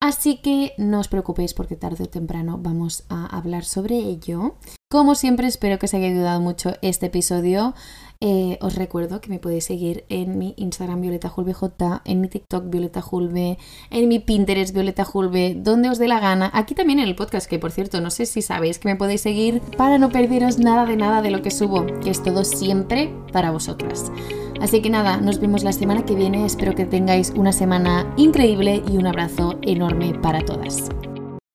Así 0.00 0.36
que 0.36 0.74
no 0.78 1.00
os 1.00 1.08
preocupéis 1.08 1.54
porque 1.54 1.74
tarde 1.74 2.04
o 2.04 2.08
temprano 2.08 2.58
vamos 2.62 3.02
a 3.08 3.26
hablar 3.26 3.64
sobre 3.64 3.96
ello. 3.96 4.54
Como 4.88 5.16
siempre 5.16 5.48
espero 5.48 5.78
que 5.78 5.86
os 5.86 5.94
haya 5.94 6.06
ayudado 6.06 6.40
mucho 6.40 6.74
este 6.82 7.06
episodio. 7.06 7.74
Eh, 8.20 8.58
os 8.60 8.74
recuerdo 8.74 9.20
que 9.20 9.30
me 9.30 9.38
podéis 9.38 9.64
seguir 9.64 10.04
en 10.08 10.38
mi 10.38 10.54
Instagram 10.56 11.00
Violeta 11.00 11.28
J, 11.28 12.02
en 12.04 12.20
mi 12.20 12.26
TikTok 12.26 12.68
Violeta 12.68 13.00
Julve, 13.00 13.58
en 13.90 14.08
mi 14.08 14.18
Pinterest 14.18 14.74
Violeta 14.74 15.04
Julve, 15.04 15.54
donde 15.56 15.88
os 15.88 15.98
dé 15.98 16.08
la 16.08 16.18
gana. 16.18 16.50
Aquí 16.52 16.74
también 16.74 16.98
en 16.98 17.06
el 17.06 17.14
podcast, 17.14 17.48
que 17.48 17.60
por 17.60 17.70
cierto, 17.70 18.00
no 18.00 18.10
sé 18.10 18.26
si 18.26 18.42
sabéis 18.42 18.80
que 18.80 18.88
me 18.88 18.96
podéis 18.96 19.20
seguir 19.20 19.60
para 19.76 19.98
no 19.98 20.10
perderos 20.10 20.58
nada 20.58 20.84
de 20.84 20.96
nada 20.96 21.22
de 21.22 21.30
lo 21.30 21.42
que 21.42 21.52
subo, 21.52 21.86
que 22.02 22.10
es 22.10 22.20
todo 22.20 22.42
siempre 22.42 23.14
para 23.32 23.52
vosotras. 23.52 24.10
Así 24.60 24.82
que 24.82 24.90
nada, 24.90 25.18
nos 25.18 25.38
vemos 25.38 25.62
la 25.62 25.72
semana 25.72 26.04
que 26.04 26.16
viene. 26.16 26.44
Espero 26.44 26.74
que 26.74 26.86
tengáis 26.86 27.32
una 27.36 27.52
semana 27.52 28.12
increíble 28.16 28.82
y 28.90 28.96
un 28.96 29.06
abrazo 29.06 29.60
enorme 29.62 30.14
para 30.14 30.44
todas. 30.44 30.88